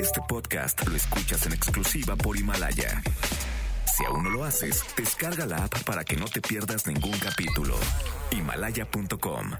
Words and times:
Este 0.00 0.20
podcast 0.28 0.86
lo 0.86 0.96
escuchas 0.96 1.46
en 1.46 1.52
exclusiva 1.52 2.16
por 2.16 2.36
Himalaya. 2.36 3.02
Si 3.86 4.04
aún 4.04 4.24
no 4.24 4.30
lo 4.30 4.44
haces, 4.44 4.84
descarga 4.96 5.46
la 5.46 5.64
app 5.64 5.84
para 5.84 6.04
que 6.04 6.16
no 6.16 6.26
te 6.26 6.40
pierdas 6.40 6.86
ningún 6.86 7.18
capítulo. 7.18 7.76
Himalaya.com 8.30 9.52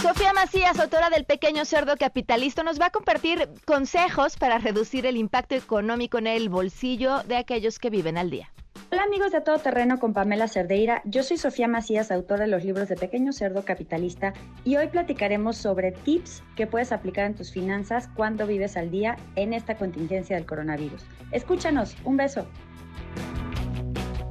Sofía 0.00 0.32
Macías, 0.32 0.78
autora 0.78 1.08
del 1.08 1.24
Pequeño 1.24 1.64
Cerdo 1.64 1.96
Capitalista, 1.96 2.62
nos 2.62 2.80
va 2.80 2.86
a 2.86 2.90
compartir 2.90 3.48
consejos 3.64 4.36
para 4.36 4.58
reducir 4.58 5.06
el 5.06 5.16
impacto 5.16 5.54
económico 5.54 6.18
en 6.18 6.26
el 6.26 6.48
bolsillo 6.48 7.22
de 7.24 7.36
aquellos 7.36 7.78
que 7.78 7.90
viven 7.90 8.18
al 8.18 8.30
día. 8.30 8.53
Hola 8.94 9.06
amigos 9.06 9.32
de 9.32 9.40
Todo 9.40 9.58
Terreno 9.58 9.98
con 9.98 10.12
Pamela 10.12 10.46
Cerdeira, 10.46 11.02
yo 11.04 11.24
soy 11.24 11.36
Sofía 11.36 11.66
Macías, 11.66 12.12
autora 12.12 12.44
de 12.44 12.50
los 12.52 12.62
libros 12.62 12.88
de 12.88 12.94
Pequeño 12.94 13.32
Cerdo 13.32 13.64
Capitalista 13.64 14.34
y 14.62 14.76
hoy 14.76 14.86
platicaremos 14.86 15.56
sobre 15.56 15.90
tips 15.90 16.44
que 16.54 16.68
puedes 16.68 16.92
aplicar 16.92 17.26
en 17.26 17.34
tus 17.34 17.50
finanzas 17.50 18.08
cuando 18.14 18.46
vives 18.46 18.76
al 18.76 18.92
día 18.92 19.16
en 19.34 19.52
esta 19.52 19.76
contingencia 19.76 20.36
del 20.36 20.46
coronavirus. 20.46 21.04
Escúchanos, 21.32 21.96
un 22.04 22.18
beso. 22.18 22.46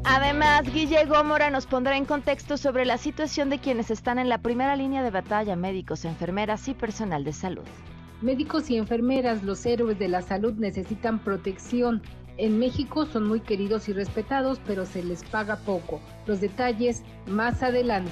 Además, 0.06 0.62
Guille 0.74 1.04
Gómora 1.08 1.50
nos 1.50 1.66
pondrá 1.66 1.98
en 1.98 2.06
contexto 2.06 2.56
sobre 2.56 2.86
la 2.86 2.98
situación 2.98 3.50
de 3.50 3.60
quienes 3.60 3.92
están 3.92 4.18
en 4.18 4.30
la 4.30 4.38
primera 4.38 4.78
línea 4.78 5.04
de 5.04 5.12
batalla, 5.12 5.58
médicos, 5.58 6.06
enfermeras 6.06 6.70
y 6.70 6.74
personal 6.74 7.26
de 7.26 7.34
salud. 7.34 7.66
Médicos 8.22 8.70
y 8.70 8.78
enfermeras, 8.78 9.44
los 9.44 9.66
héroes 9.66 10.00
de 10.00 10.08
la 10.08 10.22
salud, 10.22 10.54
necesitan 10.54 11.20
protección 11.20 12.02
en 12.38 12.60
México 12.60 13.06
son 13.06 13.28
muy 13.28 13.40
queridos 13.40 13.90
y 13.90 13.94
respetados, 13.94 14.60
pero 14.66 14.86
se 14.86 15.04
les 15.04 15.24
paga 15.24 15.58
poco. 15.58 16.02
Los 16.26 16.42
detalles 16.42 17.04
más 17.28 17.64
adelante. 17.64 18.12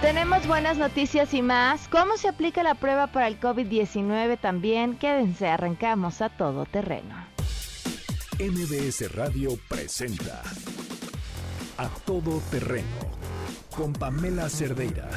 Tenemos 0.00 0.46
buenas 0.46 0.78
noticias 0.78 1.34
y 1.34 1.42
más. 1.42 1.86
¿Cómo 1.88 2.16
se 2.16 2.28
aplica 2.28 2.62
la 2.62 2.74
prueba 2.74 3.08
para 3.08 3.28
el 3.28 3.38
COVID-19 3.38 4.40
también? 4.40 4.96
Quédense, 4.96 5.46
arrancamos 5.46 6.22
a 6.22 6.30
todo 6.30 6.64
terreno. 6.64 7.14
MBS 8.38 9.14
Radio 9.14 9.58
presenta 9.68 10.42
A 11.76 11.88
Todo 12.06 12.40
Terreno 12.50 12.86
con 13.76 13.92
Pamela 13.92 14.48
Cerdeira. 14.48 15.10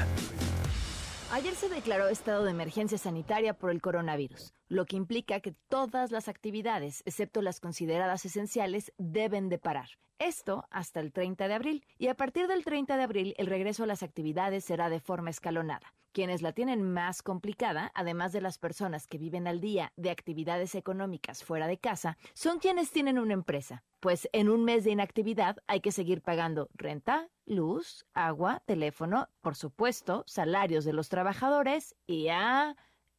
Ayer 1.32 1.56
se 1.56 1.70
declaró 1.70 2.10
estado 2.10 2.44
de 2.44 2.52
emergencia 2.52 2.98
sanitaria 2.98 3.54
por 3.54 3.72
el 3.72 3.82
coronavirus, 3.82 4.54
lo 4.74 4.86
que 4.86 4.96
implica 4.96 5.40
que 5.40 5.56
todas 5.70 6.12
las 6.12 6.28
actividades, 6.28 7.04
excepto 7.06 7.42
las 7.42 7.60
consideradas 7.60 8.26
esenciales, 8.26 8.92
deben 8.98 9.48
de 9.48 9.60
parar. 9.60 9.90
Esto 10.20 10.66
hasta 10.72 11.00
el 11.00 11.12
30 11.12 11.48
de 11.48 11.54
abril. 11.54 11.86
Y 11.98 12.08
a 12.08 12.16
partir 12.16 12.48
del 12.48 12.64
30 12.64 12.98
de 12.98 13.04
abril, 13.04 13.36
el 13.38 13.48
regreso 13.48 13.84
a 13.84 13.88
las 13.88 14.04
actividades 14.04 14.64
será 14.66 14.90
de 14.90 15.00
forma 15.00 15.30
escalonada. 15.30 15.94
Quienes 16.12 16.42
la 16.42 16.54
tienen 16.54 16.94
más 16.94 17.24
complicada, 17.24 17.92
además 17.96 18.32
de 18.34 18.42
las 18.42 18.60
personas 18.60 19.08
que 19.08 19.18
viven 19.18 19.48
al 19.48 19.60
día 19.60 19.92
de 19.96 20.12
actividades 20.12 20.76
económicas 20.76 21.44
fuera 21.44 21.68
de 21.68 21.80
casa, 21.80 22.18
son 22.34 22.60
quienes 22.60 22.92
tienen 22.92 23.18
una 23.18 23.34
empresa. 23.34 23.84
Pues 24.00 24.30
en 24.32 24.50
un 24.50 24.64
mes 24.64 24.84
de 24.84 24.92
inactividad 24.92 25.58
hay 25.66 25.82
que 25.82 25.92
seguir 25.92 26.22
pagando 26.22 26.70
renta, 26.76 27.30
luz, 27.46 28.06
agua, 28.14 28.62
teléfono, 28.66 29.28
por 29.42 29.56
supuesto, 29.56 30.24
salarios 30.28 30.86
de 30.86 30.94
los 30.94 31.10
trabajadores 31.10 31.96
y 32.06 32.28
a 32.28 32.76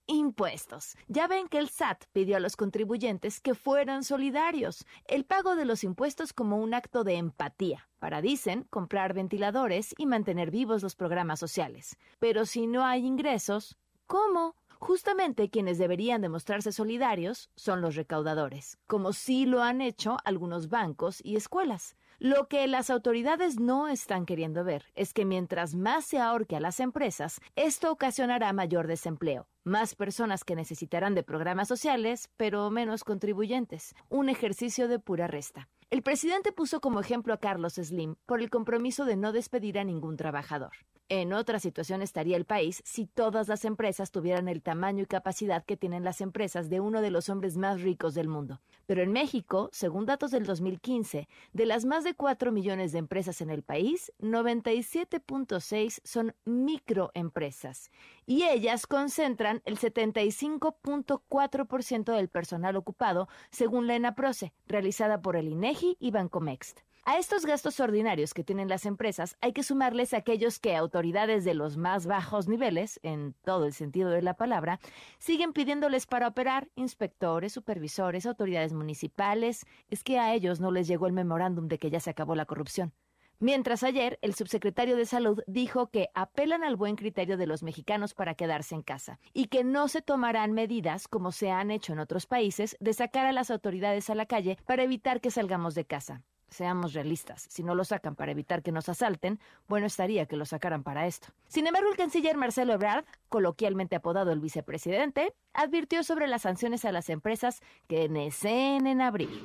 impuestos. 0.06 0.96
Ya 1.08 1.26
ven 1.26 1.48
que 1.48 1.58
el 1.58 1.68
SAT 1.68 2.04
pidió 2.12 2.36
a 2.36 2.40
los 2.40 2.56
contribuyentes 2.56 3.40
que 3.40 3.54
fueran 3.54 4.04
solidarios, 4.04 4.84
el 5.06 5.24
pago 5.24 5.56
de 5.56 5.64
los 5.64 5.84
impuestos 5.84 6.32
como 6.32 6.58
un 6.58 6.74
acto 6.74 7.04
de 7.04 7.14
empatía, 7.14 7.88
para, 7.98 8.20
dicen, 8.20 8.64
comprar 8.70 9.14
ventiladores 9.14 9.94
y 9.96 10.06
mantener 10.06 10.50
vivos 10.50 10.82
los 10.82 10.96
programas 10.96 11.40
sociales. 11.40 11.96
Pero 12.18 12.46
si 12.46 12.66
no 12.66 12.84
hay 12.84 13.06
ingresos, 13.06 13.76
¿cómo? 14.06 14.56
Justamente 14.78 15.48
quienes 15.48 15.78
deberían 15.78 16.20
demostrarse 16.20 16.70
solidarios 16.70 17.50
son 17.56 17.80
los 17.80 17.96
recaudadores, 17.96 18.78
como 18.86 19.12
sí 19.12 19.46
lo 19.46 19.62
han 19.62 19.80
hecho 19.80 20.18
algunos 20.24 20.68
bancos 20.68 21.20
y 21.24 21.36
escuelas. 21.36 21.96
Lo 22.24 22.48
que 22.48 22.66
las 22.68 22.88
autoridades 22.88 23.60
no 23.60 23.86
están 23.86 24.24
queriendo 24.24 24.64
ver 24.64 24.86
es 24.94 25.12
que 25.12 25.26
mientras 25.26 25.74
más 25.74 26.06
se 26.06 26.20
ahorque 26.20 26.56
a 26.56 26.60
las 26.60 26.80
empresas, 26.80 27.38
esto 27.54 27.92
ocasionará 27.92 28.50
mayor 28.54 28.86
desempleo, 28.86 29.46
más 29.62 29.94
personas 29.94 30.42
que 30.42 30.56
necesitarán 30.56 31.14
de 31.14 31.22
programas 31.22 31.68
sociales, 31.68 32.30
pero 32.38 32.70
menos 32.70 33.04
contribuyentes, 33.04 33.94
un 34.08 34.30
ejercicio 34.30 34.88
de 34.88 34.98
pura 34.98 35.26
resta. 35.26 35.68
El 35.94 36.02
presidente 36.02 36.50
puso 36.50 36.80
como 36.80 36.98
ejemplo 36.98 37.32
a 37.32 37.36
Carlos 37.36 37.74
Slim 37.74 38.16
por 38.26 38.42
el 38.42 38.50
compromiso 38.50 39.04
de 39.04 39.14
no 39.14 39.30
despedir 39.30 39.78
a 39.78 39.84
ningún 39.84 40.16
trabajador. 40.16 40.72
En 41.08 41.32
otra 41.32 41.60
situación 41.60 42.02
estaría 42.02 42.36
el 42.36 42.46
país 42.46 42.82
si 42.84 43.06
todas 43.06 43.46
las 43.46 43.64
empresas 43.64 44.10
tuvieran 44.10 44.48
el 44.48 44.60
tamaño 44.60 45.04
y 45.04 45.06
capacidad 45.06 45.64
que 45.64 45.76
tienen 45.76 46.02
las 46.02 46.20
empresas 46.20 46.68
de 46.68 46.80
uno 46.80 47.00
de 47.00 47.12
los 47.12 47.28
hombres 47.28 47.56
más 47.56 47.80
ricos 47.80 48.14
del 48.14 48.26
mundo. 48.26 48.60
Pero 48.86 49.02
en 49.02 49.12
México, 49.12 49.68
según 49.70 50.04
datos 50.04 50.32
del 50.32 50.46
2015, 50.46 51.28
de 51.52 51.66
las 51.66 51.84
más 51.84 52.02
de 52.02 52.14
4 52.14 52.50
millones 52.50 52.90
de 52.90 52.98
empresas 52.98 53.40
en 53.40 53.50
el 53.50 53.62
país, 53.62 54.12
97.6 54.18 56.00
son 56.02 56.34
microempresas 56.44 57.92
y 58.26 58.42
ellas 58.44 58.86
concentran 58.86 59.62
el 59.64 59.78
75.4% 59.78 62.14
del 62.14 62.28
personal 62.28 62.76
ocupado, 62.76 63.30
según 63.50 63.86
la 63.86 63.96
ENAPROCE, 63.96 64.52
realizada 64.66 65.22
por 65.22 65.36
el 65.36 65.48
INEGI 65.48 65.96
y 66.00 66.10
Bancomext. 66.10 66.80
A 67.06 67.18
estos 67.18 67.44
gastos 67.44 67.80
ordinarios 67.80 68.32
que 68.32 68.44
tienen 68.44 68.70
las 68.70 68.86
empresas 68.86 69.36
hay 69.42 69.52
que 69.52 69.62
sumarles 69.62 70.14
aquellos 70.14 70.58
que 70.58 70.74
autoridades 70.74 71.44
de 71.44 71.52
los 71.52 71.76
más 71.76 72.06
bajos 72.06 72.48
niveles, 72.48 72.98
en 73.02 73.34
todo 73.44 73.66
el 73.66 73.74
sentido 73.74 74.08
de 74.08 74.22
la 74.22 74.38
palabra, 74.38 74.80
siguen 75.18 75.52
pidiéndoles 75.52 76.06
para 76.06 76.28
operar, 76.28 76.70
inspectores, 76.76 77.52
supervisores, 77.52 78.24
autoridades 78.24 78.72
municipales. 78.72 79.66
Es 79.90 80.02
que 80.02 80.18
a 80.18 80.32
ellos 80.32 80.60
no 80.60 80.70
les 80.70 80.88
llegó 80.88 81.06
el 81.06 81.12
memorándum 81.12 81.68
de 81.68 81.78
que 81.78 81.90
ya 81.90 82.00
se 82.00 82.08
acabó 82.08 82.36
la 82.36 82.46
corrupción. 82.46 82.94
Mientras 83.40 83.82
ayer 83.82 84.18
el 84.22 84.34
subsecretario 84.34 84.96
de 84.96 85.06
Salud 85.06 85.42
dijo 85.46 85.88
que 85.88 86.08
apelan 86.14 86.64
al 86.64 86.76
buen 86.76 86.96
criterio 86.96 87.36
de 87.36 87.46
los 87.46 87.62
mexicanos 87.62 88.14
para 88.14 88.34
quedarse 88.34 88.74
en 88.74 88.82
casa 88.82 89.18
y 89.32 89.46
que 89.46 89.64
no 89.64 89.88
se 89.88 90.02
tomarán 90.02 90.52
medidas, 90.52 91.08
como 91.08 91.32
se 91.32 91.50
han 91.50 91.70
hecho 91.70 91.92
en 91.92 91.98
otros 91.98 92.26
países, 92.26 92.76
de 92.80 92.92
sacar 92.92 93.26
a 93.26 93.32
las 93.32 93.50
autoridades 93.50 94.08
a 94.10 94.14
la 94.14 94.26
calle 94.26 94.58
para 94.66 94.84
evitar 94.84 95.20
que 95.20 95.30
salgamos 95.30 95.74
de 95.74 95.84
casa 95.84 96.22
seamos 96.54 96.94
realistas, 96.94 97.46
si 97.50 97.62
no 97.62 97.74
lo 97.74 97.84
sacan 97.84 98.14
para 98.14 98.32
evitar 98.32 98.62
que 98.62 98.72
nos 98.72 98.88
asalten, 98.88 99.40
bueno 99.68 99.86
estaría 99.86 100.26
que 100.26 100.36
lo 100.36 100.44
sacaran 100.44 100.82
para 100.82 101.06
esto. 101.06 101.28
Sin 101.48 101.66
embargo, 101.66 101.90
el 101.90 101.96
canciller 101.96 102.36
Marcelo 102.36 102.72
Ebrard, 102.74 103.04
coloquialmente 103.28 103.96
apodado 103.96 104.32
el 104.32 104.40
vicepresidente, 104.40 105.34
advirtió 105.52 106.04
sobre 106.04 106.28
las 106.28 106.42
sanciones 106.42 106.84
a 106.84 106.92
las 106.92 107.10
empresas 107.10 107.60
que 107.88 108.08
necen 108.08 108.86
en 108.86 109.00
abril. 109.00 109.42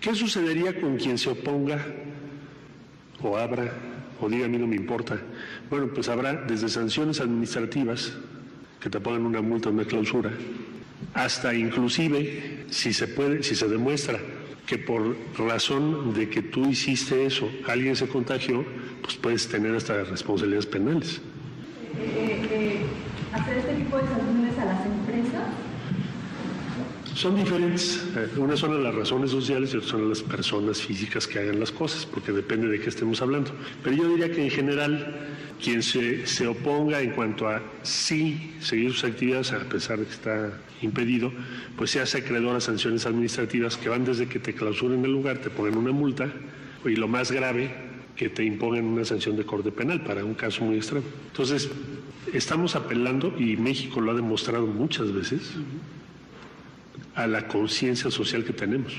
¿Qué 0.00 0.14
sucedería 0.14 0.80
con 0.80 0.96
quien 0.96 1.18
se 1.18 1.30
oponga 1.30 1.84
o 3.24 3.36
abra 3.36 3.72
o 4.20 4.28
diga 4.28 4.46
a 4.46 4.48
mí 4.48 4.58
no 4.58 4.66
me 4.66 4.76
importa? 4.76 5.18
Bueno, 5.70 5.88
pues 5.88 6.08
habrá 6.08 6.34
desde 6.34 6.68
sanciones 6.68 7.20
administrativas 7.20 8.12
que 8.80 8.90
te 8.90 9.00
pongan 9.00 9.26
una 9.26 9.40
multa, 9.40 9.70
una 9.70 9.84
clausura, 9.84 10.30
hasta 11.14 11.54
inclusive, 11.54 12.66
si 12.70 12.92
se 12.92 13.08
puede, 13.08 13.42
si 13.42 13.54
se 13.54 13.68
demuestra 13.68 14.18
que 14.66 14.78
por 14.78 15.16
razón 15.36 16.14
de 16.14 16.28
que 16.28 16.42
tú 16.42 16.68
hiciste 16.70 17.26
eso, 17.26 17.50
alguien 17.68 17.96
se 17.96 18.08
contagió, 18.08 18.64
pues 19.02 19.16
puedes 19.16 19.48
tener 19.48 19.74
hasta 19.74 20.04
responsabilidades 20.04 20.66
penales. 20.66 21.20
Eh, 21.98 22.42
eh, 22.50 22.80
¿Hacer 23.32 23.58
este 23.58 23.74
tipo 23.74 23.96
de 23.98 24.04
sanciones 24.04 24.58
a 24.58 24.64
las 24.64 24.86
empresas? 24.86 25.42
Son 27.14 27.36
diferentes. 27.36 28.04
Eh, 28.16 28.28
Una 28.38 28.56
son 28.56 28.82
las 28.82 28.94
razones 28.94 29.30
sociales 29.30 29.72
y 29.72 29.76
otras 29.76 29.90
son 29.90 30.08
las 30.08 30.22
personas 30.22 30.82
físicas 30.82 31.26
que 31.26 31.38
hagan 31.38 31.60
las 31.60 31.70
cosas, 31.70 32.06
porque 32.06 32.32
depende 32.32 32.66
de 32.68 32.80
qué 32.80 32.88
estemos 32.88 33.22
hablando. 33.22 33.52
Pero 33.82 33.96
yo 33.96 34.08
diría 34.08 34.32
que 34.32 34.42
en 34.42 34.50
general, 34.50 35.14
quien 35.62 35.82
se, 35.82 36.26
se 36.26 36.46
oponga 36.46 37.00
en 37.02 37.10
cuanto 37.12 37.48
a 37.48 37.62
sí 37.82 38.54
seguir 38.60 38.92
sus 38.92 39.04
actividades, 39.04 39.52
a 39.52 39.60
pesar 39.60 40.00
de 40.00 40.06
que 40.06 40.12
está 40.12 40.60
impedido, 40.82 41.32
pues 41.76 41.90
se 41.90 42.00
hace 42.00 42.18
acreedor 42.18 42.56
a 42.56 42.60
sanciones 42.60 43.06
administrativas 43.06 43.76
que 43.76 43.88
van 43.88 44.04
desde 44.04 44.26
que 44.26 44.40
te 44.40 44.52
clausuren 44.52 45.04
el 45.04 45.12
lugar, 45.12 45.38
te 45.38 45.50
ponen 45.50 45.76
una 45.76 45.92
multa, 45.92 46.32
y 46.84 46.96
lo 46.96 47.06
más 47.06 47.30
grave, 47.30 47.70
que 48.16 48.28
te 48.28 48.44
impongan 48.44 48.84
una 48.84 49.04
sanción 49.04 49.36
de 49.36 49.44
corte 49.44 49.72
penal 49.72 50.02
para 50.02 50.24
un 50.24 50.34
caso 50.34 50.64
muy 50.64 50.76
extremo. 50.76 51.06
Entonces, 51.28 51.68
estamos 52.32 52.74
apelando, 52.76 53.34
y 53.38 53.56
México 53.56 54.00
lo 54.00 54.10
ha 54.10 54.14
demostrado 54.14 54.66
muchas 54.66 55.12
veces, 55.12 55.54
a 57.14 57.26
la 57.26 57.46
conciencia 57.48 58.10
social 58.10 58.44
que 58.44 58.52
tenemos. 58.52 58.92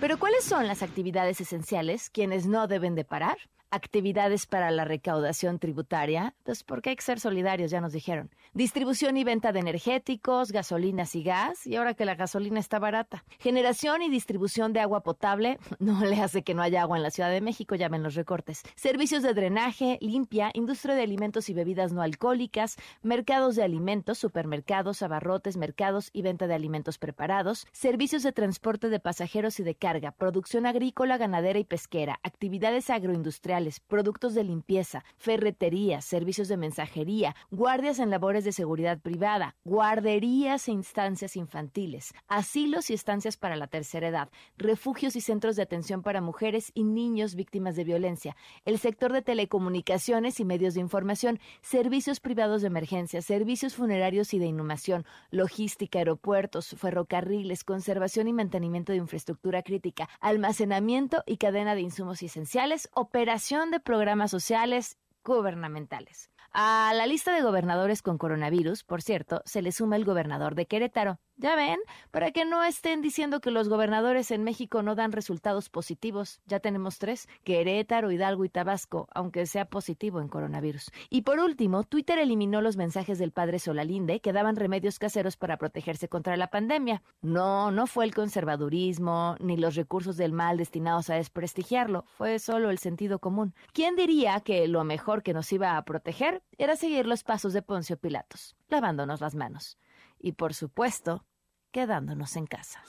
Pero 0.00 0.18
¿cuáles 0.18 0.44
son 0.44 0.66
las 0.66 0.82
actividades 0.82 1.40
esenciales 1.40 2.10
quienes 2.10 2.46
no 2.46 2.66
deben 2.66 2.94
de 2.94 3.04
parar? 3.04 3.36
Actividades 3.72 4.46
para 4.46 4.70
la 4.70 4.84
recaudación 4.84 5.58
tributaria, 5.58 6.34
pues 6.44 6.62
porque 6.62 6.90
hay 6.90 6.96
que 6.96 7.02
ser 7.02 7.18
solidarios, 7.18 7.70
ya 7.70 7.80
nos 7.80 7.92
dijeron. 7.92 8.30
Distribución 8.54 9.16
y 9.16 9.24
venta 9.24 9.50
de 9.50 9.60
energéticos, 9.60 10.52
gasolinas 10.52 11.16
y 11.16 11.22
gas, 11.22 11.66
y 11.66 11.76
ahora 11.76 11.94
que 11.94 12.04
la 12.04 12.14
gasolina 12.14 12.60
está 12.60 12.78
barata. 12.78 13.24
Generación 13.38 14.02
y 14.02 14.10
distribución 14.10 14.72
de 14.72 14.80
agua 14.80 15.02
potable, 15.02 15.58
no 15.80 16.04
le 16.04 16.20
hace 16.20 16.42
que 16.42 16.54
no 16.54 16.62
haya 16.62 16.82
agua 16.82 16.98
en 16.98 17.02
la 17.02 17.10
Ciudad 17.10 17.30
de 17.30 17.40
México, 17.40 17.74
ya 17.74 17.88
ven 17.88 18.02
los 18.02 18.14
recortes. 18.14 18.62
Servicios 18.76 19.22
de 19.22 19.32
drenaje, 19.32 19.98
limpia, 20.02 20.50
industria 20.52 20.94
de 20.94 21.02
alimentos 21.02 21.48
y 21.48 21.54
bebidas 21.54 21.92
no 21.92 22.02
alcohólicas, 22.02 22.76
mercados 23.02 23.56
de 23.56 23.62
alimentos, 23.62 24.18
supermercados, 24.18 25.02
abarrotes, 25.02 25.56
mercados 25.56 26.10
y 26.12 26.20
venta 26.20 26.46
de 26.46 26.54
alimentos 26.54 26.98
preparados, 26.98 27.66
servicios 27.72 28.22
de 28.22 28.32
transporte 28.32 28.90
de 28.90 29.00
pasajeros 29.00 29.58
y 29.60 29.62
de 29.62 29.74
carga, 29.74 30.12
producción 30.12 30.66
agrícola, 30.66 31.16
ganadera 31.16 31.58
y 31.58 31.64
pesquera, 31.64 32.20
actividades 32.22 32.90
agroindustriales, 32.90 33.61
productos 33.86 34.34
de 34.34 34.44
limpieza, 34.44 35.04
ferretería, 35.16 36.00
servicios 36.00 36.48
de 36.48 36.56
mensajería, 36.56 37.34
guardias 37.50 37.98
en 37.98 38.10
labores 38.10 38.44
de 38.44 38.52
seguridad 38.52 38.98
privada, 39.00 39.56
guarderías 39.64 40.68
e 40.68 40.72
instancias 40.72 41.36
infantiles, 41.36 42.12
asilos 42.28 42.90
y 42.90 42.94
estancias 42.94 43.36
para 43.36 43.56
la 43.56 43.66
tercera 43.66 44.08
edad, 44.08 44.30
refugios 44.56 45.16
y 45.16 45.20
centros 45.20 45.56
de 45.56 45.62
atención 45.62 46.02
para 46.02 46.20
mujeres 46.20 46.72
y 46.74 46.84
niños 46.84 47.34
víctimas 47.34 47.76
de 47.76 47.84
violencia, 47.84 48.36
el 48.64 48.78
sector 48.78 49.12
de 49.12 49.22
telecomunicaciones 49.22 50.40
y 50.40 50.44
medios 50.44 50.74
de 50.74 50.80
información, 50.80 51.38
servicios 51.60 52.20
privados 52.20 52.62
de 52.62 52.68
emergencia, 52.68 53.22
servicios 53.22 53.74
funerarios 53.74 54.34
y 54.34 54.38
de 54.38 54.46
inhumación, 54.46 55.04
logística, 55.30 55.98
aeropuertos, 55.98 56.74
ferrocarriles, 56.78 57.64
conservación 57.64 58.28
y 58.28 58.32
mantenimiento 58.32 58.92
de 58.92 58.98
infraestructura 58.98 59.62
crítica, 59.62 60.08
almacenamiento 60.20 61.22
y 61.26 61.36
cadena 61.36 61.74
de 61.74 61.82
insumos 61.82 62.22
esenciales, 62.22 62.88
operación 62.94 63.51
de 63.52 63.80
programas 63.80 64.30
sociales 64.30 64.96
gubernamentales. 65.22 66.30
A 66.52 66.92
la 66.94 67.06
lista 67.06 67.34
de 67.34 67.42
gobernadores 67.42 68.00
con 68.00 68.16
coronavirus, 68.16 68.82
por 68.82 69.02
cierto, 69.02 69.42
se 69.44 69.60
le 69.60 69.72
suma 69.72 69.96
el 69.96 70.06
gobernador 70.06 70.54
de 70.54 70.64
Querétaro, 70.64 71.20
ya 71.36 71.56
ven, 71.56 71.78
para 72.10 72.30
que 72.30 72.44
no 72.44 72.62
estén 72.62 73.02
diciendo 73.02 73.40
que 73.40 73.50
los 73.50 73.68
gobernadores 73.68 74.30
en 74.30 74.44
México 74.44 74.82
no 74.82 74.94
dan 74.94 75.12
resultados 75.12 75.68
positivos. 75.68 76.40
Ya 76.46 76.60
tenemos 76.60 76.98
tres, 76.98 77.28
Querétaro, 77.44 78.12
Hidalgo 78.12 78.44
y 78.44 78.48
Tabasco, 78.48 79.08
aunque 79.14 79.46
sea 79.46 79.64
positivo 79.64 80.20
en 80.20 80.28
coronavirus. 80.28 80.90
Y 81.10 81.22
por 81.22 81.40
último, 81.40 81.84
Twitter 81.84 82.18
eliminó 82.18 82.60
los 82.60 82.76
mensajes 82.76 83.18
del 83.18 83.32
padre 83.32 83.58
Solalinde 83.58 84.20
que 84.20 84.32
daban 84.32 84.56
remedios 84.56 84.98
caseros 84.98 85.36
para 85.36 85.56
protegerse 85.56 86.08
contra 86.08 86.36
la 86.36 86.48
pandemia. 86.48 87.02
No, 87.22 87.70
no 87.70 87.86
fue 87.86 88.04
el 88.04 88.14
conservadurismo, 88.14 89.36
ni 89.40 89.56
los 89.56 89.74
recursos 89.74 90.16
del 90.16 90.32
mal 90.32 90.56
destinados 90.56 91.10
a 91.10 91.14
desprestigiarlo, 91.14 92.04
fue 92.16 92.38
solo 92.38 92.70
el 92.70 92.78
sentido 92.78 93.18
común. 93.18 93.54
¿Quién 93.72 93.96
diría 93.96 94.40
que 94.40 94.68
lo 94.68 94.84
mejor 94.84 95.22
que 95.22 95.34
nos 95.34 95.52
iba 95.52 95.76
a 95.76 95.84
proteger 95.84 96.42
era 96.58 96.76
seguir 96.76 97.06
los 97.06 97.24
pasos 97.24 97.52
de 97.52 97.62
Poncio 97.62 97.96
Pilatos, 97.96 98.56
lavándonos 98.68 99.20
las 99.20 99.34
manos? 99.34 99.78
Y 100.22 100.32
por 100.32 100.54
supuesto, 100.54 101.26
quedándonos 101.72 102.36
en 102.36 102.46
casa. 102.46 102.82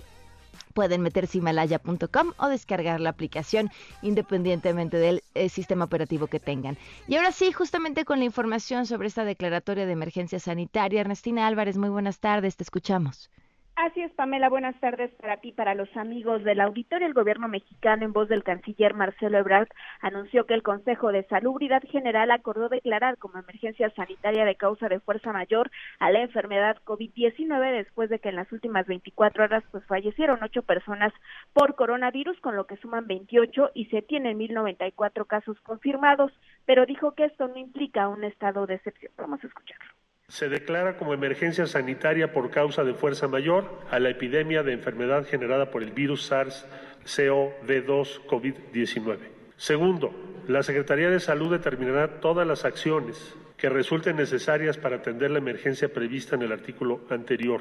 Pueden 0.74 1.00
meterse 1.00 1.38
himalaya.com 1.38 2.32
o 2.36 2.48
descargar 2.48 3.00
la 3.00 3.10
aplicación 3.10 3.70
independientemente 4.02 4.98
del 4.98 5.22
eh, 5.34 5.48
sistema 5.48 5.86
operativo 5.86 6.26
que 6.26 6.40
tengan. 6.40 6.76
Y 7.08 7.16
ahora 7.16 7.32
sí, 7.32 7.52
justamente 7.52 8.04
con 8.04 8.18
la 8.18 8.26
información 8.26 8.86
sobre 8.86 9.08
esta 9.08 9.24
declaratoria 9.24 9.86
de 9.86 9.92
emergencia 9.92 10.38
sanitaria, 10.38 11.00
Ernestina 11.00 11.46
Álvarez, 11.46 11.78
muy 11.78 11.88
buenas 11.88 12.18
tardes, 12.18 12.56
te 12.56 12.64
escuchamos. 12.64 13.30
Así 13.76 14.02
es, 14.02 14.12
Pamela. 14.12 14.48
Buenas 14.48 14.78
tardes 14.78 15.10
para 15.14 15.38
ti, 15.38 15.50
para 15.50 15.74
los 15.74 15.88
amigos 15.96 16.44
del 16.44 16.60
auditorio. 16.60 17.08
El 17.08 17.12
gobierno 17.12 17.48
mexicano, 17.48 18.04
en 18.04 18.12
voz 18.12 18.28
del 18.28 18.44
canciller 18.44 18.94
Marcelo 18.94 19.36
Ebrard, 19.36 19.66
anunció 20.00 20.46
que 20.46 20.54
el 20.54 20.62
Consejo 20.62 21.10
de 21.10 21.24
Salubridad 21.24 21.82
General 21.90 22.30
acordó 22.30 22.68
declarar 22.68 23.18
como 23.18 23.40
emergencia 23.40 23.90
sanitaria 23.90 24.44
de 24.44 24.54
causa 24.54 24.88
de 24.88 25.00
fuerza 25.00 25.32
mayor 25.32 25.72
a 25.98 26.12
la 26.12 26.20
enfermedad 26.20 26.76
COVID-19 26.84 27.72
después 27.72 28.10
de 28.10 28.20
que 28.20 28.28
en 28.28 28.36
las 28.36 28.50
últimas 28.52 28.86
24 28.86 29.42
horas 29.42 29.64
pues 29.72 29.84
fallecieron 29.86 30.40
ocho 30.44 30.62
personas 30.62 31.12
por 31.52 31.74
coronavirus, 31.74 32.38
con 32.40 32.54
lo 32.54 32.68
que 32.68 32.76
suman 32.76 33.08
28 33.08 33.72
y 33.74 33.86
se 33.86 34.02
tienen 34.02 34.38
1094 34.38 35.24
casos 35.24 35.60
confirmados. 35.62 36.30
Pero 36.64 36.86
dijo 36.86 37.16
que 37.16 37.24
esto 37.24 37.48
no 37.48 37.56
implica 37.56 38.06
un 38.06 38.22
estado 38.22 38.68
de 38.68 38.74
excepción. 38.74 39.12
Vamos 39.16 39.42
a 39.42 39.48
escucharlo 39.48 40.03
se 40.34 40.48
declara 40.48 40.96
como 40.96 41.14
emergencia 41.14 41.64
sanitaria 41.68 42.32
por 42.32 42.50
causa 42.50 42.82
de 42.82 42.92
fuerza 42.92 43.28
mayor 43.28 43.70
a 43.88 44.00
la 44.00 44.10
epidemia 44.10 44.64
de 44.64 44.72
enfermedad 44.72 45.24
generada 45.28 45.70
por 45.70 45.84
el 45.84 45.92
virus 45.92 46.28
SARS-CoV-2 46.28 48.26
COVID-19. 48.26 49.18
Segundo, 49.56 50.12
la 50.48 50.64
Secretaría 50.64 51.08
de 51.08 51.20
Salud 51.20 51.52
determinará 51.52 52.18
todas 52.18 52.48
las 52.48 52.64
acciones 52.64 53.36
que 53.56 53.68
resulten 53.68 54.16
necesarias 54.16 54.76
para 54.76 54.96
atender 54.96 55.30
la 55.30 55.38
emergencia 55.38 55.92
prevista 55.92 56.34
en 56.34 56.42
el 56.42 56.50
artículo 56.50 57.02
anterior. 57.10 57.60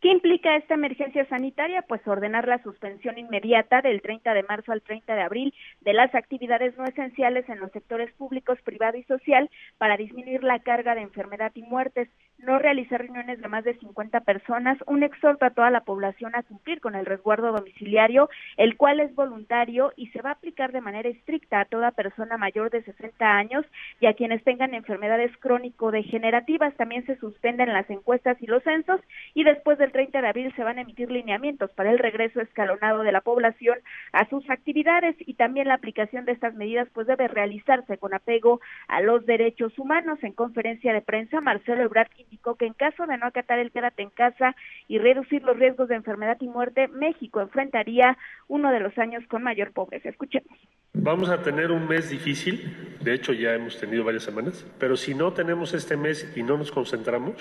¿Qué 0.00 0.08
implica 0.08 0.56
esta 0.56 0.74
emergencia 0.74 1.26
sanitaria? 1.26 1.82
Pues 1.82 2.00
ordenar 2.08 2.48
la 2.48 2.62
suspensión 2.62 3.18
inmediata 3.18 3.82
del 3.82 4.00
30 4.00 4.32
de 4.32 4.42
marzo 4.44 4.72
al 4.72 4.80
30 4.80 5.14
de 5.14 5.20
abril 5.20 5.54
de 5.82 5.92
las 5.92 6.14
actividades 6.14 6.74
no 6.78 6.86
esenciales 6.86 7.46
en 7.50 7.60
los 7.60 7.70
sectores 7.72 8.10
públicos, 8.14 8.58
privado 8.62 8.96
y 8.96 9.02
social 9.02 9.50
para 9.76 9.98
disminuir 9.98 10.42
la 10.42 10.60
carga 10.60 10.94
de 10.94 11.02
enfermedad 11.02 11.52
y 11.54 11.62
muertes, 11.62 12.08
no 12.42 12.58
realizar 12.58 13.00
reuniones 13.00 13.40
de 13.40 13.48
más 13.48 13.64
de 13.64 13.78
50 13.78 14.20
personas, 14.20 14.78
un 14.86 15.02
exhorto 15.02 15.44
a 15.44 15.50
toda 15.50 15.70
la 15.70 15.82
población 15.82 16.34
a 16.34 16.42
cumplir 16.42 16.80
con 16.80 16.94
el 16.94 17.06
resguardo 17.06 17.52
domiciliario, 17.52 18.28
el 18.56 18.76
cual 18.76 19.00
es 19.00 19.14
voluntario 19.14 19.92
y 19.96 20.08
se 20.08 20.22
va 20.22 20.30
a 20.30 20.32
aplicar 20.34 20.72
de 20.72 20.80
manera 20.80 21.08
estricta 21.08 21.60
a 21.60 21.64
toda 21.64 21.90
persona 21.90 22.36
mayor 22.36 22.70
de 22.70 22.82
60 22.82 23.24
años 23.24 23.64
y 24.00 24.06
a 24.06 24.14
quienes 24.14 24.42
tengan 24.44 24.74
enfermedades 24.74 25.30
crónico-degenerativas. 25.38 26.74
También 26.74 27.04
se 27.06 27.16
suspenden 27.16 27.72
las 27.72 27.88
encuestas 27.90 28.36
y 28.40 28.46
los 28.46 28.62
censos 28.62 29.00
y 29.34 29.44
después 29.44 29.78
del 29.78 29.92
30 29.92 30.20
de 30.20 30.28
abril 30.28 30.52
se 30.56 30.64
van 30.64 30.78
a 30.78 30.82
emitir 30.82 31.10
lineamientos 31.10 31.70
para 31.72 31.90
el 31.90 31.98
regreso 31.98 32.40
escalonado 32.40 33.02
de 33.02 33.12
la 33.12 33.20
población 33.20 33.78
a 34.12 34.28
sus 34.28 34.48
actividades 34.50 35.16
y 35.20 35.34
también 35.34 35.68
la 35.68 35.74
aplicación 35.74 36.24
de 36.24 36.32
estas 36.32 36.54
medidas 36.54 36.88
pues 36.92 37.06
debe 37.06 37.28
realizarse 37.28 37.98
con 37.98 38.14
apego 38.14 38.60
a 38.88 39.00
los 39.00 39.26
derechos 39.26 39.78
humanos. 39.78 40.18
En 40.22 40.32
conferencia 40.32 40.92
de 40.92 41.02
prensa, 41.02 41.40
Marcelo 41.40 41.82
Ebrard 41.82 42.08
indicó 42.30 42.54
que 42.54 42.66
en 42.66 42.74
caso 42.74 43.06
de 43.06 43.16
no 43.18 43.26
acatar 43.26 43.58
el 43.58 43.72
quédate 43.72 44.02
en 44.02 44.10
casa 44.10 44.54
y 44.88 44.98
reducir 44.98 45.42
los 45.42 45.58
riesgos 45.58 45.88
de 45.88 45.96
enfermedad 45.96 46.36
y 46.40 46.46
muerte, 46.46 46.88
México 46.88 47.40
enfrentaría 47.40 48.16
uno 48.48 48.70
de 48.70 48.80
los 48.80 48.96
años 48.98 49.24
con 49.28 49.42
mayor 49.42 49.72
pobreza. 49.72 50.08
Escuchemos. 50.08 50.56
Vamos 50.92 51.28
a 51.28 51.42
tener 51.42 51.70
un 51.70 51.86
mes 51.88 52.10
difícil, 52.10 52.98
de 53.00 53.14
hecho 53.14 53.32
ya 53.32 53.54
hemos 53.54 53.78
tenido 53.78 54.04
varias 54.04 54.24
semanas, 54.24 54.66
pero 54.78 54.96
si 54.96 55.14
no 55.14 55.32
tenemos 55.32 55.72
este 55.72 55.96
mes 55.96 56.32
y 56.36 56.42
no 56.42 56.56
nos 56.56 56.72
concentramos, 56.72 57.36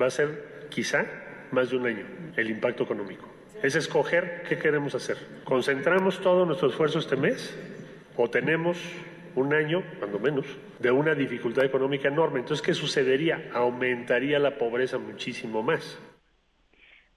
va 0.00 0.06
a 0.06 0.10
ser 0.10 0.68
quizá 0.70 1.04
más 1.50 1.70
de 1.70 1.76
un 1.76 1.86
año 1.86 2.06
el 2.36 2.50
impacto 2.50 2.84
económico. 2.84 3.28
Es 3.62 3.76
escoger 3.76 4.42
qué 4.48 4.58
queremos 4.58 4.94
hacer. 4.94 5.16
¿Concentramos 5.44 6.20
todo 6.20 6.44
nuestro 6.44 6.68
esfuerzo 6.68 6.98
este 6.98 7.16
mes 7.16 7.56
o 8.16 8.28
tenemos 8.28 8.78
un 9.36 9.54
año, 9.54 9.82
cuando 9.98 10.18
menos, 10.18 10.46
de 10.78 10.90
una 10.90 11.14
dificultad 11.14 11.64
económica 11.64 12.08
enorme? 12.08 12.40
Entonces, 12.40 12.64
¿qué 12.64 12.74
sucedería? 12.74 13.50
Aumentaría 13.52 14.38
la 14.38 14.56
pobreza 14.56 14.98
muchísimo 14.98 15.62
más. 15.62 16.00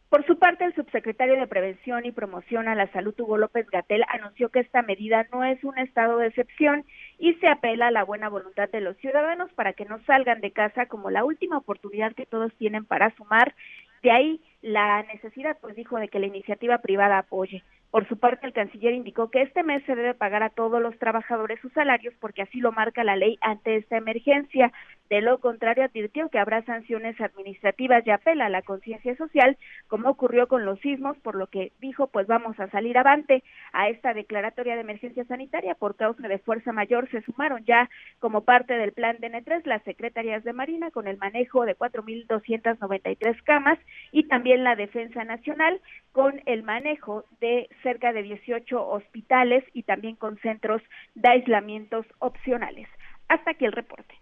Por 0.09 0.25
su 0.25 0.39
parte, 0.39 0.63
el 0.63 0.73
subsecretario 0.73 1.35
de 1.35 1.47
Prevención 1.47 2.05
y 2.05 2.13
Promoción 2.13 2.69
a 2.69 2.75
la 2.75 2.89
Salud, 2.93 3.13
Hugo 3.19 3.37
López 3.37 3.69
Gatel, 3.69 4.05
anunció 4.07 4.47
que 4.49 4.61
esta 4.61 4.81
medida 4.81 5.27
no 5.33 5.43
es 5.43 5.61
un 5.65 5.77
estado 5.77 6.17
de 6.17 6.27
excepción 6.27 6.85
y 7.19 7.33
se 7.35 7.47
apela 7.49 7.87
a 7.87 7.91
la 7.91 8.05
buena 8.05 8.29
voluntad 8.29 8.69
de 8.69 8.79
los 8.79 8.95
ciudadanos 8.97 9.51
para 9.51 9.73
que 9.73 9.83
no 9.83 9.99
salgan 10.05 10.39
de 10.39 10.51
casa 10.51 10.85
como 10.85 11.09
la 11.09 11.25
última 11.25 11.57
oportunidad 11.57 12.13
que 12.13 12.25
todos 12.25 12.53
tienen 12.55 12.85
para 12.85 13.13
sumar. 13.17 13.53
De 14.01 14.11
ahí 14.11 14.41
la 14.61 15.03
necesidad, 15.03 15.57
pues 15.59 15.75
dijo, 15.75 15.97
de 15.97 16.07
que 16.07 16.19
la 16.19 16.27
iniciativa 16.27 16.77
privada 16.77 17.17
apoye. 17.17 17.63
Por 17.91 18.07
su 18.07 18.17
parte, 18.17 18.45
el 18.45 18.53
canciller 18.53 18.93
indicó 18.93 19.31
que 19.31 19.41
este 19.41 19.63
mes 19.63 19.83
se 19.85 19.95
debe 19.95 20.13
pagar 20.13 20.43
a 20.43 20.49
todos 20.49 20.81
los 20.81 20.97
trabajadores 20.99 21.59
sus 21.61 21.71
salarios 21.73 22.13
porque 22.19 22.41
así 22.41 22.59
lo 22.59 22.71
marca 22.71 23.03
la 23.03 23.15
ley 23.15 23.37
ante 23.41 23.77
esta 23.77 23.97
emergencia. 23.97 24.73
De 25.09 25.21
lo 25.21 25.39
contrario, 25.39 25.85
advirtió 25.85 26.29
que 26.29 26.39
habrá 26.39 26.63
sanciones 26.63 27.19
administrativas 27.21 28.05
y 28.05 28.11
apela 28.11 28.47
a 28.47 28.49
la 28.49 28.61
conciencia 28.61 29.15
social, 29.15 29.57
como 29.87 30.09
ocurrió 30.09 30.47
con 30.47 30.65
los 30.65 30.79
sismos, 30.81 31.17
por 31.19 31.35
lo 31.35 31.47
que 31.47 31.71
dijo, 31.79 32.07
pues 32.07 32.27
vamos 32.27 32.59
a 32.59 32.69
salir 32.69 32.97
avante 32.97 33.43
a 33.71 33.87
esta 33.89 34.13
declaratoria 34.13 34.75
de 34.75 34.81
emergencia 34.81 35.23
sanitaria 35.25 35.75
por 35.75 35.95
causa 35.95 36.27
de 36.27 36.39
fuerza 36.39 36.73
mayor. 36.73 37.09
Se 37.09 37.21
sumaron 37.21 37.63
ya 37.65 37.89
como 38.19 38.41
parte 38.41 38.73
del 38.73 38.91
plan 38.91 39.17
de 39.19 39.31
N3 39.31 39.65
las 39.65 39.83
secretarías 39.83 40.43
de 40.43 40.53
Marina 40.53 40.91
con 40.91 41.07
el 41.07 41.17
manejo 41.17 41.65
de 41.65 41.77
4.293 41.77 43.43
camas 43.43 43.79
y 44.11 44.27
también 44.27 44.63
la 44.63 44.75
Defensa 44.75 45.23
Nacional 45.23 45.79
con 46.11 46.41
el 46.45 46.63
manejo 46.63 47.23
de 47.39 47.69
cerca 47.83 48.11
de 48.11 48.23
18 48.23 48.87
hospitales 48.87 49.63
y 49.73 49.83
también 49.83 50.15
con 50.15 50.37
centros 50.39 50.81
de 51.15 51.29
aislamientos 51.29 52.05
opcionales. 52.19 52.87
Hasta 53.27 53.51
aquí 53.51 53.65
el 53.65 53.71
reporte. 53.71 54.15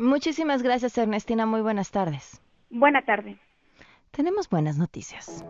Muchísimas 0.00 0.62
gracias, 0.62 0.96
Ernestina. 0.96 1.44
Muy 1.44 1.60
buenas 1.60 1.90
tardes. 1.90 2.40
Buena 2.70 3.04
tarde. 3.04 3.36
Tenemos 4.12 4.48
buenas 4.48 4.78
noticias. 4.78 5.44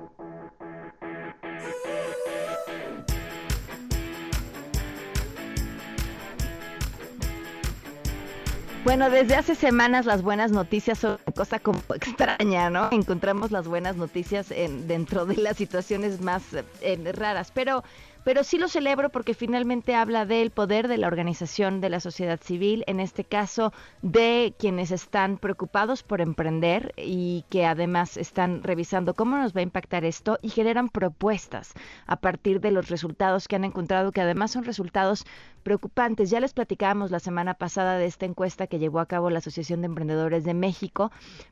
Bueno, 8.83 9.09
desde 9.09 9.37
hace 9.37 9.55
semanas 9.55 10.05
las 10.05 10.23
buenas 10.23 10.51
noticias 10.51 10.99
son 10.99 11.19
una 11.27 11.35
cosa 11.37 11.61
como 11.61 11.79
extraña, 11.95 12.71
¿no? 12.71 12.89
Encontramos 12.91 13.53
las 13.53 13.69
buenas 13.69 13.95
noticias 13.95 14.51
en, 14.51 14.89
dentro 14.89 15.27
de 15.27 15.37
las 15.37 15.59
situaciones 15.59 16.21
más 16.23 16.43
eh, 16.81 17.13
raras, 17.13 17.53
pero 17.55 17.85
pero 18.31 18.45
sí 18.45 18.59
lo 18.59 18.69
celebro 18.69 19.11
porque 19.11 19.35
finalmente 19.35 19.97
habla 19.97 20.25
del 20.25 20.53
poder 20.53 20.87
de 20.87 20.99
la 20.99 21.09
organización 21.09 21.81
de 21.81 21.91
la 21.91 21.99
sociedad 21.99 22.39
civil, 22.41 22.85
en 22.87 23.01
este 23.01 23.25
caso 23.25 23.73
de 24.03 24.55
quienes 24.57 24.93
están 24.93 25.37
preocupados 25.37 26.05
por 26.05 26.21
emprender 26.21 26.95
y 26.97 27.45
que 27.51 27.67
además 27.67 28.17
están 28.17 28.63
revisando 28.63 29.15
cómo 29.15 29.37
nos 29.37 29.53
va 29.53 29.59
a 29.59 29.65
impactar 29.65 30.05
esto 30.05 30.39
y 30.43 30.51
generan 30.51 30.91
propuestas 30.91 31.73
a 32.07 32.21
partir 32.21 32.61
de 32.61 32.71
los 32.71 32.89
resultados 32.89 33.49
que 33.49 33.57
han 33.57 33.65
encontrado, 33.65 34.13
que 34.13 34.21
además 34.21 34.53
son 34.53 34.63
resultados 34.63 35.27
preocupantes. 35.65 36.31
Ya 36.31 36.39
les 36.39 36.55
platicábamos 36.55 37.11
la 37.11 37.21
semana 37.21 37.55
pasada 37.55 37.99
de 37.99 38.07
esta 38.07 38.27
encuesta 38.27 38.69
que 38.69 38.79
llevó 38.79 39.01
a 39.01 39.07
cabo 39.07 39.31
la 39.31 39.39
Asociación 39.39 39.81
de 39.81 39.87
Emprendedores 39.87 40.45
de 40.45 40.55
México 40.55 41.11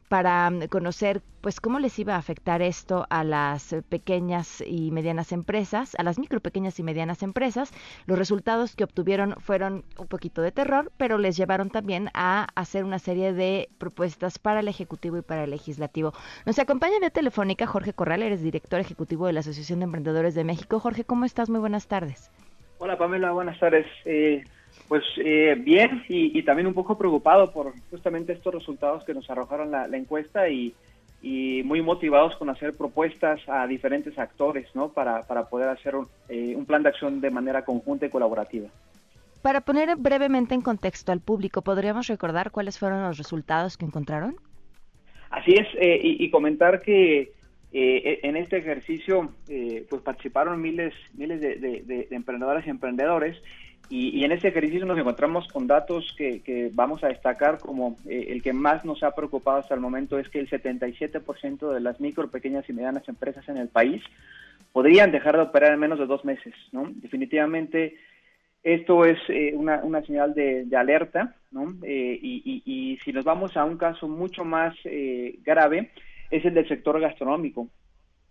para 0.08 0.48
mm, 0.50 0.68
conocer 0.68 1.22
pues 1.40 1.60
cómo 1.60 1.78
les 1.78 1.98
iba 1.98 2.14
a 2.14 2.18
afectar 2.18 2.62
esto 2.62 3.06
a 3.10 3.22
las 3.22 3.74
pequeñas 3.88 4.62
y 4.66 4.90
medianas 4.90 5.32
empresas, 5.32 5.94
a 5.96 6.02
las 6.02 6.18
micro 6.18 6.40
pequeñas 6.40 6.67
y 6.76 6.82
medianas 6.82 7.22
empresas. 7.22 7.72
Los 8.06 8.18
resultados 8.18 8.74
que 8.74 8.84
obtuvieron 8.84 9.34
fueron 9.38 9.84
un 9.98 10.06
poquito 10.08 10.42
de 10.42 10.52
terror, 10.52 10.90
pero 10.96 11.18
les 11.18 11.36
llevaron 11.36 11.70
también 11.70 12.10
a 12.14 12.48
hacer 12.54 12.84
una 12.84 12.98
serie 12.98 13.32
de 13.32 13.68
propuestas 13.78 14.38
para 14.38 14.60
el 14.60 14.68
Ejecutivo 14.68 15.18
y 15.18 15.22
para 15.22 15.44
el 15.44 15.50
Legislativo. 15.50 16.12
Nos 16.46 16.58
acompaña 16.58 16.98
de 17.00 17.10
Telefónica 17.10 17.66
Jorge 17.66 17.92
Corral, 17.92 18.22
eres 18.22 18.42
director 18.42 18.80
ejecutivo 18.80 19.26
de 19.26 19.32
la 19.32 19.40
Asociación 19.40 19.80
de 19.80 19.84
Emprendedores 19.84 20.34
de 20.34 20.44
México. 20.44 20.80
Jorge, 20.80 21.04
¿cómo 21.04 21.24
estás? 21.24 21.48
Muy 21.48 21.60
buenas 21.60 21.86
tardes. 21.86 22.30
Hola 22.78 22.96
Pamela, 22.96 23.32
buenas 23.32 23.58
tardes. 23.58 23.86
Eh, 24.04 24.44
pues 24.86 25.02
eh, 25.16 25.56
bien 25.58 26.04
y, 26.08 26.42
también 26.42 26.66
un 26.66 26.74
poco 26.74 26.96
preocupado 26.96 27.52
por 27.52 27.72
justamente 27.90 28.32
estos 28.32 28.54
resultados 28.54 29.04
que 29.04 29.14
nos 29.14 29.28
arrojaron 29.28 29.70
la, 29.70 29.86
encuesta 29.96 30.48
y, 30.48 30.74
muy 31.22 31.82
motivados 31.82 32.36
con 32.36 32.48
hacer 32.50 32.76
propuestas 32.76 33.40
a 33.48 33.66
diferentes 33.66 34.18
actores 34.18 34.68
¿no? 34.74 34.90
para, 34.90 35.22
poder 35.48 35.68
hacer 35.68 35.94
eh, 36.28 36.54
un, 36.56 36.64
plan 36.64 36.82
de 36.82 36.90
acción 36.90 37.20
de 37.20 37.30
manera 37.30 37.64
conjunta 37.64 38.06
y 38.06 38.10
colaborativa. 38.10 38.68
Para 39.42 39.60
poner 39.60 39.96
brevemente 39.96 40.54
en 40.54 40.62
contexto 40.62 41.12
al 41.12 41.20
público, 41.20 41.62
¿podríamos 41.62 42.06
recordar 42.08 42.50
cuáles 42.50 42.78
fueron 42.78 43.02
los 43.02 43.18
resultados 43.18 43.76
que 43.76 43.84
encontraron? 43.84 44.36
Así 45.30 45.54
es, 45.54 45.66
y, 45.80 46.30
comentar 46.30 46.80
que 46.80 47.32
eh, 47.72 48.20
en 48.22 48.36
este 48.36 48.58
ejercicio 48.58 49.30
eh, 49.48 49.86
pues 49.90 50.00
participaron 50.02 50.60
miles, 50.60 50.94
miles 51.12 51.40
de, 51.40 51.56
de, 51.56 52.08
emprendedores 52.12 52.66
y 52.66 52.70
emprendedores 52.70 53.36
y, 53.90 54.24
en 54.24 54.32
este 54.32 54.48
ejercicio 54.48 54.84
nos 54.84 54.98
encontramos 54.98 55.48
con 55.48 55.66
datos 55.66 56.14
que, 56.16 56.70
vamos 56.74 57.02
a 57.02 57.08
destacar 57.08 57.58
como 57.58 57.96
eh, 58.06 58.26
el 58.28 58.42
que 58.42 58.52
más 58.52 58.84
nos 58.84 59.02
ha 59.02 59.14
preocupado 59.14 59.58
hasta 59.58 59.74
el 59.74 59.80
momento 59.80 60.18
es 60.18 60.28
que 60.28 60.40
el 60.40 60.50
77% 60.50 61.72
de 61.72 61.80
las 61.80 62.00
micro, 62.00 62.30
pequeñas 62.30 62.68
y 62.68 62.72
medianas 62.72 63.08
empresas 63.08 63.48
en 63.48 63.56
el 63.56 63.68
país 63.68 64.02
podrían 64.72 65.10
dejar 65.10 65.36
de 65.36 65.42
operar 65.42 65.72
en 65.72 65.80
menos 65.80 65.98
de 65.98 66.06
dos 66.06 66.24
meses. 66.24 66.54
¿no? 66.72 66.90
Definitivamente 66.96 67.96
esto 68.62 69.04
es 69.04 69.18
una, 69.54 69.82
una, 69.82 70.02
señal 70.02 70.34
de, 70.34 70.68
alerta 70.76 71.36
¿no? 71.50 71.74
y, 71.86 72.62
y, 72.66 72.98
si 72.98 73.12
nos 73.12 73.24
vamos 73.24 73.56
a 73.56 73.64
un 73.64 73.78
caso 73.78 74.08
mucho 74.08 74.44
más 74.44 74.74
grave, 75.44 75.90
es 76.30 76.44
el 76.44 76.54
del 76.54 76.68
sector 76.68 77.00
gastronómico. 77.00 77.68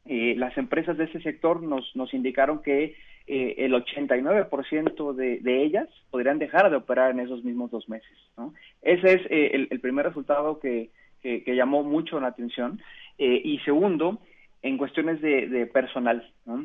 Eh, 0.08 0.36
las 0.38 0.58
empresas 0.58 0.98
de 0.98 1.06
ese 1.06 1.22
sector 1.22 1.62
nos, 1.62 1.96
nos 1.96 2.14
indicaron 2.14 2.62
que 2.62 2.96
eh, 3.28 3.56
el 3.58 3.74
89% 3.74 5.14
de, 5.14 5.40
de 5.40 5.64
ellas 5.64 5.90
podrían 6.10 6.40
dejar 6.40 6.70
de 6.70 6.78
operar 6.78 7.12
en 7.12 7.20
esos 7.20 7.44
mismos 7.44 7.72
dos 7.72 7.90
meses. 7.90 8.18
¿no? 8.38 8.54
Ese 8.82 9.14
es 9.14 9.22
eh, 9.30 9.68
el, 9.70 9.80
primer 9.80 10.06
resultado 10.06 10.60
que, 10.60 10.90
que, 11.22 11.56
llamó 11.56 11.84
mucho 11.84 12.20
la 12.20 12.28
atención. 12.28 12.80
y 13.18 13.60
segundo, 13.66 14.20
en 14.62 14.78
cuestiones 14.78 15.22
de, 15.22 15.48
de 15.48 15.66
personal. 15.68 16.32
¿no? 16.46 16.64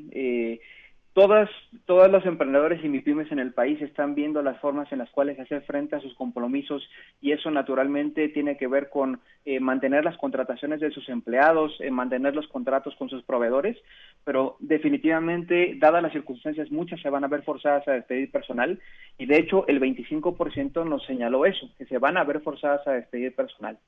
Todas, 1.14 1.50
todos 1.84 2.10
los 2.10 2.24
emprendedores 2.24 2.82
y 2.84 2.88
MIPIMES 2.88 3.30
en 3.32 3.38
el 3.38 3.52
país 3.52 3.80
están 3.82 4.14
viendo 4.14 4.42
las 4.42 4.58
formas 4.60 4.90
en 4.92 4.98
las 4.98 5.10
cuales 5.10 5.38
hacer 5.38 5.62
frente 5.62 5.96
a 5.96 6.00
sus 6.00 6.14
compromisos 6.14 6.82
y 7.20 7.32
eso 7.32 7.50
naturalmente 7.50 8.28
tiene 8.28 8.56
que 8.56 8.66
ver 8.66 8.88
con 8.88 9.20
eh, 9.44 9.60
mantener 9.60 10.04
las 10.04 10.16
contrataciones 10.16 10.80
de 10.80 10.90
sus 10.90 11.08
empleados, 11.08 11.72
eh, 11.80 11.90
mantener 11.90 12.34
los 12.34 12.48
contratos 12.48 12.94
con 12.96 13.08
sus 13.08 13.22
proveedores, 13.24 13.76
pero 14.24 14.56
definitivamente, 14.60 15.74
dadas 15.78 16.02
las 16.02 16.12
circunstancias, 16.12 16.70
muchas 16.70 17.00
se 17.00 17.10
van 17.10 17.24
a 17.24 17.28
ver 17.28 17.42
forzadas 17.42 17.86
a 17.88 17.92
despedir 17.92 18.30
personal 18.30 18.80
y 19.18 19.26
de 19.26 19.38
hecho 19.38 19.66
el 19.68 19.80
25% 19.80 20.86
nos 20.86 21.04
señaló 21.04 21.44
eso, 21.44 21.68
que 21.76 21.86
se 21.86 21.98
van 21.98 22.16
a 22.16 22.24
ver 22.24 22.40
forzadas 22.40 22.86
a 22.86 22.92
despedir 22.92 23.34
personal. 23.34 23.78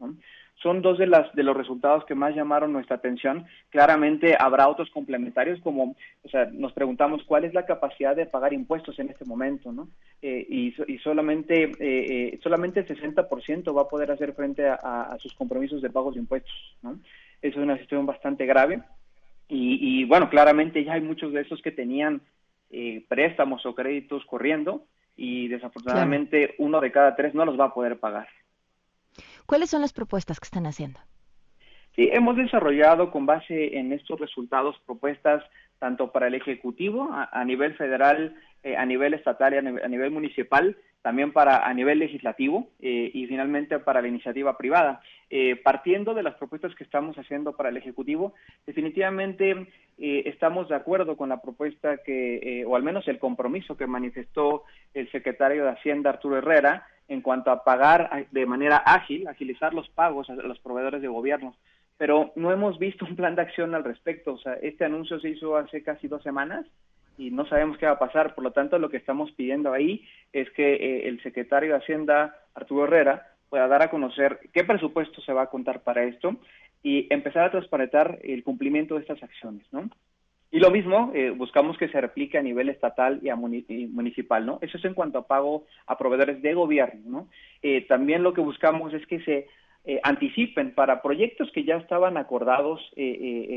Son 0.62 0.82
dos 0.82 0.98
de, 0.98 1.06
las, 1.06 1.32
de 1.34 1.42
los 1.42 1.56
resultados 1.56 2.04
que 2.06 2.14
más 2.14 2.34
llamaron 2.34 2.72
nuestra 2.72 2.96
atención. 2.96 3.44
Claramente 3.70 4.36
habrá 4.38 4.68
otros 4.68 4.88
complementarios 4.90 5.60
como, 5.60 5.96
o 6.22 6.28
sea, 6.30 6.46
nos 6.52 6.72
preguntamos 6.72 7.13
cuál 7.22 7.44
es 7.44 7.54
la 7.54 7.66
capacidad 7.66 8.16
de 8.16 8.26
pagar 8.26 8.52
impuestos 8.52 8.98
en 8.98 9.10
este 9.10 9.24
momento, 9.24 9.70
¿no? 9.70 9.88
Eh, 10.20 10.44
y, 10.48 10.74
y, 10.92 10.98
solamente, 10.98 11.64
eh, 11.64 11.72
eh 11.78 12.40
solamente 12.42 12.80
el 12.80 12.88
60% 12.88 13.76
va 13.76 13.82
a 13.82 13.88
poder 13.88 14.10
hacer 14.10 14.32
frente 14.32 14.66
a, 14.66 15.16
sus 15.20 15.34
compromisos 15.34 15.80
de 15.82 15.90
pagos 15.90 16.14
de 16.14 16.20
impuestos, 16.20 16.76
¿no? 16.82 16.98
Eso 17.40 17.58
es 17.58 17.64
una 17.64 17.74
situación 17.74 18.06
bastante 18.06 18.46
grave. 18.46 18.82
Y, 19.48 20.04
bueno, 20.06 20.30
claramente 20.30 20.82
ya 20.82 20.94
hay 20.94 21.02
muchos 21.02 21.32
de 21.32 21.42
esos 21.42 21.60
que 21.62 21.70
tenían 21.70 22.22
eh, 22.70 23.04
préstamos 23.08 23.64
o 23.66 23.74
créditos 23.74 24.24
corriendo 24.24 24.86
y 25.16 25.46
desafortunadamente 25.48 26.54
uno 26.58 26.80
de 26.80 26.90
cada 26.90 27.14
tres 27.14 27.34
no 27.34 27.44
los 27.44 27.60
va 27.60 27.66
a 27.66 27.74
poder 27.74 28.00
pagar. 28.00 28.26
¿Cuáles 29.46 29.70
son 29.70 29.82
las 29.82 29.92
propuestas 29.92 30.40
que 30.40 30.46
están 30.46 30.66
haciendo? 30.66 30.98
Sí, 31.96 32.08
hemos 32.12 32.36
desarrollado 32.36 33.12
con 33.12 33.24
base 33.24 33.78
en 33.78 33.92
estos 33.92 34.18
resultados 34.18 34.76
propuestas 34.84 35.44
tanto 35.78 36.10
para 36.10 36.26
el 36.26 36.34
Ejecutivo 36.34 37.10
a, 37.12 37.44
nivel 37.44 37.74
federal, 37.74 38.34
eh, 38.62 38.76
a 38.76 38.86
nivel 38.86 39.14
estatal 39.14 39.54
y 39.54 39.58
a 39.58 39.88
nivel, 39.88 40.10
municipal, 40.10 40.76
también 41.02 41.32
para 41.32 41.66
a 41.66 41.74
nivel 41.74 41.98
legislativo 41.98 42.68
eh, 42.80 43.10
y 43.12 43.26
finalmente 43.26 43.78
para 43.78 44.00
la 44.00 44.08
iniciativa 44.08 44.56
privada. 44.56 45.02
Eh, 45.30 45.56
partiendo 45.56 46.14
de 46.14 46.22
las 46.22 46.34
propuestas 46.34 46.74
que 46.74 46.84
estamos 46.84 47.16
haciendo 47.16 47.54
para 47.54 47.68
el 47.68 47.76
Ejecutivo, 47.76 48.34
definitivamente 48.66 49.66
estamos 49.96 50.68
de 50.68 50.74
acuerdo 50.74 51.16
con 51.16 51.28
la 51.28 51.40
propuesta 51.40 51.98
que, 51.98 52.64
o 52.66 52.74
al 52.74 52.82
menos 52.82 53.06
el 53.06 53.20
compromiso 53.20 53.76
que 53.76 53.86
manifestó 53.86 54.64
el 54.92 55.08
secretario 55.12 55.64
de 55.64 55.70
Hacienda, 55.70 56.10
Arturo 56.10 56.38
Herrera, 56.38 56.88
en 57.06 57.20
cuanto 57.20 57.50
a 57.52 57.62
pagar 57.62 58.26
de 58.32 58.46
manera 58.46 58.78
ágil, 58.78 59.28
agilizar 59.28 59.72
los 59.72 59.88
pagos 59.90 60.30
a 60.30 60.34
los 60.34 60.58
proveedores 60.58 61.02
de 61.02 61.08
gobierno 61.08 61.54
pero 61.96 62.32
no 62.36 62.52
hemos 62.52 62.78
visto 62.78 63.04
un 63.04 63.16
plan 63.16 63.34
de 63.34 63.42
acción 63.42 63.74
al 63.74 63.84
respecto. 63.84 64.34
O 64.34 64.38
sea, 64.38 64.54
este 64.54 64.84
anuncio 64.84 65.20
se 65.20 65.30
hizo 65.30 65.56
hace 65.56 65.82
casi 65.82 66.08
dos 66.08 66.22
semanas 66.22 66.66
y 67.16 67.30
no 67.30 67.46
sabemos 67.46 67.78
qué 67.78 67.86
va 67.86 67.92
a 67.92 67.98
pasar. 67.98 68.34
Por 68.34 68.44
lo 68.44 68.52
tanto, 68.52 68.78
lo 68.78 68.90
que 68.90 68.96
estamos 68.96 69.30
pidiendo 69.32 69.72
ahí 69.72 70.06
es 70.32 70.50
que 70.50 70.74
eh, 70.74 71.08
el 71.08 71.22
secretario 71.22 71.70
de 71.70 71.78
Hacienda, 71.78 72.34
Arturo 72.54 72.84
Herrera, 72.84 73.28
pueda 73.48 73.68
dar 73.68 73.82
a 73.82 73.90
conocer 73.90 74.40
qué 74.52 74.64
presupuesto 74.64 75.20
se 75.22 75.32
va 75.32 75.42
a 75.42 75.50
contar 75.50 75.82
para 75.82 76.04
esto 76.04 76.36
y 76.82 77.06
empezar 77.10 77.44
a 77.44 77.50
transparentar 77.50 78.18
el 78.22 78.42
cumplimiento 78.42 78.94
de 78.94 79.02
estas 79.02 79.22
acciones, 79.22 79.64
¿no? 79.72 79.88
Y 80.50 80.60
lo 80.60 80.70
mismo, 80.70 81.10
eh, 81.14 81.30
buscamos 81.30 81.76
que 81.76 81.88
se 81.88 82.00
replique 82.00 82.38
a 82.38 82.42
nivel 82.42 82.68
estatal 82.68 83.18
y, 83.22 83.28
a 83.28 83.34
municipal, 83.34 84.46
¿no? 84.46 84.58
Eso 84.60 84.78
es 84.78 84.84
en 84.84 84.94
cuanto 84.94 85.18
a 85.18 85.26
pago 85.26 85.66
a 85.86 85.98
proveedores 85.98 86.42
de 86.42 86.54
gobierno, 86.54 87.00
¿no? 87.06 87.28
Eh, 87.60 87.84
también 87.88 88.22
lo 88.22 88.34
que 88.34 88.40
buscamos 88.40 88.94
es 88.94 89.04
que 89.06 89.20
se 89.22 89.48
eh, 89.84 90.00
anticipen 90.02 90.74
para 90.74 91.02
proyectos 91.02 91.50
que 91.52 91.64
ya 91.64 91.76
estaban 91.76 92.16
acordados 92.16 92.80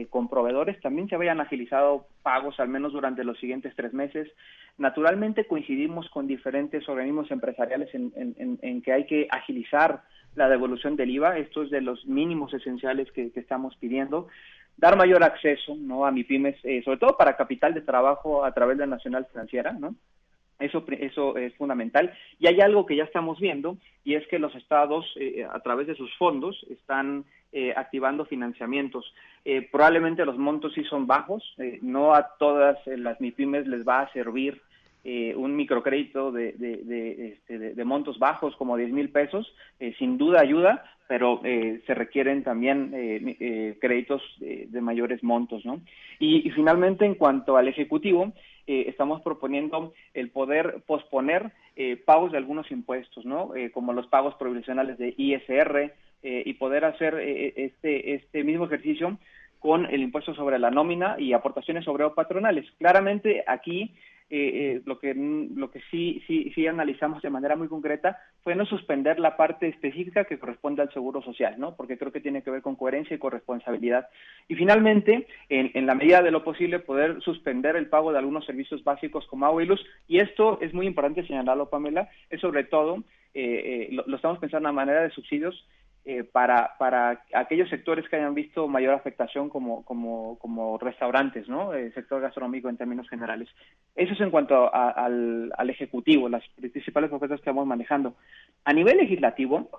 con 0.10 0.30
proveedores, 0.30 0.80
también 0.82 1.08
se 1.08 1.16
hayan 1.16 1.40
agilizado 1.40 2.08
pagos 2.22 2.60
al 2.60 2.70
menos 2.70 2.94
durante 2.94 3.24
los 3.24 3.40
siguientes 3.40 3.74
tres 3.76 3.94
meses. 3.94 4.30
Naturalmente 4.78 5.46
coincidimos 5.46 6.10
con 6.10 6.28
diferentes 6.28 6.88
organismos 6.90 7.32
empresariales 7.32 7.90
en, 7.94 8.82
que 8.82 8.94
hay 8.94 9.06
que 9.06 9.28
agilizar 9.32 10.04
la 10.36 10.50
devolución 10.50 10.96
del 10.96 11.10
IVA, 11.10 11.38
esto 11.40 11.64
es 11.64 11.72
de 11.72 11.82
los 11.82 12.06
mínimos 12.06 12.54
esenciales 12.54 13.12
que 13.12 13.32
estamos 13.36 13.76
pidiendo 13.78 14.28
dar 14.78 14.96
mayor 14.96 15.24
acceso 15.24 15.76
¿no? 15.76 16.06
a 16.06 16.12
MIPIMES, 16.12 16.58
eh, 16.64 16.82
sobre 16.84 17.00
todo 17.00 17.18
para 17.18 17.36
capital 17.36 17.74
de 17.74 17.82
trabajo 17.82 18.46
a 18.46 18.54
través 18.54 18.78
de 18.78 18.86
la 18.86 18.96
Nacional 18.96 19.26
Financiera, 19.26 19.74
¿no? 19.74 19.96
Eso, 20.60 20.84
eso 20.88 21.38
es 21.38 21.54
fundamental. 21.56 22.14
Y 22.40 22.48
hay 22.48 22.62
algo 22.62 22.86
que 22.86 22.96
ya 22.96 23.04
estamos 23.04 23.40
viendo, 23.40 23.78
y 24.04 24.16
es 24.16 24.28
que 24.28 24.40
los 24.40 24.56
estados, 24.56 25.06
eh, 25.20 25.46
a 25.50 25.60
través 25.60 25.88
de 25.88 25.96
sus 25.96 26.16
fondos, 26.18 26.66
están 26.70 27.26
eh, 27.52 27.74
activando 27.76 28.26
financiamientos. 28.26 29.14
probablemente 29.72 30.26
los 30.26 30.38
montos 30.38 30.74
sí 30.74 30.84
son 30.84 31.08
bajos, 31.08 31.56
no 31.82 32.14
a 32.14 32.36
todas 32.38 32.78
las 32.86 33.22
MIPIMES 33.22 33.68
les 33.68 33.88
va 33.88 34.02
a 34.02 34.12
servir 34.12 34.62
eh, 35.10 35.34
un 35.38 35.56
microcrédito 35.56 36.34
de, 36.34 36.50
este, 36.50 37.58
de, 37.58 37.74
de, 37.76 37.86
montos 37.86 38.20
bajos 38.20 38.54
como 38.58 38.76
10 38.76 38.92
mil 38.92 39.10
pesos, 39.10 39.56
eh, 39.80 39.94
sin 39.98 40.18
duda 40.18 40.42
ayuda, 40.42 40.84
pero 41.08 41.40
eh, 41.46 41.82
se 41.88 41.94
requieren 41.94 42.44
también 42.44 42.92
créditos 43.80 44.22
de 44.40 44.82
mayores 44.82 45.24
montos. 45.24 45.64
¿no? 45.64 45.80
Y, 46.20 46.50
finalmente, 46.50 47.06
en 47.06 47.16
cuanto 47.16 47.56
al 47.56 47.70
Ejecutivo, 47.70 48.34
estamos 48.68 49.22
proponiendo 49.22 49.94
el 50.14 50.30
poder 50.30 50.84
posponer 50.86 51.52
pagos 52.06 52.32
de 52.32 52.38
algunos 52.38 52.70
impuestos, 52.72 53.26
¿no? 53.26 53.52
como 53.74 53.94
los 53.94 54.08
pagos 54.08 54.36
provisionales 54.36 54.98
de 54.98 55.14
ISR, 55.18 55.94
y 56.22 56.54
poder 56.56 56.84
hacer 56.84 57.16
este, 57.16 58.16
este 58.16 58.44
mismo 58.44 58.66
ejercicio 58.66 59.18
con 59.60 59.86
el 59.86 60.02
impuesto 60.02 60.34
sobre 60.36 60.60
la 60.60 60.72
nómina 60.72 61.16
y 61.18 61.34
aportaciones 61.34 61.86
sobre 61.86 62.10
patronales. 62.10 62.66
Claramente 62.78 63.44
aquí 63.48 63.96
eh, 64.30 64.76
eh, 64.76 64.82
lo 64.86 65.00
que 65.00 65.14
lo 65.14 65.72
que 65.72 65.82
sí 65.90 66.22
sí 66.28 66.52
sí 66.54 66.68
analizamos 66.68 67.22
de 67.22 67.30
manera 67.30 67.56
muy 67.56 67.70
concreta 67.70 68.18
fue 68.44 68.56
no 68.56 68.66
suspender 68.66 69.20
la 69.20 69.38
parte 69.38 69.70
específica 69.70 70.26
que 70.26 70.38
corresponde 70.38 70.82
al 70.82 70.92
seguro 70.92 71.22
social, 71.22 71.56
¿no? 71.58 71.76
Porque 71.76 71.98
creo 71.98 72.12
que 72.12 72.20
tiene 72.20 72.42
que 72.42 72.52
ver 72.52 72.62
con 72.62 72.76
coherencia 72.76 73.16
y 73.16 73.20
corresponsabilidad. 73.20 74.10
Y 74.50 74.56
finalmente, 74.56 75.28
en, 75.48 75.72
en 75.74 75.86
la 75.86 75.96
medida 75.96 76.22
de 76.22 76.32
lo 76.32 76.44
posible, 76.44 76.80
poder 76.80 77.22
suspender 77.22 77.78
el 77.78 77.88
pago 77.88 78.12
de 78.12 78.20
algunos 78.20 78.46
servicios 78.46 78.84
básicos 78.84 79.26
como 79.28 79.46
agua 79.46 79.64
y 79.64 79.66
luz. 79.66 79.86
Y 80.08 80.20
esto 80.20 80.60
es 80.62 80.74
muy 80.74 80.88
importante 80.88 81.26
señalarlo, 81.26 81.70
Pamela, 81.70 82.10
es 82.30 82.42
sobre 82.42 82.66
todo 82.66 83.04
eh, 83.34 83.88
lo, 83.92 84.04
lo, 84.08 84.16
estamos 84.18 84.40
pensando 84.40 84.68
a 84.68 84.74
manera 84.74 85.04
de 85.04 85.12
subsidios 85.12 85.66
eh, 86.10 86.24
para, 86.24 86.78
para 86.80 87.22
aquellos 87.34 87.70
sectores 87.70 88.08
que 88.08 88.16
hayan 88.16 88.34
visto 88.34 88.66
mayor 88.70 88.94
afectación 88.94 89.50
como, 89.50 89.84
como, 89.84 90.40
como 90.40 90.78
restaurantes, 90.78 91.50
¿no? 91.50 91.74
El 91.74 91.94
sector 91.94 92.22
gastronómico 92.22 92.70
en 92.70 92.78
términos 92.78 93.10
generales. 93.10 93.50
Eso 93.94 94.14
es 94.14 94.22
en 94.22 94.32
cuanto 94.32 94.74
al, 94.74 95.52
al 95.58 95.70
Ejecutivo, 95.70 96.30
las 96.30 96.48
principales 96.56 97.10
propuestas 97.10 97.42
que 97.42 97.50
vamos 97.50 97.68
manejando. 97.68 98.16
A 98.64 98.72
nivel 98.72 98.96
legislativo, 98.96 99.70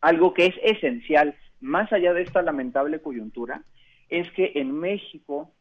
algo 0.00 0.34
que 0.34 0.46
es 0.46 0.54
esencial, 0.64 1.36
más 1.60 1.92
allá 1.92 2.12
de 2.12 2.22
esta 2.22 2.42
lamentable 2.42 3.00
coyuntura, 3.00 3.62
es 4.08 4.28
que 4.32 4.50
en 4.56 4.72
México 4.72 5.52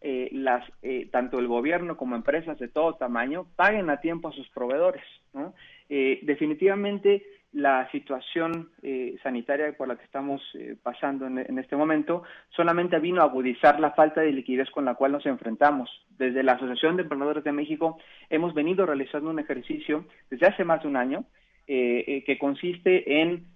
eh, 0.00 0.28
las, 0.30 0.64
eh, 0.82 1.08
tanto 1.10 1.40
el 1.40 1.48
gobierno 1.48 1.96
como 1.96 2.14
empresas 2.14 2.56
de 2.60 2.68
todo 2.68 2.94
tamaño 2.94 3.48
paguen 3.56 3.90
a 3.90 4.00
tiempo 4.00 4.28
a 4.28 4.32
sus 4.32 4.48
proveedores. 4.50 5.02
¿no? 5.34 5.52
Eh, 5.88 6.20
definitivamente 6.22 7.24
la 7.52 7.90
situación 7.90 8.70
eh, 8.82 9.16
sanitaria 9.22 9.72
por 9.76 9.88
la 9.88 9.96
que 9.96 10.04
estamos 10.04 10.42
eh, 10.54 10.76
pasando 10.82 11.26
en, 11.26 11.58
este 11.58 11.76
momento 11.76 12.22
solamente 12.50 12.98
vino 12.98 13.22
a 13.22 13.24
agudizar 13.24 13.80
la 13.80 13.92
falta 13.92 14.20
de 14.20 14.32
liquidez 14.32 14.70
con 14.70 14.84
la 14.84 14.94
cual 14.94 15.12
nos 15.12 15.24
enfrentamos. 15.24 15.90
Desde 16.18 16.42
la 16.42 16.52
Asociación 16.52 16.96
de 16.96 17.02
Emprendedores 17.02 17.44
de 17.44 17.52
México 17.52 17.98
hemos 18.28 18.52
venido 18.52 18.84
realizando 18.84 19.30
un 19.30 19.38
ejercicio 19.38 20.04
desde 20.30 20.46
hace 20.46 20.64
más 20.64 20.82
de 20.82 20.88
un 20.88 20.96
año 20.96 21.24
eh, 21.66 22.22
que 22.24 22.38
consiste 22.38 23.20
en 23.20 23.46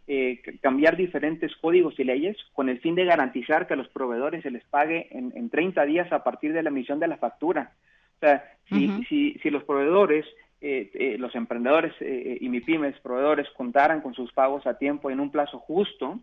cambiar 0.60 0.96
diferentes 0.96 1.54
códigos 1.56 1.98
y 1.98 2.04
leyes 2.04 2.36
con 2.52 2.68
el 2.68 2.80
fin 2.80 2.94
de 2.94 3.06
garantizar 3.06 3.66
que 3.66 3.72
a 3.74 3.78
los 3.78 3.88
proveedores 3.88 4.42
se 4.42 4.50
les 4.50 4.64
pague 4.64 5.08
en, 5.10 5.32
en 5.34 5.48
30 5.48 5.84
días 5.86 6.12
a 6.12 6.22
partir 6.22 6.52
de 6.52 6.62
la 6.62 6.68
emisión 6.68 7.00
de 7.00 7.08
la 7.08 7.16
factura. 7.16 7.72
O 8.16 8.20
sea, 8.20 8.44
si, 8.68 9.04
si, 9.08 9.34
si 9.42 9.50
los 9.50 9.64
proveedores 9.64 10.24
eh, 10.64 10.92
eh, 10.94 11.16
los 11.18 11.34
emprendedores 11.34 11.92
eh, 11.98 12.38
y 12.40 12.48
MIPIMES, 12.48 13.00
proveedores, 13.00 13.48
contaran 13.56 14.00
con 14.00 14.14
sus 14.14 14.32
pagos 14.32 14.64
a 14.64 14.78
tiempo 14.78 15.10
en 15.10 15.18
un 15.18 15.32
plazo 15.32 15.58
justo, 15.58 16.20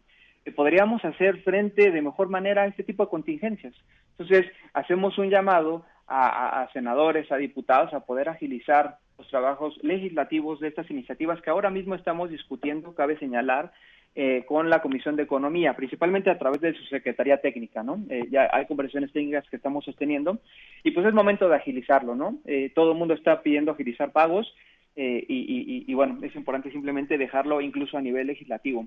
podríamos 0.56 1.04
hacer 1.04 1.42
frente 1.44 1.92
de 1.92 2.02
mejor 2.02 2.30
manera 2.30 2.62
a 2.62 2.68
este 2.68 2.84
tipo 2.84 3.04
de 3.04 3.10
contingencias. 3.10 3.74
Entonces, 4.12 4.50
hacemos 4.74 5.18
un 5.18 5.30
llamado 5.30 5.84
a, 6.08 6.70
senadores, 6.72 7.30
a 7.34 7.36
diputados, 7.36 7.94
a 7.94 8.06
poder 8.06 8.30
agilizar 8.30 9.00
los 9.18 9.28
trabajos 9.28 9.78
legislativos 9.84 10.62
de 10.62 10.70
estas 10.70 10.90
iniciativas 10.90 11.42
que 11.42 11.50
ahora 11.50 11.70
mismo 11.70 11.94
estamos 11.94 12.30
discutiendo, 12.30 12.96
cabe 12.96 13.20
señalar, 13.20 13.74
eh, 14.16 14.44
con 14.48 14.72
la 14.72 14.82
Comisión 14.82 15.16
de 15.16 15.24
Economía, 15.24 15.76
principalmente 15.76 16.32
a 16.32 16.38
través 16.38 16.60
de 16.62 16.74
su 16.74 16.84
Secretaría 16.86 17.40
Técnica, 17.40 17.84
¿no? 17.84 18.04
Eh, 18.10 18.28
ya 18.32 18.50
hay 18.52 18.66
conversaciones 18.66 19.14
técnicas 19.14 19.48
que 19.50 19.56
estamos 19.56 19.86
sosteniendo 19.86 20.40
y 20.84 20.92
pues 20.92 21.06
es 21.06 21.14
momento 21.14 21.48
de 21.48 21.56
agilizarlo, 21.56 22.16
¿no? 22.16 22.40
Eh, 22.46 22.72
todo 22.74 22.92
el 22.92 22.98
mundo 22.98 23.14
está 23.14 23.44
pidiendo 23.44 23.72
agilizar 23.72 24.12
pagos 24.12 24.54
y, 24.96 25.94
bueno, 25.94 26.18
es 26.24 26.36
importante 26.36 26.72
simplemente 26.72 27.18
dejarlo 27.18 27.62
incluso 27.62 27.98
a 27.98 28.02
nivel 28.02 28.28
legislativo. 28.28 28.86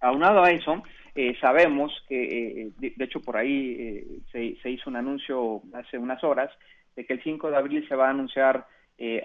Aunado 0.00 0.42
a 0.42 0.50
eso, 0.50 0.82
sabemos 1.38 1.92
que, 2.08 2.70
de, 2.78 3.04
hecho, 3.04 3.20
por 3.20 3.36
ahí 3.36 4.22
se, 4.32 4.70
hizo 4.70 4.88
un 4.88 4.96
anuncio 4.96 5.60
hace 5.74 5.98
unas 5.98 6.24
horas 6.24 6.50
de 6.96 7.04
que 7.04 7.12
el 7.12 7.22
5 7.22 7.50
de 7.50 7.56
abril 7.58 7.86
se 7.86 7.94
va 7.94 8.06
a 8.06 8.10
anunciar 8.10 8.66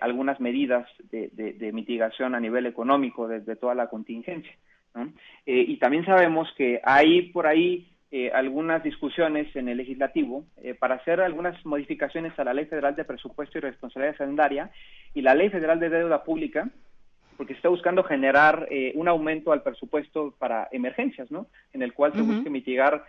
algunas 0.02 0.42
medidas 0.42 0.90
de, 1.10 1.72
mitigación 1.72 2.36
a 2.36 2.42
nivel 2.42 2.66
económico 2.66 3.30
desde 3.30 3.56
toda 3.56 3.74
la 3.74 3.88
contingencia. 3.88 4.52
Eh, 5.46 5.66
y 5.68 5.78
también 5.78 6.06
sabemos 6.06 6.52
que 6.58 6.82
hay 6.84 7.24
por 7.32 7.48
ahí 7.48 7.88
eh, 8.12 8.32
algunas 8.34 8.84
discusiones 8.84 9.56
en 9.56 9.70
el 9.70 9.78
legislativo 9.78 10.46
eh, 10.58 10.74
para 10.74 10.96
hacer 10.96 11.22
algunas 11.22 11.64
modificaciones 11.66 12.38
a 12.40 12.44
la 12.44 12.54
Ley 12.54 12.66
Federal 12.66 12.96
de 12.96 13.06
Presupuesto 13.06 13.58
y 13.58 13.62
Responsabilidad 13.62 14.16
Hacendaria 14.16 14.72
y 15.14 15.22
la 15.22 15.36
Ley 15.36 15.50
Federal 15.50 15.80
de 15.80 15.90
Deuda 15.90 16.24
Pública, 16.24 16.70
porque 17.38 17.54
se 17.54 17.58
está 17.58 17.70
buscando 17.70 18.04
generar 18.04 18.68
un 18.96 19.08
aumento 19.08 19.54
al 19.54 19.64
presupuesto 19.64 20.36
para 20.38 20.68
emergencias, 20.74 21.32
¿no? 21.32 21.48
En 21.72 21.82
el 21.82 21.94
cual 21.94 22.12
se 22.12 22.22
busque 22.22 22.50
mitigar 22.50 23.06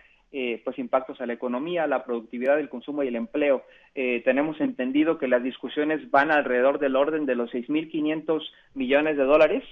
pues 0.63 0.79
impactos 0.79 1.19
a 1.19 1.25
la 1.25 1.33
economía, 1.33 1.85
la 1.85 2.05
productividad, 2.05 2.57
el 2.57 2.69
consumo 2.69 3.03
y 3.03 3.09
el 3.09 3.17
empleo. 3.17 3.65
tenemos 3.93 4.61
entendido 4.61 5.17
que 5.17 5.27
las 5.27 5.43
discusiones 5.43 6.09
van 6.11 6.31
alrededor 6.31 6.79
del 6.79 6.95
orden 6.95 7.25
de 7.25 7.35
los 7.35 7.51
6.500 7.51 8.41
millones 8.73 9.17
de 9.17 9.23
dólares 9.25 9.65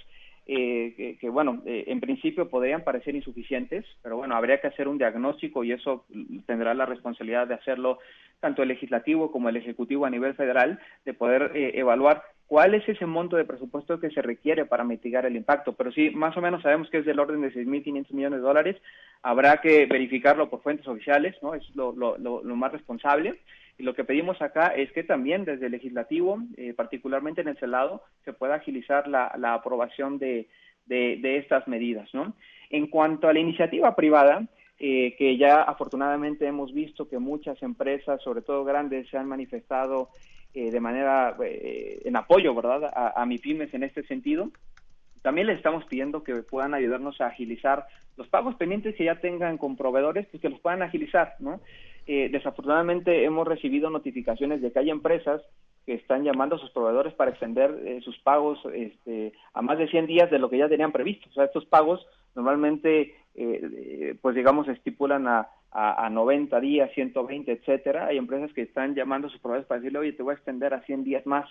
eh, 0.52 1.18
que, 1.22 1.30
bueno, 1.30 1.62
eh, 1.68 1.84
en 1.88 2.00
principio 2.00 2.50
podrían 2.50 2.84
parecer 2.84 3.16
insuficientes, 3.16 3.86
pero 4.02 4.18
bueno, 4.18 4.36
habría 4.36 4.60
que 4.60 4.66
hacer 4.66 4.88
un 4.88 4.98
diagnóstico 4.98 5.64
y 5.64 5.72
eso 5.72 6.06
tendrá 6.48 6.74
la 6.74 6.88
responsabilidad 6.88 7.48
de 7.48 7.54
hacerlo 7.54 8.00
tanto 8.40 8.64
el 8.64 8.70
legislativo 8.70 9.32
como 9.32 9.50
el 9.50 9.58
ejecutivo 9.58 10.08
a 10.08 10.10
nivel 10.10 10.34
federal, 10.34 10.80
de 11.06 11.14
poder 11.14 11.52
eh, 11.54 11.74
evaluar 11.76 12.24
cuál 12.48 12.74
es 12.74 12.88
ese 12.90 13.06
monto 13.06 13.36
de 13.36 13.46
presupuesto 13.46 14.00
que 14.00 14.10
se 14.10 14.24
requiere 14.24 14.66
para 14.66 14.84
mitigar 14.84 15.28
el 15.28 15.36
impacto. 15.36 15.74
Pero 15.74 15.92
sí, 15.92 16.10
más 16.10 16.36
o 16.36 16.42
menos 16.42 16.64
sabemos 16.64 16.90
que 16.90 16.98
es 16.98 17.06
del 17.06 17.20
orden 17.20 17.42
de 17.42 17.54
6.500 17.54 18.12
millones 18.12 18.40
de 18.40 18.48
dólares. 18.48 18.76
Habrá 19.22 19.62
que 19.62 19.86
verificarlo 19.86 20.50
por 20.50 20.64
fuentes 20.64 20.88
oficiales, 20.88 21.36
¿no? 21.44 21.54
Es 21.54 21.64
lo, 21.76 21.92
lo, 21.92 22.18
lo, 22.18 22.44
lo 22.44 22.56
más 22.56 22.72
responsable. 22.72 23.40
Y 23.80 23.84
lo 23.84 23.96
que 23.96 24.04
pedimos 24.04 24.42
acá 24.42 24.68
es 24.76 24.92
que 24.92 25.04
también 25.04 25.46
desde 25.46 25.68
el 25.68 25.72
legislativo, 25.72 26.40
eh, 26.58 26.74
particularmente 26.74 27.40
en 27.40 27.48
el 27.48 27.58
Senado, 27.58 28.04
se 28.26 28.34
pueda 28.34 28.56
agilizar 28.56 29.08
la, 29.08 29.54
aprobación 29.54 30.20
de, 30.20 30.50
estas 30.90 31.66
medidas. 31.66 32.14
¿no? 32.14 32.36
En 32.70 32.88
cuanto 32.88 33.30
a 33.30 33.34
la 33.34 33.40
iniciativa 33.40 33.96
privada, 33.96 34.46
eh, 34.80 35.16
que 35.18 35.38
ya 35.38 35.62
afortunadamente 35.62 36.46
hemos 36.46 36.74
visto 36.74 37.08
que 37.08 37.20
muchas 37.20 37.64
empresas, 37.64 38.22
sobre 38.22 38.42
todo 38.42 38.66
grandes, 38.66 39.10
se 39.10 39.18
han 39.18 39.30
manifestado 39.30 40.10
eh, 40.54 40.72
de 40.72 40.80
manera 40.82 41.38
en 41.40 42.16
apoyo, 42.18 42.54
¿verdad?, 42.54 42.92
a, 42.94 43.22
a 43.22 43.26
MIPIMES 43.26 43.74
en 43.74 43.84
este 43.84 44.04
sentido. 44.04 44.52
También 45.22 45.48
les 45.48 45.58
estamos 45.58 45.86
pidiendo 45.86 46.24
que 46.24 46.36
puedan 46.44 46.74
ayudarnos 46.74 47.22
a 47.22 47.28
agilizar 47.28 47.86
los 48.18 48.28
pagos 48.28 48.56
pendientes 48.56 48.96
que 48.96 49.06
ya 49.06 49.16
tengan 49.22 49.58
con 49.58 49.78
proveedores, 49.78 50.28
pues 50.28 50.42
que 50.42 50.50
los 50.50 50.60
puedan 50.60 50.82
agilizar, 50.82 51.36
¿no? 51.40 51.62
Eh, 52.12 52.28
desafortunadamente 52.32 53.24
hemos 53.24 53.48
recibido 53.48 53.92
notificaciones 53.92 54.64
de 54.64 54.72
que 54.72 54.80
hay 54.80 54.90
empresas 54.90 55.44
que 55.86 55.94
están 55.94 56.24
llamando 56.24 56.56
a 56.56 56.58
sus 56.58 56.72
proveedores 56.72 57.14
para 57.14 57.30
extender 57.30 57.70
eh, 57.86 58.02
sus 58.02 58.18
pagos 58.22 58.58
este, 58.74 59.32
a 59.54 59.62
más 59.62 59.78
de 59.78 59.88
100 59.88 60.08
días 60.08 60.32
de 60.32 60.40
lo 60.40 60.50
que 60.50 60.58
ya 60.58 60.68
tenían 60.68 60.92
previsto. 60.92 61.30
O 61.30 61.34
sea, 61.34 61.44
estos 61.44 61.68
pagos 61.68 62.04
normalmente 62.34 63.14
pues 64.22 64.36
digamos, 64.36 64.68
estipulan 64.68 65.28
a, 65.28 65.50
a, 65.72 66.10
90 66.10 66.60
días, 66.60 66.92
120, 66.96 67.52
etcétera. 67.52 68.08
Hay 68.08 68.18
empresas 68.18 68.52
que 68.54 68.64
están 68.64 68.96
llamando 68.96 69.28
a 69.28 69.30
sus 69.30 69.40
proveedores 69.40 69.68
para 69.68 69.80
decirle, 69.80 70.00
oye, 70.00 70.14
te 70.14 70.24
voy 70.24 70.32
a 70.32 70.36
extender 70.36 70.74
a 70.74 70.82
100 70.82 71.04
días 71.04 71.26
más. 71.28 71.48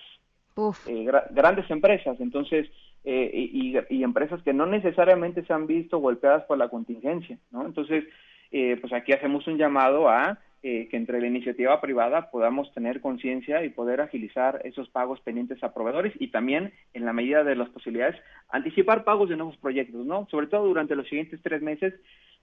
grandes 1.30 1.70
empresas, 1.70 2.20
entonces, 2.20 2.68
y, 3.04 3.78
y, 3.88 4.02
empresas 4.02 4.42
que 4.42 4.52
no 4.52 4.66
necesariamente 4.66 5.44
se 5.44 5.52
han 5.52 5.68
visto 5.68 5.98
golpeadas 5.98 6.44
por 6.44 6.58
la 6.58 6.68
contingencia, 6.68 7.38
¿no? 7.52 7.64
Entonces, 7.64 8.04
pues 8.50 8.92
aquí 8.92 9.12
hacemos 9.12 9.46
un 9.46 9.56
llamado 9.56 10.10
a 10.10 10.38
eh, 10.62 10.88
que 10.90 10.96
entre 10.96 11.20
la 11.20 11.26
iniciativa 11.28 11.80
privada 11.80 12.30
podamos 12.30 12.72
tener 12.74 13.00
conciencia 13.00 13.64
y 13.64 13.68
poder 13.68 14.00
agilizar 14.00 14.60
esos 14.64 14.88
pagos 14.88 15.20
pendientes 15.20 15.62
a 15.62 15.72
proveedores 15.72 16.12
y 16.18 16.28
también, 16.28 16.72
en 16.94 17.04
la 17.04 17.12
medida 17.12 17.44
de 17.44 17.54
las 17.54 17.68
posibilidades, 17.68 18.16
anticipar 18.48 19.04
pagos 19.04 19.28
de 19.28 19.36
nuevos 19.36 19.56
proyectos, 19.58 20.04
¿no? 20.04 20.26
Sobre 20.30 20.48
todo 20.48 20.66
durante 20.66 20.96
los 20.96 21.08
siguientes 21.08 21.40
tres 21.42 21.62
meses, 21.62 21.94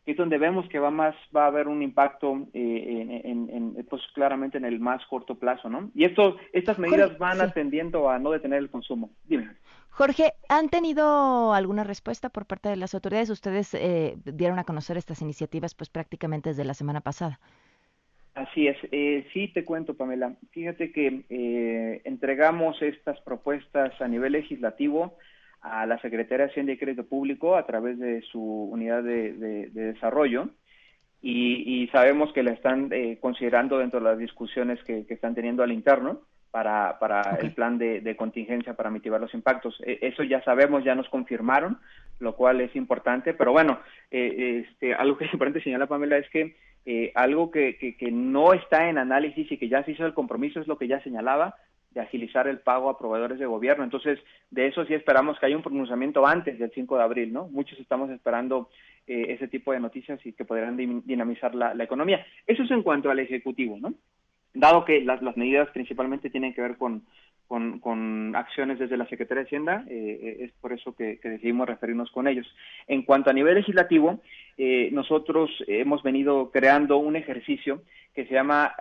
que 0.06 0.12
es 0.12 0.18
donde 0.18 0.38
vemos 0.38 0.70
que 0.70 0.80
va 0.80 0.92
más 0.92 1.16
va 1.36 1.44
a 1.44 1.48
haber 1.48 1.68
un 1.68 1.82
impacto 1.82 2.48
eh, 2.54 3.22
en, 3.26 3.86
pues 3.90 4.02
claramente 4.14 4.58
en 4.58 4.66
el 4.66 4.80
más 4.80 5.06
corto 5.08 5.36
plazo, 5.36 5.70
¿no? 5.70 5.92
Y 5.94 6.06
esto, 6.06 6.38
estas 6.54 6.80
medidas 6.80 7.18
van 7.18 7.42
atendiendo 7.42 8.10
a 8.10 8.20
no 8.20 8.32
detener 8.32 8.60
el 8.60 8.70
consumo. 8.70 9.10
Dime. 9.26 9.50
Jorge, 9.90 10.34
¿han 10.50 10.70
tenido 10.70 11.54
alguna 11.54 11.84
respuesta 11.84 12.30
por 12.30 12.46
parte 12.46 12.70
de 12.70 12.76
las 12.76 12.94
autoridades? 12.94 13.30
Ustedes 13.30 13.74
eh, 13.74 14.18
dieron 14.26 14.60
a 14.60 14.66
conocer 14.66 14.98
estas 14.98 15.22
iniciativas 15.22 15.74
pues 15.74 15.90
prácticamente 15.90 16.50
desde 16.50 16.66
la 16.66 16.74
semana 16.74 17.02
pasada. 17.02 17.40
Así 18.36 18.68
es, 18.68 18.78
eh, 18.92 19.26
sí 19.32 19.48
te 19.48 19.64
cuento, 19.64 19.96
Pamela. 19.96 20.34
Fíjate 20.52 20.92
que 20.92 21.24
eh, 21.30 22.02
entregamos 22.04 22.82
estas 22.82 23.20
propuestas 23.22 24.00
a 24.02 24.10
nivel 24.10 24.34
legislativo 24.34 25.18
a 25.62 25.86
la 25.86 25.98
Secretaría 26.02 26.46
de 26.46 26.52
Hacienda 26.52 26.74
y 26.74 26.78
Crédito 26.78 27.06
Público 27.06 27.56
a 27.56 27.66
través 27.66 27.98
de 27.98 28.22
su 28.24 28.42
unidad 28.42 29.04
de, 29.04 29.70
desarrollo 29.72 30.50
y, 31.22 31.88
sabemos 31.94 32.34
que 32.34 32.44
la 32.44 32.52
están 32.52 32.92
eh, 32.92 33.18
considerando 33.22 33.80
dentro 33.80 34.00
de 34.00 34.06
las 34.06 34.18
discusiones 34.18 34.84
que, 34.84 35.06
están 35.08 35.34
teniendo 35.34 35.64
al 35.64 35.72
interno 35.72 36.20
para, 36.52 37.00
para 37.00 37.38
el 37.42 37.54
plan 37.54 37.78
de, 37.78 38.16
contingencia 38.18 38.74
para 38.74 38.92
mitigar 38.92 39.22
los 39.22 39.34
impactos. 39.34 39.82
E, 39.86 40.00
eso 40.02 40.24
ya 40.24 40.44
sabemos, 40.44 40.84
ya 40.84 40.94
nos 40.94 41.08
confirmaron, 41.08 41.80
lo 42.20 42.36
cual 42.36 42.60
es 42.60 42.76
importante, 42.76 43.34
pero 43.34 43.54
bueno, 43.54 43.80
este, 44.12 44.94
algo 44.94 45.18
que 45.18 45.24
es 45.24 45.34
importante 45.34 45.64
señalar, 45.64 45.88
Pamela, 45.88 46.18
es 46.18 46.30
que 46.30 46.58
eh, 46.86 47.12
algo 47.16 47.50
que, 47.50 47.78
que, 47.78 48.12
no 48.12 48.54
está 48.54 48.90
en 48.90 48.98
análisis 48.98 49.52
y 49.52 49.58
que 49.58 49.70
ya 49.70 49.84
se 49.84 49.92
hizo 49.92 50.06
el 50.06 50.14
compromiso 50.14 50.60
es 50.60 50.68
lo 50.68 50.78
que 50.78 50.88
ya 50.88 51.02
señalaba 51.02 51.56
de 51.92 52.02
agilizar 52.02 52.48
el 52.48 52.60
pago 52.60 52.90
a 52.90 52.98
proveedores 52.98 53.40
de 53.40 53.46
gobierno. 53.46 53.84
Entonces, 53.84 54.20
de 54.52 54.68
eso 54.68 54.86
sí 54.86 54.94
esperamos 54.94 55.40
que 55.40 55.48
haya 55.48 55.56
un 55.56 55.64
pronunciamiento 55.64 56.28
antes 56.28 56.60
del 56.60 56.72
5 56.72 56.98
de 56.98 57.04
abril, 57.04 57.34
¿no? 57.34 57.48
Muchos 57.48 57.80
estamos 57.80 58.10
esperando 58.12 58.70
eh, 59.08 59.28
ese 59.30 59.48
tipo 59.48 59.72
de 59.72 59.80
noticias 59.80 60.24
y 60.26 60.34
que 60.34 60.46
podrán 60.46 60.78
dinamizar 60.78 61.56
la, 61.56 61.74
la, 61.74 61.84
economía. 61.84 62.26
Eso 62.46 62.64
es 62.64 62.72
en 62.72 62.84
cuanto 62.84 63.10
al 63.10 63.20
Ejecutivo, 63.20 63.78
¿no? 63.80 63.94
Dado 64.54 64.86
que 64.86 65.02
las 65.02 65.22
medidas 65.36 65.70
principalmente 65.72 66.30
tienen 66.30 66.54
que 66.54 66.62
ver 66.62 66.78
con, 66.78 67.04
con, 67.48 67.80
con, 67.80 68.36
acciones 68.36 68.80
desde 68.80 68.98
la 68.98 69.08
Secretaría 69.08 69.44
de 69.44 69.48
Hacienda, 69.48 69.84
eh, 69.88 70.20
eh, 70.22 70.38
es 70.46 70.52
por 70.62 70.74
eso 70.74 70.96
que, 70.96 71.20
decidimos 71.24 71.68
referirnos 71.68 72.12
con 72.12 72.28
ellos. 72.28 72.48
En 72.88 73.04
cuanto 73.04 73.30
a 73.30 73.34
nivel 73.34 73.56
legislativo, 73.56 74.22
eh, 74.58 74.90
nosotros 74.92 75.52
hemos 75.68 76.04
venido 76.04 76.52
creando 76.52 76.98
un 76.98 77.16
ejercicio 77.16 77.82
que 78.14 78.26
se 78.26 78.34
llama, 78.34 78.74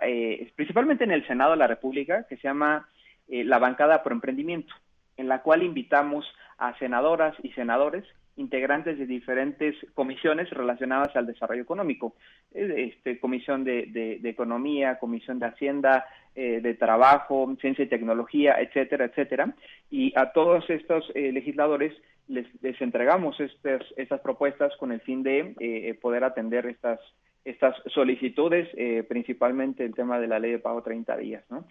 principalmente 0.55 1.03
en 1.03 1.11
el 1.11 1.27
Senado 1.27 1.51
de 1.51 1.57
la 1.57 1.67
República, 1.67 2.25
que 2.29 2.37
se 2.37 2.43
llama 2.43 2.87
la 3.27 3.59
bancada 3.59 4.01
por 4.01 4.13
emprendimiento, 4.13 4.73
en 5.17 5.27
la 5.27 5.41
cual 5.41 5.61
invitamos 5.61 6.25
a 6.57 6.77
senadoras 6.79 7.35
y 7.43 7.51
senadores 7.51 8.05
integrantes 8.37 8.97
de 8.97 9.05
diferentes 9.05 9.75
comisiones 9.93 10.49
relacionadas 10.49 11.15
al 11.15 11.25
desarrollo 11.25 11.61
económico, 11.61 12.15
este, 12.53 13.19
comisión 13.19 13.63
de, 13.63 14.19
Economía, 14.23 14.99
comisión 14.99 15.39
de 15.39 15.45
Hacienda, 15.45 16.05
eh, 16.35 16.59
de 16.61 16.73
Trabajo, 16.73 17.55
Ciencia 17.61 17.85
y 17.85 17.87
Tecnología, 17.87 18.57
etcétera, 18.59 19.05
etcétera. 19.05 19.53
Y 19.89 20.13
a 20.17 20.31
todos 20.31 20.69
estos 20.69 21.09
eh, 21.15 21.31
legisladores 21.31 21.93
les, 22.27 22.47
entregamos 22.81 23.39
estas, 23.39 23.81
estas 23.95 24.19
propuestas 24.21 24.75
con 24.77 24.91
el 24.91 24.99
fin 25.01 25.23
de 25.23 25.55
eh, 25.59 25.97
poder 26.01 26.23
atender 26.23 26.65
estas, 26.65 26.99
estas 27.45 27.75
solicitudes, 27.93 28.67
principalmente 29.07 29.85
el 29.85 29.93
tema 29.93 30.19
de 30.19 30.27
la 30.27 30.39
ley 30.39 30.51
de 30.51 30.59
pago 30.59 30.81
30 30.81 31.15
días, 31.17 31.43
¿no? 31.51 31.65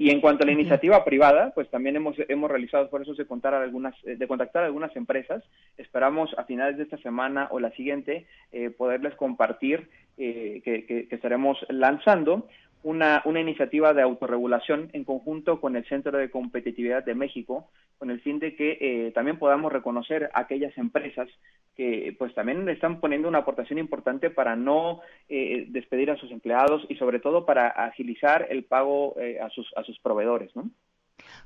Y 0.00 0.08
en 0.08 0.22
cuanto 0.22 0.44
a 0.44 0.46
la 0.46 0.52
iniciativa 0.52 1.04
privada, 1.04 1.52
pues 1.54 1.68
también 1.68 1.94
hemos, 1.94 2.16
hemos 2.30 2.50
realizado 2.50 2.84
esfuerzos 2.84 3.18
de, 3.18 3.26
contar 3.26 3.52
algunas, 3.52 3.94
eh, 4.06 4.16
de 4.16 4.26
contactar 4.26 4.62
a 4.62 4.66
algunas 4.66 4.96
empresas. 4.96 5.44
Esperamos 5.76 6.34
a 6.38 6.44
finales 6.44 6.78
de 6.78 6.84
esta 6.84 6.96
semana 6.96 7.48
o 7.50 7.60
la 7.60 7.70
siguiente 7.72 8.24
eh, 8.50 8.70
poderles 8.70 9.14
compartir 9.16 9.90
eh, 10.16 10.62
que, 10.64 11.06
estaremos 11.10 11.58
lanzando 11.68 12.48
una, 12.82 13.22
una 13.24 13.40
iniciativa 13.40 13.92
de 13.92 14.02
autorregulación 14.02 14.90
en 14.92 15.04
conjunto 15.04 15.60
con 15.60 15.76
el 15.76 15.84
Centro 15.86 16.16
de 16.16 16.30
Competitividad 16.30 17.04
de 17.04 17.14
México, 17.14 17.70
con 17.98 18.10
el 18.10 18.20
fin 18.20 18.38
de 18.38 18.56
que 18.56 18.78
eh, 18.80 19.12
también 19.12 19.38
podamos 19.38 19.72
reconocer 19.72 20.30
aquellas 20.32 20.76
empresas 20.78 21.28
que 21.76 22.14
pues 22.18 22.34
también 22.34 22.68
están 22.68 23.00
poniendo 23.00 23.28
una 23.28 23.38
aportación 23.38 23.78
importante 23.78 24.30
para 24.30 24.56
no 24.56 25.00
eh, 25.28 25.66
despedir 25.68 26.10
a 26.10 26.16
sus 26.16 26.30
empleados 26.30 26.86
y 26.88 26.96
sobre 26.96 27.20
todo 27.20 27.44
para 27.44 27.68
agilizar 27.68 28.46
el 28.50 28.64
pago 28.64 29.14
eh, 29.20 29.38
a, 29.40 29.50
sus, 29.50 29.70
a 29.76 29.84
sus 29.84 29.98
proveedores, 30.00 30.54
¿no? 30.56 30.70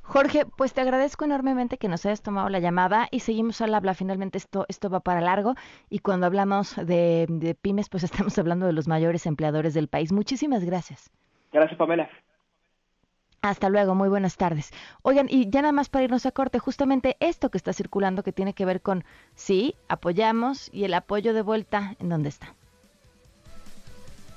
Jorge, 0.03 0.45
pues 0.57 0.73
te 0.73 0.81
agradezco 0.81 1.25
enormemente 1.25 1.79
que 1.79 1.89
nos 1.89 2.07
hayas 2.07 2.23
tomado 2.23 2.49
la 2.49 2.61
llamada 2.61 3.09
y 3.11 3.21
seguimos 3.21 3.61
al 3.61 3.75
habla. 3.75 3.95
Finalmente 3.95 4.39
esto, 4.39 4.67
esto 4.69 4.89
va 4.91 5.01
para 5.01 5.21
largo 5.21 5.55
y 5.91 5.99
cuando 5.99 6.27
hablamos 6.27 6.77
de, 6.77 7.27
de 7.29 7.55
pymes, 7.55 7.89
pues 7.89 8.05
estamos 8.05 8.39
hablando 8.39 8.67
de 8.67 8.73
los 8.73 8.87
mayores 8.87 9.27
empleadores 9.27 9.75
del 9.75 9.89
país. 9.89 10.13
Muchísimas 10.13 10.65
gracias. 10.65 11.11
Gracias, 11.55 11.79
Pamela. 11.79 12.11
Hasta 13.41 13.69
luego, 13.69 13.95
muy 13.95 14.09
buenas 14.09 14.37
tardes. 14.37 14.73
Oigan, 15.03 15.29
y 15.31 15.49
ya 15.51 15.63
nada 15.63 15.71
más 15.71 15.89
para 15.89 16.05
irnos 16.05 16.27
a 16.27 16.33
corte, 16.33 16.59
justamente 16.59 17.17
esto 17.21 17.51
que 17.51 17.59
está 17.59 17.73
circulando 17.73 18.25
que 18.25 18.33
tiene 18.33 18.55
que 18.55 18.65
ver 18.65 18.81
con, 18.83 19.05
sí, 19.37 19.77
apoyamos 19.89 20.69
y 20.73 20.83
el 20.85 20.95
apoyo 20.95 21.33
de 21.33 21.43
vuelta, 21.43 21.95
¿en 22.01 22.09
dónde 22.09 22.31
está? 22.31 22.55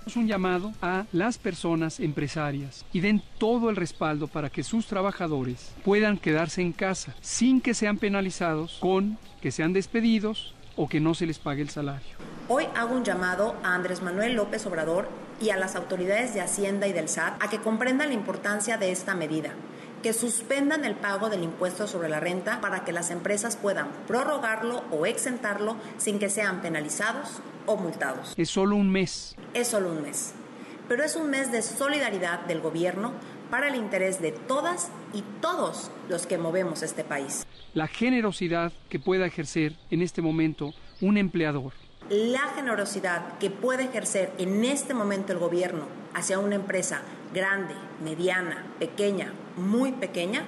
Es 0.06 0.16
un 0.16 0.28
llamado 0.28 0.74
a 0.82 1.06
las 1.12 1.38
personas 1.38 2.00
empresarias 2.00 2.86
y 2.94 3.00
den 3.00 3.22
todo 3.40 3.70
el 3.70 3.78
respaldo 3.78 4.28
para 4.28 4.50
que 4.50 4.64
sus 4.64 4.86
trabajadores 4.86 5.74
puedan 5.84 6.18
quedarse 6.18 6.62
en 6.62 6.72
casa 6.72 7.16
sin 7.22 7.62
que 7.62 7.74
sean 7.74 7.98
penalizados 7.98 8.78
con 8.80 9.18
que 9.42 9.52
sean 9.52 9.74
despedidos 9.74 10.54
o 10.78 10.88
que 10.88 11.02
no 11.02 11.14
se 11.14 11.26
les 11.26 11.40
pague 11.40 11.62
el 11.62 11.70
salario. 11.70 12.16
Hoy 12.48 12.66
hago 12.76 12.96
un 12.96 13.04
llamado 13.04 13.56
a 13.64 13.76
Andrés 13.76 14.02
Manuel 14.02 14.36
López 14.36 14.66
Obrador 14.66 15.10
y 15.42 15.50
a 15.50 15.58
las 15.58 15.76
autoridades 15.76 16.34
de 16.34 16.42
Hacienda 16.42 16.88
y 16.88 16.94
del 16.94 17.10
SAT 17.10 17.44
a 17.44 17.50
que 17.50 17.60
comprendan 17.60 18.08
la 18.08 18.14
importancia 18.14 18.78
de 18.78 18.92
esta 18.92 19.14
medida 19.14 19.52
que 20.04 20.14
suspendan 20.14 20.86
el 20.86 20.96
pago 20.96 21.30
del 21.30 21.44
impuesto 21.44 21.88
sobre 21.88 22.10
la 22.10 22.20
renta 22.20 22.62
para 22.62 22.84
que 22.84 22.92
las 22.92 23.10
empresas 23.10 23.56
puedan 23.56 23.88
prorrogarlo 24.08 24.84
o 24.92 25.06
exentarlo 25.06 25.76
sin 25.98 26.20
que 26.20 26.30
sean 26.30 26.62
penalizados 26.62 27.42
o 27.66 27.78
multados. 27.78 28.34
Es 28.38 28.50
solo 28.50 28.76
un 28.76 28.92
mes. 28.92 29.36
Es 29.54 29.70
solo 29.70 29.92
un 29.92 30.04
mes. 30.04 30.34
Pero 30.88 31.04
es 31.04 31.16
un 31.16 31.30
mes 31.30 31.52
de 31.52 31.62
solidaridad 31.62 32.42
del 32.42 32.62
gobierno 32.62 33.12
para 33.50 33.68
el 33.68 33.76
interés 33.76 34.22
de 34.22 34.32
todas 34.32 34.90
y 35.14 35.24
todos 35.42 35.92
los 36.10 36.26
que 36.28 36.38
movemos 36.38 36.84
este 36.84 37.04
país. 37.04 37.46
La 37.74 37.88
generosidad 37.88 38.74
que 38.90 39.00
pueda 39.00 39.26
ejercer 39.26 39.76
en 39.92 40.02
este 40.02 40.22
momento 40.22 40.74
un 41.02 41.18
empleador 41.18 41.74
la 42.10 42.54
generosidad 42.56 43.38
que 43.38 43.50
puede 43.50 43.84
ejercer 43.84 44.32
en 44.38 44.64
este 44.64 44.94
momento 44.94 45.34
el 45.34 45.40
gobierno 45.40 45.86
hacia 46.14 46.40
una 46.40 46.56
empresa 46.56 47.02
grande, 47.34 47.74
mediana, 48.04 48.66
pequeña, 48.80 49.34
muy 49.58 49.92
pequeña, 49.92 50.44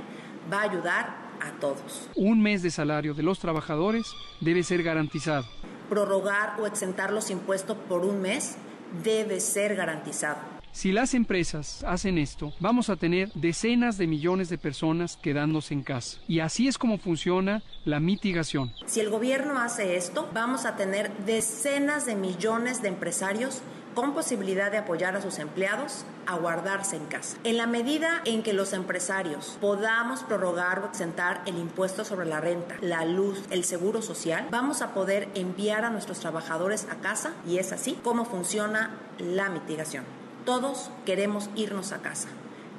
va 0.51 0.61
a 0.61 0.63
ayudar 0.63 1.15
a 1.41 1.51
todos. 1.59 2.09
Un 2.15 2.41
mes 2.41 2.63
de 2.63 2.71
salario 2.71 3.13
de 3.13 3.23
los 3.23 3.39
trabajadores 3.39 4.13
debe 4.39 4.63
ser 4.63 4.83
garantizado. 4.83 5.45
Prorrogar 5.89 6.59
o 6.59 6.65
exentar 6.65 7.11
los 7.11 7.29
impuestos 7.29 7.77
por 7.89 8.05
un 8.05 8.21
mes 8.21 8.55
debe 9.03 9.39
ser 9.39 9.75
garantizado. 9.75 10.58
Si 10.71 10.91
las 10.91 11.13
empresas 11.13 11.83
hacen 11.87 12.17
esto, 12.17 12.53
vamos 12.59 12.89
a 12.89 12.95
tener 12.95 13.31
decenas 13.33 13.97
de 13.97 14.07
millones 14.07 14.49
de 14.49 14.57
personas 14.57 15.17
quedándose 15.17 15.73
en 15.73 15.83
casa. 15.83 16.19
Y 16.27 16.39
así 16.39 16.67
es 16.67 16.77
como 16.77 16.97
funciona 16.97 17.63
la 17.85 17.99
mitigación. 17.99 18.71
Si 18.85 18.99
el 18.99 19.09
gobierno 19.09 19.59
hace 19.59 19.97
esto, 19.97 20.29
vamos 20.33 20.65
a 20.65 20.75
tener 20.75 21.11
decenas 21.25 22.05
de 22.05 22.15
millones 22.15 22.81
de 22.81 22.89
empresarios 22.89 23.61
con 23.95 24.13
posibilidad 24.13 24.71
de 24.71 24.77
apoyar 24.77 25.15
a 25.15 25.21
sus 25.21 25.39
empleados 25.39 26.05
a 26.25 26.37
guardarse 26.37 26.95
en 26.95 27.05
casa. 27.05 27.37
En 27.43 27.57
la 27.57 27.65
medida 27.65 28.21
en 28.23 28.43
que 28.43 28.53
los 28.53 28.73
empresarios 28.73 29.57
podamos 29.59 30.23
prorrogar 30.23 30.79
o 30.79 30.85
exentar 30.85 31.41
el 31.47 31.57
impuesto 31.57 32.05
sobre 32.05 32.27
la 32.27 32.39
renta, 32.39 32.77
la 32.81 33.03
luz, 33.05 33.43
el 33.49 33.63
seguro 33.63 34.01
social, 34.01 34.47
vamos 34.51 34.81
a 34.81 34.93
poder 34.93 35.27
enviar 35.33 35.83
a 35.83 35.89
nuestros 35.89 36.19
trabajadores 36.19 36.87
a 36.91 36.97
casa 36.97 37.33
y 37.47 37.57
es 37.57 37.71
así 37.71 37.97
como 38.03 38.25
funciona 38.25 38.91
la 39.17 39.49
mitigación. 39.49 40.18
Todos 40.49 40.89
queremos 41.05 41.47
irnos 41.55 41.91
a 41.91 41.99
casa, 41.99 42.27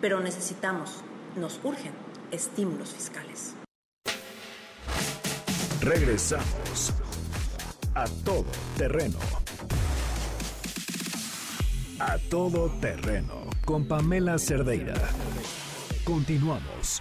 pero 0.00 0.18
necesitamos, 0.18 1.04
nos 1.36 1.60
urgen 1.62 1.92
estímulos 2.32 2.88
fiscales. 2.88 3.54
Regresamos 5.80 6.92
a 7.94 8.06
todo 8.24 8.46
terreno. 8.76 9.18
A 12.00 12.18
todo 12.28 12.70
terreno 12.80 13.46
con 13.64 13.86
Pamela 13.86 14.36
Cerdeira. 14.40 14.94
Continuamos. 16.02 17.00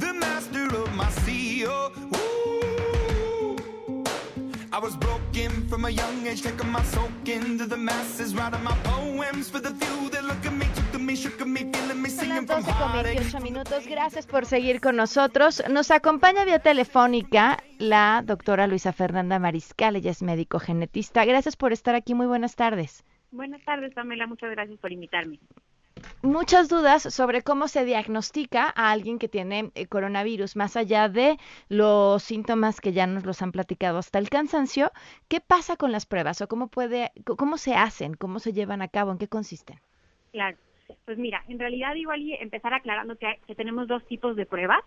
the 0.00 0.14
master 0.14 0.74
of 0.76 0.90
my 0.94 1.10
CEO. 1.26 2.23
I 4.74 4.78
was 4.80 4.96
broken 4.96 5.68
from 5.68 5.84
a 5.84 5.88
young 5.88 6.26
age, 6.26 6.42
taking 6.42 6.68
my 6.72 6.82
soak 6.82 7.28
into 7.28 7.64
the 7.64 7.76
masses, 7.76 8.34
writing 8.34 8.64
my 8.64 8.74
poems 8.82 9.48
for 9.48 9.60
the 9.60 9.70
few 9.70 10.10
that 10.10 10.24
look 10.24 10.44
at 10.44 10.52
me, 10.52 10.66
took 10.74 10.94
at 10.94 11.00
me, 11.00 11.14
shook 11.14 11.40
at 11.40 11.46
me, 11.46 11.60
feeling 11.72 12.02
me, 12.02 12.10
Son 12.10 12.24
singing 12.24 12.46
las 12.48 12.64
from 12.64 12.64
12 12.64 12.78
con 12.80 12.90
heartache. 12.90 13.14
28 13.20 13.40
minutos. 13.40 13.86
Gracias 13.86 14.26
por 14.26 14.46
seguir 14.46 14.80
con 14.80 14.96
nosotros. 14.96 15.62
Nos 15.70 15.92
acompaña 15.92 16.44
vía 16.44 16.58
telefónica 16.58 17.62
la 17.78 18.22
doctora 18.26 18.66
Luisa 18.66 18.92
Fernanda 18.92 19.38
Mariscal. 19.38 19.94
Ella 19.94 20.10
es 20.10 20.22
médico 20.22 20.58
genetista. 20.58 21.24
Gracias 21.24 21.54
por 21.54 21.72
estar 21.72 21.94
aquí. 21.94 22.14
Muy 22.14 22.26
buenas 22.26 22.56
tardes. 22.56 23.04
Buenas 23.30 23.64
tardes, 23.64 23.94
Pamela. 23.94 24.26
Muchas 24.26 24.50
gracias 24.50 24.80
por 24.80 24.90
invitarme. 24.90 25.38
Muchas 26.22 26.68
dudas 26.68 27.02
sobre 27.02 27.42
cómo 27.42 27.68
se 27.68 27.84
diagnostica 27.84 28.72
a 28.74 28.90
alguien 28.90 29.18
que 29.18 29.28
tiene 29.28 29.70
eh, 29.74 29.86
coronavirus, 29.86 30.56
más 30.56 30.76
allá 30.76 31.08
de 31.08 31.38
los 31.68 32.22
síntomas 32.22 32.80
que 32.80 32.92
ya 32.92 33.06
nos 33.06 33.24
los 33.24 33.42
han 33.42 33.52
platicado 33.52 33.98
hasta 33.98 34.18
el 34.18 34.30
cansancio. 34.30 34.90
¿Qué 35.28 35.40
pasa 35.40 35.76
con 35.76 35.92
las 35.92 36.06
pruebas 36.06 36.40
o 36.40 36.48
cómo 36.48 36.68
puede, 36.68 37.12
cómo 37.36 37.58
se 37.58 37.74
hacen, 37.74 38.14
cómo 38.14 38.38
se 38.38 38.52
llevan 38.52 38.80
a 38.82 38.88
cabo, 38.88 39.12
en 39.12 39.18
qué 39.18 39.28
consisten? 39.28 39.78
Claro. 40.32 40.56
Pues 41.06 41.16
mira, 41.18 41.42
en 41.48 41.58
realidad 41.58 41.94
igual 41.94 42.20
y 42.20 42.34
empezar 42.34 42.74
aclarando 42.74 43.16
que, 43.16 43.26
hay- 43.26 43.38
que 43.46 43.54
tenemos 43.54 43.88
dos 43.88 44.04
tipos 44.06 44.36
de 44.36 44.46
pruebas. 44.46 44.80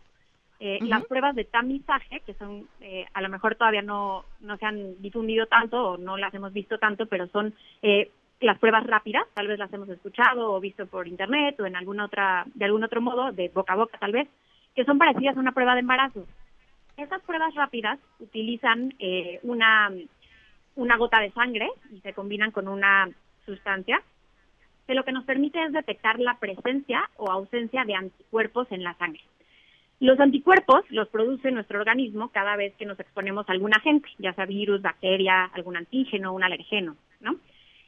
Eh. 0.59 0.79
Las 0.81 1.05
pruebas 1.05 1.35
de 1.35 1.43
tamizaje, 1.45 2.21
que 2.21 2.33
son, 2.33 2.67
eh, 2.81 3.05
a 3.13 3.21
lo 3.21 3.29
mejor 3.29 3.53
todavía 3.55 3.83
no, 3.83 4.25
no 4.39 4.57
se 4.57 4.65
han 4.65 4.99
difundido 5.03 5.45
tanto 5.45 5.91
o 5.91 5.97
no 5.97 6.17
las 6.17 6.33
hemos 6.33 6.51
visto 6.51 6.79
tanto, 6.79 7.05
pero 7.05 7.27
son 7.27 7.53
eh, 7.83 8.09
las 8.39 8.59
pruebas 8.59 8.85
rápidas, 8.85 9.23
tal 9.33 9.47
vez 9.47 9.57
las 9.57 9.71
hemos 9.73 9.89
escuchado 9.89 10.53
o 10.53 10.59
visto 10.59 10.85
por 10.85 11.07
internet 11.07 11.59
o 11.59 11.65
en 11.65 11.75
alguna 11.75 12.05
otra, 12.05 12.45
de 12.53 12.65
algún 12.65 12.83
otro 12.83 13.01
modo, 13.01 13.31
de 13.31 13.49
boca 13.49 13.73
a 13.73 13.77
boca 13.77 13.97
tal 13.97 14.11
vez, 14.11 14.27
que 14.75 14.85
son 14.85 14.97
parecidas 14.97 15.37
a 15.37 15.39
una 15.39 15.53
prueba 15.53 15.73
de 15.73 15.81
embarazo. 15.81 16.25
Estas 16.97 17.21
pruebas 17.23 17.53
rápidas 17.55 17.99
utilizan 18.19 18.93
eh, 18.99 19.39
una, 19.43 19.91
una 20.75 20.97
gota 20.97 21.19
de 21.19 21.31
sangre 21.31 21.69
y 21.91 21.99
se 22.01 22.13
combinan 22.13 22.51
con 22.51 22.67
una 22.67 23.09
sustancia 23.45 24.01
que 24.85 24.93
lo 24.93 25.03
que 25.03 25.11
nos 25.11 25.25
permite 25.25 25.61
es 25.63 25.73
detectar 25.73 26.19
la 26.19 26.37
presencia 26.39 27.09
o 27.17 27.29
ausencia 27.29 27.83
de 27.83 27.95
anticuerpos 27.95 28.71
en 28.71 28.83
la 28.83 28.93
sangre. 28.95 29.21
Los 29.99 30.19
anticuerpos 30.19 30.85
los 30.89 31.07
produce 31.09 31.51
nuestro 31.51 31.79
organismo 31.79 32.29
cada 32.29 32.55
vez 32.55 32.73
que 32.75 32.85
nos 32.85 32.99
exponemos 32.99 33.49
a 33.49 33.51
algún 33.51 33.73
agente, 33.73 34.07
ya 34.19 34.33
sea 34.33 34.45
virus, 34.45 34.81
bacteria, 34.81 35.45
algún 35.45 35.75
antígeno, 35.75 36.33
un 36.33 36.43
alergeno, 36.43 36.95
¿no? 37.19 37.35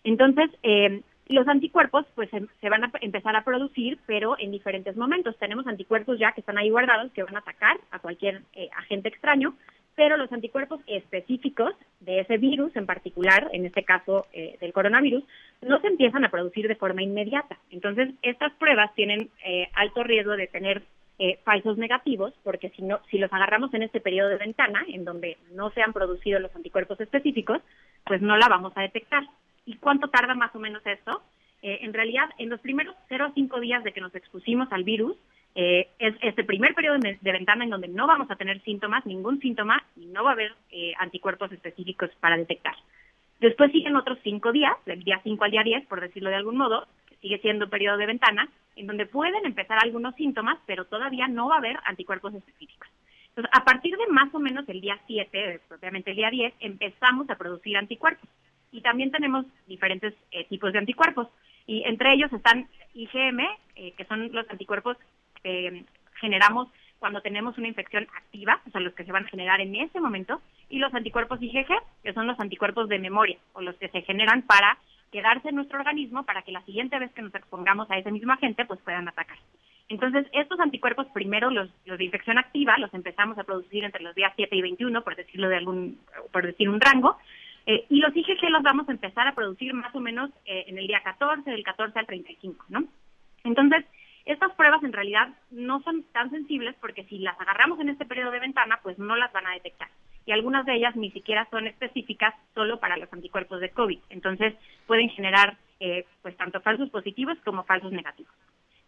Entonces, 0.03 0.49
eh, 0.63 1.01
los 1.27 1.47
anticuerpos 1.47 2.05
pues 2.15 2.29
se, 2.29 2.43
se 2.59 2.69
van 2.69 2.83
a 2.83 2.91
empezar 3.01 3.35
a 3.35 3.43
producir, 3.43 3.99
pero 4.05 4.35
en 4.39 4.51
diferentes 4.51 4.95
momentos. 4.95 5.37
Tenemos 5.37 5.67
anticuerpos 5.67 6.17
ya 6.17 6.31
que 6.31 6.41
están 6.41 6.57
ahí 6.57 6.69
guardados 6.69 7.11
que 7.11 7.23
van 7.23 7.35
a 7.35 7.39
atacar 7.39 7.77
a 7.91 7.99
cualquier 7.99 8.41
eh, 8.53 8.69
agente 8.75 9.09
extraño, 9.09 9.55
pero 9.99 10.15
los 10.15 10.31
anticuerpos 10.31 10.79
específicos 10.87 11.73
de 11.99 12.21
ese 12.21 12.37
virus 12.37 12.73
en 12.77 12.85
particular, 12.85 13.49
en 13.51 13.65
este 13.65 13.83
caso 13.83 14.27
eh, 14.31 14.57
del 14.61 14.71
coronavirus, 14.71 15.25
no 15.61 15.81
se 15.81 15.87
empiezan 15.87 16.23
a 16.23 16.31
producir 16.31 16.69
de 16.69 16.77
forma 16.77 17.03
inmediata. 17.03 17.57
Entonces, 17.69 18.09
estas 18.21 18.53
pruebas 18.53 18.95
tienen 18.95 19.29
eh, 19.43 19.67
alto 19.73 20.03
riesgo 20.03 20.37
de 20.37 20.47
tener 20.47 20.83
eh, 21.19 21.37
falsos 21.43 21.77
negativos, 21.77 22.33
porque 22.43 22.69
si 22.69 22.81
no, 22.81 23.01
si 23.11 23.17
los 23.17 23.33
agarramos 23.33 23.73
en 23.73 23.83
este 23.83 23.99
periodo 23.99 24.29
de 24.29 24.37
ventana, 24.37 24.85
en 24.87 25.03
donde 25.03 25.37
no 25.51 25.69
se 25.71 25.81
han 25.81 25.91
producido 25.91 26.39
los 26.39 26.55
anticuerpos 26.55 27.01
específicos, 27.01 27.61
pues 28.05 28.21
no 28.21 28.37
la 28.37 28.47
vamos 28.47 28.71
a 28.77 28.83
detectar. 28.83 29.23
¿Y 29.69 29.75
cuánto 29.75 30.07
tarda 30.07 30.33
más 30.33 30.55
o 30.55 30.59
menos 30.59 30.81
esto? 30.83 31.21
Eh, 31.61 31.81
en 31.83 31.93
realidad, 31.93 32.27
en 32.39 32.49
los 32.49 32.59
primeros 32.59 32.95
0 33.07 33.25
a 33.25 33.33
5 33.35 33.59
días 33.59 33.83
de 33.83 33.93
que 33.93 34.01
nos 34.01 34.15
expusimos 34.15 34.67
al 34.71 34.83
virus, 34.83 35.15
eh, 35.53 35.89
es 35.99 36.15
este 36.21 36.43
primer 36.43 36.73
periodo 36.73 36.97
de, 36.97 37.31
ventana 37.31 37.65
en 37.65 37.69
donde 37.69 37.87
no 37.87 38.07
vamos 38.07 38.31
a 38.31 38.35
tener 38.35 38.59
síntomas, 38.63 39.05
ningún 39.05 39.39
síntoma, 39.39 39.83
y 39.95 40.07
no 40.07 40.23
va 40.23 40.31
a 40.31 40.33
haber 40.33 40.55
eh, 40.71 40.93
anticuerpos 40.97 41.51
específicos 41.51 42.09
para 42.19 42.35
detectar. 42.35 42.73
Después 43.41 43.71
siguen 43.71 43.95
otros 43.95 44.17
cinco 44.23 44.51
días, 44.51 44.73
del 44.87 45.03
día 45.03 45.21
5 45.23 45.43
al 45.43 45.51
día 45.51 45.61
10, 45.61 45.85
por 45.85 46.01
decirlo 46.01 46.31
de 46.31 46.37
algún 46.37 46.57
modo, 46.57 46.87
que 47.07 47.17
sigue 47.17 47.37
siendo 47.37 47.69
periodo 47.69 47.97
de 47.97 48.07
ventana, 48.07 48.49
en 48.75 48.87
donde 48.87 49.05
pueden 49.05 49.45
empezar 49.45 49.77
algunos 49.79 50.15
síntomas, 50.15 50.57
pero 50.65 50.85
todavía 50.85 51.27
no 51.27 51.47
va 51.47 51.55
a 51.55 51.59
haber 51.59 51.77
anticuerpos 51.85 52.33
específicos. 52.33 52.89
Entonces, 53.35 53.51
a 53.53 53.63
partir 53.63 53.95
de 53.95 54.07
más 54.07 54.33
o 54.33 54.39
menos 54.39 54.67
el 54.67 54.81
día 54.81 54.99
7, 55.05 55.61
propiamente 55.67 56.09
el 56.09 56.17
día 56.17 56.31
10, 56.31 56.55
empezamos 56.59 57.29
a 57.29 57.35
producir 57.35 57.77
anticuerpos. 57.77 58.27
Y 58.71 58.81
también 58.81 59.11
tenemos 59.11 59.45
diferentes 59.67 60.13
eh, 60.31 60.45
tipos 60.45 60.73
de 60.73 60.79
anticuerpos. 60.79 61.27
Y 61.65 61.83
entre 61.83 62.13
ellos 62.13 62.31
están 62.33 62.67
IgM, 62.93 63.39
eh, 63.75 63.93
que 63.93 64.05
son 64.05 64.31
los 64.31 64.49
anticuerpos 64.49 64.97
que 65.43 65.85
generamos 66.19 66.67
cuando 66.99 67.21
tenemos 67.21 67.57
una 67.57 67.67
infección 67.67 68.07
activa, 68.15 68.61
o 68.67 68.71
sea, 68.71 68.81
los 68.81 68.93
que 68.93 69.05
se 69.05 69.11
van 69.11 69.25
a 69.25 69.29
generar 69.29 69.61
en 69.61 69.75
ese 69.75 70.01
momento, 70.01 70.41
y 70.69 70.79
los 70.79 70.93
anticuerpos 70.93 71.41
IgG, 71.41 71.67
que 72.03 72.13
son 72.13 72.27
los 72.27 72.39
anticuerpos 72.39 72.89
de 72.89 72.99
memoria, 72.99 73.37
o 73.53 73.61
los 73.61 73.75
que 73.77 73.87
se 73.89 74.01
generan 74.01 74.41
para 74.41 74.77
quedarse 75.11 75.49
en 75.49 75.55
nuestro 75.55 75.79
organismo 75.79 76.23
para 76.23 76.43
que 76.43 76.51
la 76.51 76.61
siguiente 76.63 76.99
vez 76.99 77.11
que 77.13 77.21
nos 77.21 77.33
expongamos 77.33 77.89
a 77.89 77.97
ese 77.97 78.11
mismo 78.11 78.33
agente, 78.33 78.65
pues 78.65 78.79
puedan 78.81 79.07
atacar. 79.07 79.37
Entonces, 79.87 80.27
estos 80.33 80.59
anticuerpos, 80.59 81.07
primero 81.13 81.49
los, 81.49 81.69
de 81.85 82.03
infección 82.03 82.37
activa, 82.37 82.77
los 82.77 82.93
empezamos 82.93 83.37
a 83.39 83.43
producir 83.43 83.83
entre 83.83 84.03
los 84.03 84.13
días 84.13 84.33
7 84.35 84.55
y 84.55 84.61
21, 84.61 85.03
por 85.03 85.15
decirlo 85.15 85.49
de 85.49 85.57
algún, 85.57 85.99
por 86.31 86.45
decir 86.45 86.69
un 86.69 86.79
rango, 86.79 87.17
eh, 87.69 87.85
y 87.87 87.99
los 87.99 88.15
IgG 88.15 88.49
los 88.49 88.63
vamos 88.63 88.89
a 88.89 88.91
empezar 88.91 89.27
a 89.27 89.35
producir 89.35 89.75
más 89.75 89.93
o 89.93 89.99
menos 89.99 90.31
eh, 90.43 90.65
en 90.65 90.79
el 90.79 90.87
día 90.87 91.01
14, 91.03 91.51
del 91.51 91.63
14 91.63 91.99
al 91.99 92.07
35, 92.07 92.65
¿no? 92.67 92.85
Entonces, 93.43 93.85
estas 94.25 94.51
pruebas 94.53 94.81
en 94.83 94.91
realidad 94.91 95.29
no 95.51 95.79
son 95.83 96.01
tan 96.11 96.31
sensibles 96.31 96.75
porque 96.81 97.03
si 97.03 97.19
las 97.19 97.39
agarramos 97.39 97.79
en 97.79 97.89
este 97.89 98.05
periodo 98.05 98.31
de 98.31 98.39
ventana, 98.39 98.79
pues 98.81 98.97
no 98.97 99.15
las 99.15 99.31
van 99.33 99.45
a 99.45 99.53
detectar. 99.53 99.87
Y 100.25 100.31
algunas 100.31 100.65
de 100.65 100.77
ellas 100.77 100.95
ni 100.95 101.11
siquiera 101.11 101.47
son 101.51 101.67
específicas 101.67 102.33
solo 102.55 102.79
para 102.79 102.97
los 102.97 103.13
anticuerpos 103.13 103.59
de 103.59 103.69
COVID. 103.69 103.99
Entonces, 104.09 104.55
pueden 104.87 105.09
generar 105.09 105.55
eh, 105.79 106.07
pues 106.23 106.35
tanto 106.37 106.61
falsos 106.61 106.89
positivos 106.89 107.37
como 107.45 107.65
falsos 107.65 107.91
negativos. 107.91 108.33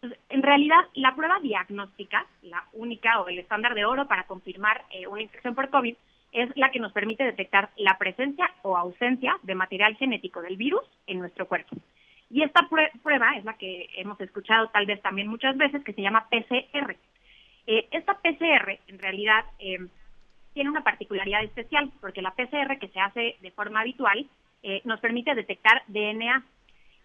Entonces, 0.01 0.19
en 0.29 0.41
realidad, 0.41 0.81
la 0.95 1.15
prueba 1.15 1.37
diagnóstica, 1.39 2.25
la 2.41 2.65
única 2.73 3.21
o 3.21 3.27
el 3.27 3.37
estándar 3.37 3.75
de 3.75 3.85
oro 3.85 4.07
para 4.07 4.23
confirmar 4.23 4.85
eh, 4.89 5.05
una 5.05 5.21
infección 5.21 5.53
por 5.53 5.69
COVID, 5.69 5.95
es 6.31 6.49
la 6.55 6.71
que 6.71 6.79
nos 6.79 6.91
permite 6.93 7.23
detectar 7.23 7.69
la 7.77 7.97
presencia 7.97 8.49
o 8.61 8.77
ausencia 8.77 9.35
de 9.43 9.55
material 9.55 9.95
genético 9.97 10.41
del 10.41 10.57
virus 10.57 10.83
en 11.07 11.19
nuestro 11.19 11.47
cuerpo. 11.47 11.75
Y 12.29 12.43
esta 12.43 12.61
prue- 12.69 12.91
prueba 13.03 13.35
es 13.37 13.43
la 13.43 13.57
que 13.57 13.89
hemos 13.95 14.19
escuchado 14.21 14.67
tal 14.69 14.85
vez 14.85 15.01
también 15.01 15.27
muchas 15.27 15.57
veces, 15.57 15.83
que 15.83 15.93
se 15.93 16.01
llama 16.01 16.27
PCR. 16.29 16.95
Eh, 17.67 17.87
esta 17.91 18.13
PCR, 18.15 18.79
en 18.87 18.99
realidad, 18.99 19.43
eh, 19.59 19.79
tiene 20.53 20.69
una 20.69 20.83
particularidad 20.83 21.43
especial, 21.43 21.91
porque 21.99 22.21
la 22.21 22.31
PCR 22.31 22.77
que 22.79 22.87
se 22.89 22.99
hace 22.99 23.35
de 23.41 23.51
forma 23.51 23.81
habitual 23.81 24.25
eh, 24.63 24.81
nos 24.85 24.99
permite 24.99 25.35
detectar 25.35 25.83
DNA. 25.87 26.43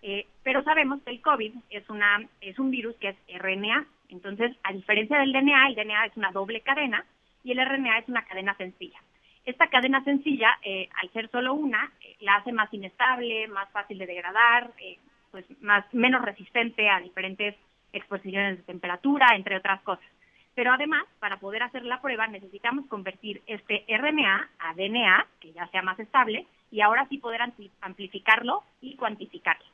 Eh, 0.03 0.27
pero 0.45 0.63
sabemos 0.63 1.03
que 1.03 1.11
el 1.11 1.21
COVID 1.21 1.53
es, 1.71 1.89
una, 1.91 2.27
es 2.41 2.59
un 2.59 2.71
virus 2.71 2.95
que 2.97 3.09
es 3.09 3.17
RNA. 3.41 3.87
Entonces, 4.11 4.53
a 4.63 4.73
diferencia 4.73 5.19
del 5.19 5.33
DNA, 5.33 5.69
el 5.69 5.75
DNA 5.75 6.07
es 6.07 6.17
una 6.17 6.31
doble 6.31 6.61
cadena 6.61 7.05
y 7.43 7.53
el 7.53 7.59
RNA 7.65 7.99
es 7.99 8.09
una 8.09 8.25
cadena 8.25 8.55
sencilla. 8.57 9.01
Esta 9.47 9.69
cadena 9.69 10.03
sencilla, 10.05 10.59
eh, 10.63 10.89
al 11.01 11.09
ser 11.13 11.31
solo 11.31 11.55
una, 11.55 11.91
eh, 12.01 12.17
la 12.21 12.35
hace 12.37 12.53
más 12.53 12.73
inestable, 12.75 13.47
más 13.49 13.71
fácil 13.71 13.97
de 13.97 14.07
degradar, 14.07 14.73
eh, 14.79 14.99
pues 15.31 15.45
más 15.63 15.85
menos 15.95 16.23
resistente 16.23 16.91
a 16.91 17.01
diferentes 17.01 17.55
exposiciones 17.93 18.59
de 18.59 18.65
temperatura, 18.65 19.29
entre 19.37 19.57
otras 19.57 19.81
cosas. 19.83 20.05
Pero 20.55 20.73
además, 20.73 21.05
para 21.21 21.37
poder 21.39 21.63
hacer 21.63 21.85
la 21.85 22.01
prueba, 22.01 22.27
necesitamos 22.27 22.87
convertir 22.87 23.41
este 23.47 23.85
RNA 23.89 24.49
a 24.59 24.75
DNA, 24.75 25.27
que 25.41 25.53
ya 25.53 25.67
sea 25.69 25.83
más 25.83 25.99
estable, 26.01 26.47
y 26.73 26.81
ahora 26.81 27.07
sí 27.09 27.19
poder 27.19 27.41
ampli- 27.41 27.71
amplificarlo 27.83 28.65
y 28.81 28.97
cuantificarlo. 28.97 29.67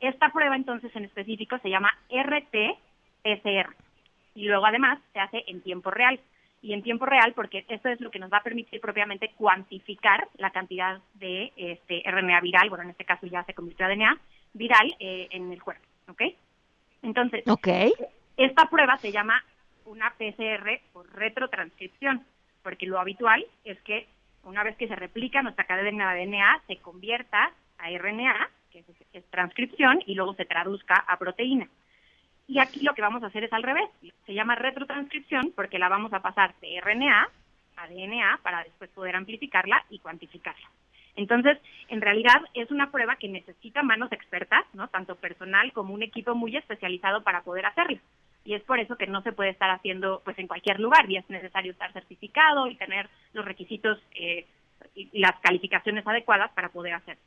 Esta 0.00 0.28
prueba 0.30 0.54
entonces 0.54 0.94
en 0.94 1.04
específico 1.06 1.58
se 1.58 1.70
llama 1.70 1.90
RT-PCR 2.08 3.74
y 4.36 4.44
luego 4.46 4.64
además 4.66 5.00
se 5.12 5.18
hace 5.18 5.42
en 5.48 5.60
tiempo 5.62 5.90
real. 5.90 6.20
Y 6.60 6.72
en 6.72 6.82
tiempo 6.82 7.06
real 7.06 7.32
porque 7.34 7.64
esto 7.68 7.88
es 7.88 8.00
lo 8.00 8.10
que 8.10 8.18
nos 8.18 8.32
va 8.32 8.38
a 8.38 8.42
permitir 8.42 8.80
propiamente 8.80 9.32
cuantificar 9.36 10.28
la 10.36 10.50
cantidad 10.50 11.00
de 11.14 11.52
este 11.56 12.02
RNA 12.04 12.40
viral, 12.40 12.68
bueno, 12.68 12.84
en 12.84 12.90
este 12.90 13.04
caso 13.04 13.26
ya 13.26 13.44
se 13.44 13.54
convirtió 13.54 13.86
a 13.86 13.90
DNA 13.90 14.18
viral 14.54 14.96
eh, 14.98 15.28
en 15.30 15.52
el 15.52 15.62
cuerpo, 15.62 15.86
¿ok? 16.08 16.22
Entonces, 17.02 17.46
Ok. 17.46 17.68
esta 18.36 18.64
prueba 18.68 18.98
se 18.98 19.12
llama 19.12 19.44
una 19.84 20.12
PCR 20.18 20.80
por 20.92 21.12
retrotranscripción, 21.14 22.24
porque 22.62 22.86
lo 22.86 22.98
habitual 22.98 23.46
es 23.64 23.80
que 23.82 24.08
una 24.44 24.64
vez 24.64 24.76
que 24.76 24.88
se 24.88 24.96
replica 24.96 25.42
nuestra 25.42 25.64
cadena 25.64 26.12
de 26.14 26.26
DNA, 26.26 26.62
se 26.66 26.76
convierta 26.78 27.52
a 27.78 27.90
RNA, 27.90 28.50
que 28.70 28.80
es, 28.80 28.86
es 29.12 29.24
transcripción, 29.30 30.02
y 30.06 30.14
luego 30.14 30.34
se 30.34 30.44
traduzca 30.44 31.04
a 31.06 31.18
proteína. 31.18 31.68
Y 32.48 32.58
aquí 32.60 32.80
lo 32.80 32.94
que 32.94 33.02
vamos 33.02 33.22
a 33.22 33.26
hacer 33.26 33.44
es 33.44 33.52
al 33.52 33.62
revés. 33.62 33.90
Se 34.24 34.32
llama 34.32 34.54
retrotranscripción 34.54 35.52
porque 35.54 35.78
la 35.78 35.90
vamos 35.90 36.12
a 36.14 36.22
pasar 36.22 36.54
de 36.60 36.80
RNA 36.80 37.28
a 37.76 37.86
DNA 37.86 38.40
para 38.42 38.64
después 38.64 38.90
poder 38.90 39.14
amplificarla 39.14 39.84
y 39.90 39.98
cuantificarla. 39.98 40.66
Entonces, 41.14 41.58
en 41.88 42.00
realidad 42.00 42.40
es 42.54 42.70
una 42.70 42.90
prueba 42.90 43.16
que 43.16 43.28
necesita 43.28 43.82
manos 43.82 44.10
expertas, 44.12 44.64
¿no? 44.72 44.88
Tanto 44.88 45.16
personal 45.16 45.72
como 45.72 45.92
un 45.92 46.02
equipo 46.02 46.34
muy 46.34 46.56
especializado 46.56 47.22
para 47.22 47.42
poder 47.42 47.66
hacerla. 47.66 48.00
Y 48.44 48.54
es 48.54 48.62
por 48.62 48.80
eso 48.80 48.96
que 48.96 49.06
no 49.06 49.20
se 49.22 49.32
puede 49.32 49.50
estar 49.50 49.68
haciendo 49.70 50.22
pues 50.24 50.38
en 50.38 50.46
cualquier 50.46 50.80
lugar 50.80 51.10
y 51.10 51.18
es 51.18 51.28
necesario 51.28 51.72
estar 51.72 51.92
certificado 51.92 52.66
y 52.66 52.76
tener 52.76 53.10
los 53.34 53.44
requisitos 53.44 53.98
eh, 54.14 54.46
y 54.94 55.18
las 55.18 55.38
calificaciones 55.40 56.06
adecuadas 56.06 56.50
para 56.52 56.70
poder 56.70 56.94
hacerlo. 56.94 57.22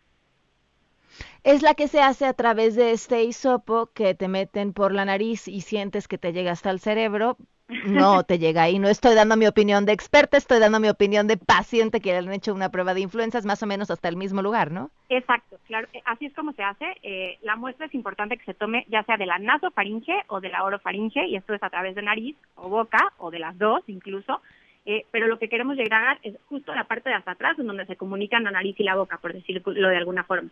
Es 1.43 1.61
la 1.61 1.73
que 1.73 1.87
se 1.87 2.01
hace 2.01 2.25
a 2.25 2.33
través 2.33 2.75
de 2.75 2.91
este 2.91 3.23
hisopo 3.23 3.91
que 3.93 4.13
te 4.15 4.27
meten 4.27 4.73
por 4.73 4.93
la 4.93 5.05
nariz 5.05 5.47
y 5.47 5.61
sientes 5.61 6.07
que 6.07 6.17
te 6.17 6.33
llega 6.33 6.51
hasta 6.51 6.69
el 6.69 6.79
cerebro, 6.79 7.37
no 7.85 8.23
te 8.23 8.39
llega 8.39 8.63
ahí. 8.63 8.79
No 8.79 8.89
estoy 8.89 9.15
dando 9.15 9.37
mi 9.37 9.47
opinión 9.47 9.85
de 9.85 9.93
experta, 9.93 10.37
estoy 10.37 10.59
dando 10.59 10.79
mi 10.79 10.89
opinión 10.89 11.27
de 11.27 11.37
paciente 11.37 11.99
que 11.99 12.11
le 12.11 12.17
han 12.17 12.33
hecho 12.33 12.53
una 12.53 12.69
prueba 12.69 12.93
de 12.93 13.01
influencias 13.01 13.45
más 13.45 13.63
o 13.63 13.67
menos 13.67 13.91
hasta 13.91 14.09
el 14.09 14.17
mismo 14.17 14.41
lugar, 14.41 14.71
¿no? 14.71 14.91
Exacto, 15.09 15.57
claro. 15.67 15.87
Eh, 15.93 16.01
así 16.05 16.25
es 16.25 16.33
como 16.33 16.53
se 16.53 16.63
hace. 16.63 16.85
Eh, 17.03 17.37
la 17.41 17.55
muestra 17.55 17.85
es 17.85 17.93
importante 17.93 18.37
que 18.37 18.45
se 18.45 18.53
tome 18.53 18.85
ya 18.89 19.03
sea 19.03 19.17
de 19.17 19.25
la 19.25 19.39
nasofaringe 19.39 20.23
o 20.27 20.41
de 20.41 20.49
la 20.49 20.63
orofaringe, 20.63 21.25
y 21.27 21.35
esto 21.35 21.53
es 21.53 21.63
a 21.63 21.69
través 21.69 21.95
de 21.95 22.01
nariz 22.01 22.35
o 22.55 22.69
boca, 22.69 23.13
o 23.17 23.31
de 23.31 23.39
las 23.39 23.57
dos 23.57 23.83
incluso. 23.87 24.41
Eh, 24.83 25.05
pero 25.11 25.27
lo 25.27 25.37
que 25.37 25.47
queremos 25.47 25.77
llegar 25.77 26.17
es 26.23 26.35
justo 26.49 26.73
la 26.73 26.85
parte 26.85 27.09
de 27.09 27.15
hasta 27.15 27.31
atrás, 27.31 27.57
en 27.59 27.67
donde 27.67 27.85
se 27.85 27.97
comunican 27.97 28.43
la 28.43 28.51
nariz 28.51 28.79
y 28.79 28.83
la 28.83 28.95
boca, 28.95 29.19
por 29.19 29.33
decirlo 29.33 29.71
de 29.71 29.97
alguna 29.97 30.23
forma. 30.23 30.49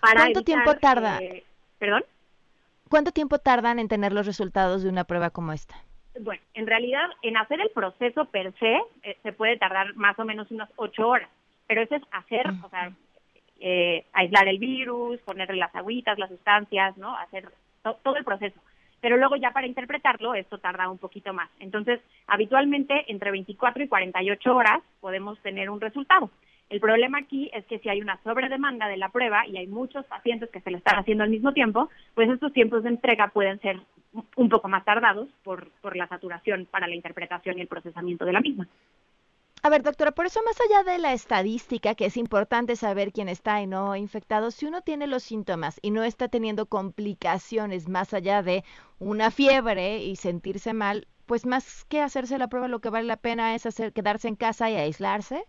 ¿Cuánto 0.00 0.42
tiempo 0.42 0.74
tarda? 0.76 1.20
¿Perdón? 1.78 2.04
¿Cuánto 2.88 3.12
tiempo 3.12 3.38
tardan 3.38 3.78
en 3.78 3.88
tener 3.88 4.12
los 4.12 4.26
resultados 4.26 4.82
de 4.82 4.88
una 4.88 5.04
prueba 5.04 5.30
como 5.30 5.52
esta? 5.52 5.76
Bueno, 6.20 6.42
en 6.54 6.66
realidad, 6.66 7.06
en 7.22 7.36
hacer 7.36 7.60
el 7.60 7.70
proceso 7.70 8.24
per 8.26 8.52
se, 8.58 8.78
eh, 9.02 9.18
se 9.22 9.32
puede 9.32 9.56
tardar 9.56 9.94
más 9.94 10.18
o 10.18 10.24
menos 10.24 10.50
unas 10.50 10.68
ocho 10.76 11.06
horas, 11.06 11.28
pero 11.66 11.82
eso 11.82 11.94
es 11.94 12.02
hacer, 12.10 12.46
o 12.64 12.68
sea, 12.70 12.92
eh, 13.60 14.04
aislar 14.12 14.48
el 14.48 14.58
virus, 14.58 15.20
ponerle 15.20 15.56
las 15.56 15.74
agüitas, 15.74 16.18
las 16.18 16.30
sustancias, 16.30 16.96
¿no? 16.96 17.16
Hacer 17.16 17.48
todo 17.82 18.16
el 18.16 18.24
proceso. 18.24 18.58
Pero 19.00 19.16
luego 19.16 19.36
ya 19.36 19.52
para 19.52 19.66
interpretarlo, 19.66 20.34
esto 20.34 20.58
tarda 20.58 20.88
un 20.88 20.98
poquito 20.98 21.32
más. 21.32 21.48
Entonces, 21.60 22.00
habitualmente 22.26 23.04
entre 23.08 23.30
24 23.30 23.82
y 23.84 23.88
48 23.88 24.54
horas 24.54 24.82
podemos 25.00 25.38
tener 25.40 25.70
un 25.70 25.80
resultado. 25.80 26.30
El 26.68 26.80
problema 26.80 27.18
aquí 27.18 27.50
es 27.54 27.64
que 27.64 27.78
si 27.78 27.88
hay 27.88 28.02
una 28.02 28.20
sobredemanda 28.22 28.88
de 28.88 28.98
la 28.98 29.08
prueba 29.08 29.46
y 29.46 29.56
hay 29.56 29.66
muchos 29.66 30.04
pacientes 30.06 30.50
que 30.50 30.60
se 30.60 30.70
le 30.70 30.78
están 30.78 30.98
haciendo 30.98 31.24
al 31.24 31.30
mismo 31.30 31.52
tiempo, 31.52 31.88
pues 32.14 32.28
estos 32.28 32.52
tiempos 32.52 32.82
de 32.82 32.90
entrega 32.90 33.28
pueden 33.28 33.58
ser 33.60 33.80
un 34.36 34.48
poco 34.48 34.68
más 34.68 34.84
tardados 34.84 35.28
por, 35.44 35.70
por 35.80 35.96
la 35.96 36.08
saturación 36.08 36.66
para 36.70 36.86
la 36.86 36.94
interpretación 36.94 37.58
y 37.58 37.62
el 37.62 37.68
procesamiento 37.68 38.24
de 38.24 38.32
la 38.32 38.40
misma. 38.40 38.66
A 39.62 39.70
ver, 39.70 39.82
doctora, 39.82 40.12
por 40.12 40.26
eso 40.26 40.40
más 40.44 40.56
allá 40.60 40.84
de 40.90 40.98
la 40.98 41.12
estadística, 41.12 41.94
que 41.94 42.06
es 42.06 42.16
importante 42.16 42.76
saber 42.76 43.12
quién 43.12 43.28
está 43.28 43.60
y 43.60 43.66
no 43.66 43.96
infectado, 43.96 44.50
si 44.50 44.66
uno 44.66 44.82
tiene 44.82 45.06
los 45.06 45.24
síntomas 45.24 45.80
y 45.82 45.90
no 45.90 46.04
está 46.04 46.28
teniendo 46.28 46.66
complicaciones 46.66 47.88
más 47.88 48.14
allá 48.14 48.42
de 48.42 48.62
una 49.00 49.30
fiebre 49.30 49.98
y 49.98 50.16
sentirse 50.16 50.74
mal, 50.74 51.08
pues 51.26 51.44
más 51.44 51.84
que 51.86 52.00
hacerse 52.00 52.38
la 52.38 52.48
prueba, 52.48 52.68
lo 52.68 52.78
que 52.78 52.90
vale 52.90 53.06
la 53.06 53.16
pena 53.16 53.54
es 53.54 53.66
hacer 53.66 53.92
quedarse 53.92 54.28
en 54.28 54.36
casa 54.36 54.70
y 54.70 54.76
aislarse. 54.76 55.44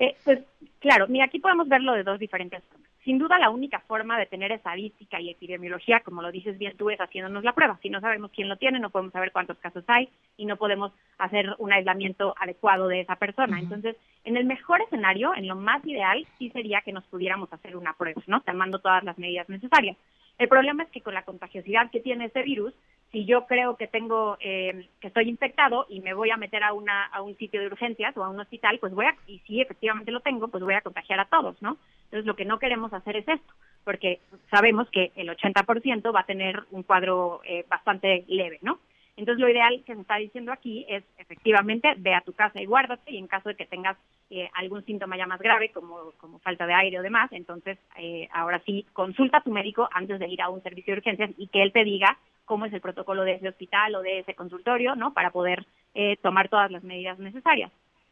Eh, 0.00 0.16
pues 0.24 0.40
claro, 0.80 1.06
mira, 1.08 1.26
aquí 1.26 1.38
podemos 1.38 1.68
verlo 1.68 1.92
de 1.92 2.02
dos 2.02 2.18
diferentes. 2.18 2.62
Sin 3.08 3.18
duda 3.18 3.38
la 3.38 3.48
única 3.48 3.80
forma 3.80 4.18
de 4.18 4.26
tener 4.26 4.52
estadística 4.52 5.18
y 5.18 5.30
epidemiología, 5.30 6.00
como 6.00 6.20
lo 6.20 6.30
dices 6.30 6.58
bien 6.58 6.76
tú, 6.76 6.90
es 6.90 7.00
haciéndonos 7.00 7.42
la 7.42 7.54
prueba. 7.54 7.78
Si 7.80 7.88
no 7.88 8.02
sabemos 8.02 8.30
quién 8.32 8.50
lo 8.50 8.58
tiene, 8.58 8.78
no 8.80 8.90
podemos 8.90 9.14
saber 9.14 9.32
cuántos 9.32 9.56
casos 9.56 9.82
hay 9.86 10.10
y 10.36 10.44
no 10.44 10.58
podemos 10.58 10.92
hacer 11.16 11.54
un 11.56 11.72
aislamiento 11.72 12.34
adecuado 12.38 12.86
de 12.86 13.00
esa 13.00 13.16
persona. 13.16 13.58
Entonces, 13.60 13.96
en 14.24 14.36
el 14.36 14.44
mejor 14.44 14.82
escenario, 14.82 15.34
en 15.34 15.48
lo 15.48 15.56
más 15.56 15.82
ideal, 15.86 16.26
sí 16.38 16.50
sería 16.50 16.82
que 16.82 16.92
nos 16.92 17.02
pudiéramos 17.04 17.50
hacer 17.50 17.78
una 17.78 17.94
prueba, 17.94 18.20
¿no? 18.26 18.42
Tomando 18.42 18.78
todas 18.78 19.02
las 19.04 19.16
medidas 19.16 19.48
necesarias. 19.48 19.96
El 20.36 20.48
problema 20.48 20.82
es 20.82 20.90
que 20.90 21.00
con 21.00 21.14
la 21.14 21.24
contagiosidad 21.24 21.90
que 21.90 22.00
tiene 22.00 22.26
este 22.26 22.42
virus, 22.42 22.74
si 23.10 23.24
yo 23.24 23.46
creo 23.46 23.76
que 23.76 23.86
tengo 23.86 24.36
eh, 24.40 24.88
que 25.00 25.08
estoy 25.08 25.28
infectado 25.28 25.86
y 25.88 26.00
me 26.00 26.14
voy 26.14 26.30
a 26.30 26.36
meter 26.36 26.62
a 26.62 26.72
una 26.72 27.06
a 27.06 27.22
un 27.22 27.36
sitio 27.36 27.60
de 27.60 27.68
urgencias 27.68 28.16
o 28.16 28.24
a 28.24 28.28
un 28.28 28.40
hospital, 28.40 28.78
pues 28.78 28.94
voy 28.94 29.06
a 29.06 29.16
y 29.26 29.38
si 29.40 29.60
efectivamente 29.60 30.10
lo 30.10 30.20
tengo, 30.20 30.48
pues 30.48 30.62
voy 30.62 30.74
a 30.74 30.82
contagiar 30.82 31.20
a 31.20 31.24
todos, 31.26 31.60
¿no? 31.62 31.78
Entonces 32.04 32.26
lo 32.26 32.36
que 32.36 32.44
no 32.44 32.58
queremos 32.58 32.92
hacer 32.92 33.16
es 33.16 33.28
esto, 33.28 33.52
porque 33.84 34.20
sabemos 34.50 34.88
que 34.90 35.12
el 35.16 35.28
80% 35.28 36.14
va 36.14 36.20
a 36.20 36.26
tener 36.26 36.62
un 36.70 36.82
cuadro 36.82 37.40
eh, 37.44 37.64
bastante 37.68 38.24
leve, 38.28 38.58
¿no? 38.62 38.78
Entonces, 39.18 39.40
lo 39.40 39.48
ideal 39.48 39.82
que 39.84 39.96
se 39.96 40.00
está 40.00 40.14
diciendo 40.14 40.52
aquí 40.52 40.86
es, 40.88 41.02
efectivamente, 41.18 41.92
ve 41.96 42.14
a 42.14 42.20
tu 42.20 42.32
casa 42.34 42.62
y 42.62 42.66
guárdate, 42.66 43.10
y 43.10 43.18
en 43.18 43.26
caso 43.26 43.48
de 43.48 43.56
que 43.56 43.66
tengas 43.66 43.96
eh, 44.30 44.48
algún 44.54 44.84
síntoma 44.84 45.16
ya 45.16 45.26
más 45.26 45.40
grave, 45.40 45.72
como, 45.72 46.12
como 46.18 46.38
falta 46.38 46.68
de 46.68 46.74
aire 46.74 47.00
o 47.00 47.02
demás, 47.02 47.28
entonces, 47.32 47.78
eh, 47.96 48.28
ahora 48.32 48.62
sí, 48.64 48.86
consulta 48.92 49.38
a 49.38 49.42
tu 49.42 49.50
médico 49.50 49.88
antes 49.92 50.20
de 50.20 50.28
ir 50.28 50.40
a 50.40 50.50
un 50.50 50.62
servicio 50.62 50.94
de 50.94 50.98
urgencias 50.98 51.30
y 51.36 51.48
que 51.48 51.64
él 51.64 51.72
te 51.72 51.82
diga 51.82 52.16
cómo 52.48 52.64
es 52.64 52.72
el 52.72 52.80
protocolo 52.80 53.22
de 53.22 53.34
ese 53.34 53.48
hospital 53.48 53.94
o 53.94 54.02
de 54.02 54.20
ese 54.20 54.34
consultorio, 54.34 54.96
¿no? 54.96 55.12
Para 55.12 55.30
poder 55.30 55.66
eh, 55.94 56.16
tomar 56.22 56.48
todas 56.48 56.70
las 56.72 56.82
medidas 56.82 57.18
necesarias 57.20 57.70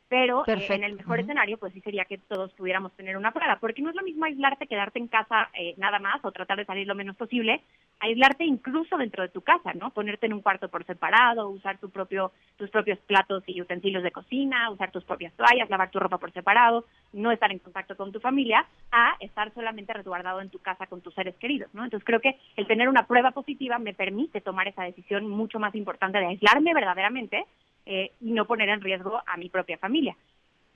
pero 0.09 0.45
eh, 0.47 0.66
en 0.69 0.85
el 0.85 0.97
mejor 0.97 1.21
escenario 1.21 1.59
pues 1.59 1.73
sí 1.73 1.81
sería 1.81 2.05
que 2.05 2.19
todos 2.19 2.53
pudiéramos 2.55 2.92
tener 2.92 3.16
una 3.16 3.33
prueba, 3.33 3.59
porque 3.61 3.83
no 3.83 3.90
es 3.90 3.97
lo 3.97 4.03
mismo 4.03 4.25
aislarte, 4.25 4.66
quedarte 4.66 4.99
en 4.99 5.09
casa 5.09 5.49
eh, 5.55 5.75
nada 5.79 5.99
más 5.99 6.25
o 6.25 6.33
tratar 6.33 6.59
de 6.59 6.64
salir 6.64 6.87
lo 6.87 6.95
menos 6.95 7.16
posible, 7.16 7.62
aislarte 8.01 8.45
incluso 8.45 8.97
dentro 8.97 9.23
de 9.23 9.31
tu 9.31 9.40
casa, 9.40 9.73
¿no? 9.75 9.90
Ponerte 9.90 10.27
en 10.27 10.35
un 10.35 10.42
cuarto 10.42 10.69
por 10.69 10.85
separado, 10.85 11.49
usar 11.49 11.79
tu 11.79 11.90
propio, 11.90 12.33
tus 12.57 12.71
propios 12.71 12.99
platos 13.01 13.42
y 13.47 13.61
utensilios 13.61 14.03
de 14.03 14.12
cocina, 14.12 14.71
usar 14.71 14.90
tus 14.90 15.05
propias 15.05 15.33
toallas, 15.35 15.71
lavar 15.71 15.90
tu 15.90 15.99
ropa 15.99 16.19
por 16.19 16.33
separado, 16.33 16.85
no 17.12 17.33
estar 17.33 17.51
en 17.51 17.59
contacto 17.59 17.97
con 17.97 18.12
tu 18.12 18.21
familia, 18.21 18.66
a 18.92 19.16
estar 19.21 19.53
solamente 19.55 19.92
resguardado 19.92 20.40
en 20.40 20.51
tu 20.51 20.59
casa 20.59 20.87
con 20.87 21.01
tus 21.01 21.14
seres 21.14 21.35
queridos, 21.37 21.73
¿no? 21.75 21.85
Entonces 21.85 22.07
creo 22.07 22.21
que 22.21 22.38
el 22.57 22.66
tener 22.66 22.88
una 22.88 23.07
prueba 23.07 23.33
positiva 23.33 23.79
me 23.79 23.95
permite 23.95 24.40
tomar 24.40 24.69
esa 24.69 24.85
decisión 24.85 25.29
mucho 25.29 25.59
más 25.59 25.75
importante 25.75 26.19
de 26.19 26.27
aislarme 26.27 26.75
verdaderamente 26.75 27.45
eh, 27.87 28.12
y 28.20 28.33
no 28.33 28.46
poner 28.46 28.68
en 28.68 28.81
riesgo 28.81 29.22
a 29.27 29.37
mi 29.37 29.49
propia 29.49 29.79
familia. 29.79 30.16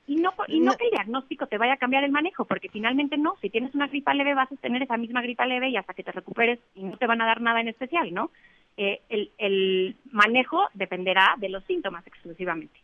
Y 0.06 0.16
no, 0.16 0.32
y 0.48 0.60
no, 0.60 0.72
que 0.76 0.84
el 0.86 0.90
diagnóstico 0.90 1.46
te 1.46 1.58
vaya 1.58 1.74
a 1.74 1.76
cambiar 1.76 2.02
el 2.02 2.10
manejo, 2.10 2.44
porque 2.44 2.68
finalmente 2.68 3.16
no, 3.16 3.36
si 3.40 3.50
tienes 3.50 3.74
una 3.74 3.86
gripa 3.86 4.14
leve 4.14 4.34
vas 4.34 4.50
a 4.50 4.56
tener 4.56 4.82
esa 4.82 4.96
misma 4.96 5.22
gripa 5.22 5.46
leve 5.46 5.68
y 5.68 5.76
hasta 5.76 5.94
que 5.94 6.02
te 6.02 6.10
recuperes 6.10 6.58
y 6.74 6.82
no 6.82 6.96
te 6.96 7.06
van 7.06 7.20
a 7.20 7.26
dar 7.26 7.40
nada 7.40 7.60
en 7.60 7.68
especial, 7.68 8.12
¿no? 8.12 8.30
Eh, 8.76 9.02
el, 9.08 9.30
el 9.38 9.96
manejo 10.10 10.68
dependerá 10.74 11.34
de 11.36 11.48
los 11.48 11.62
síntomas 11.64 12.06
exclusivamente. 12.06 12.80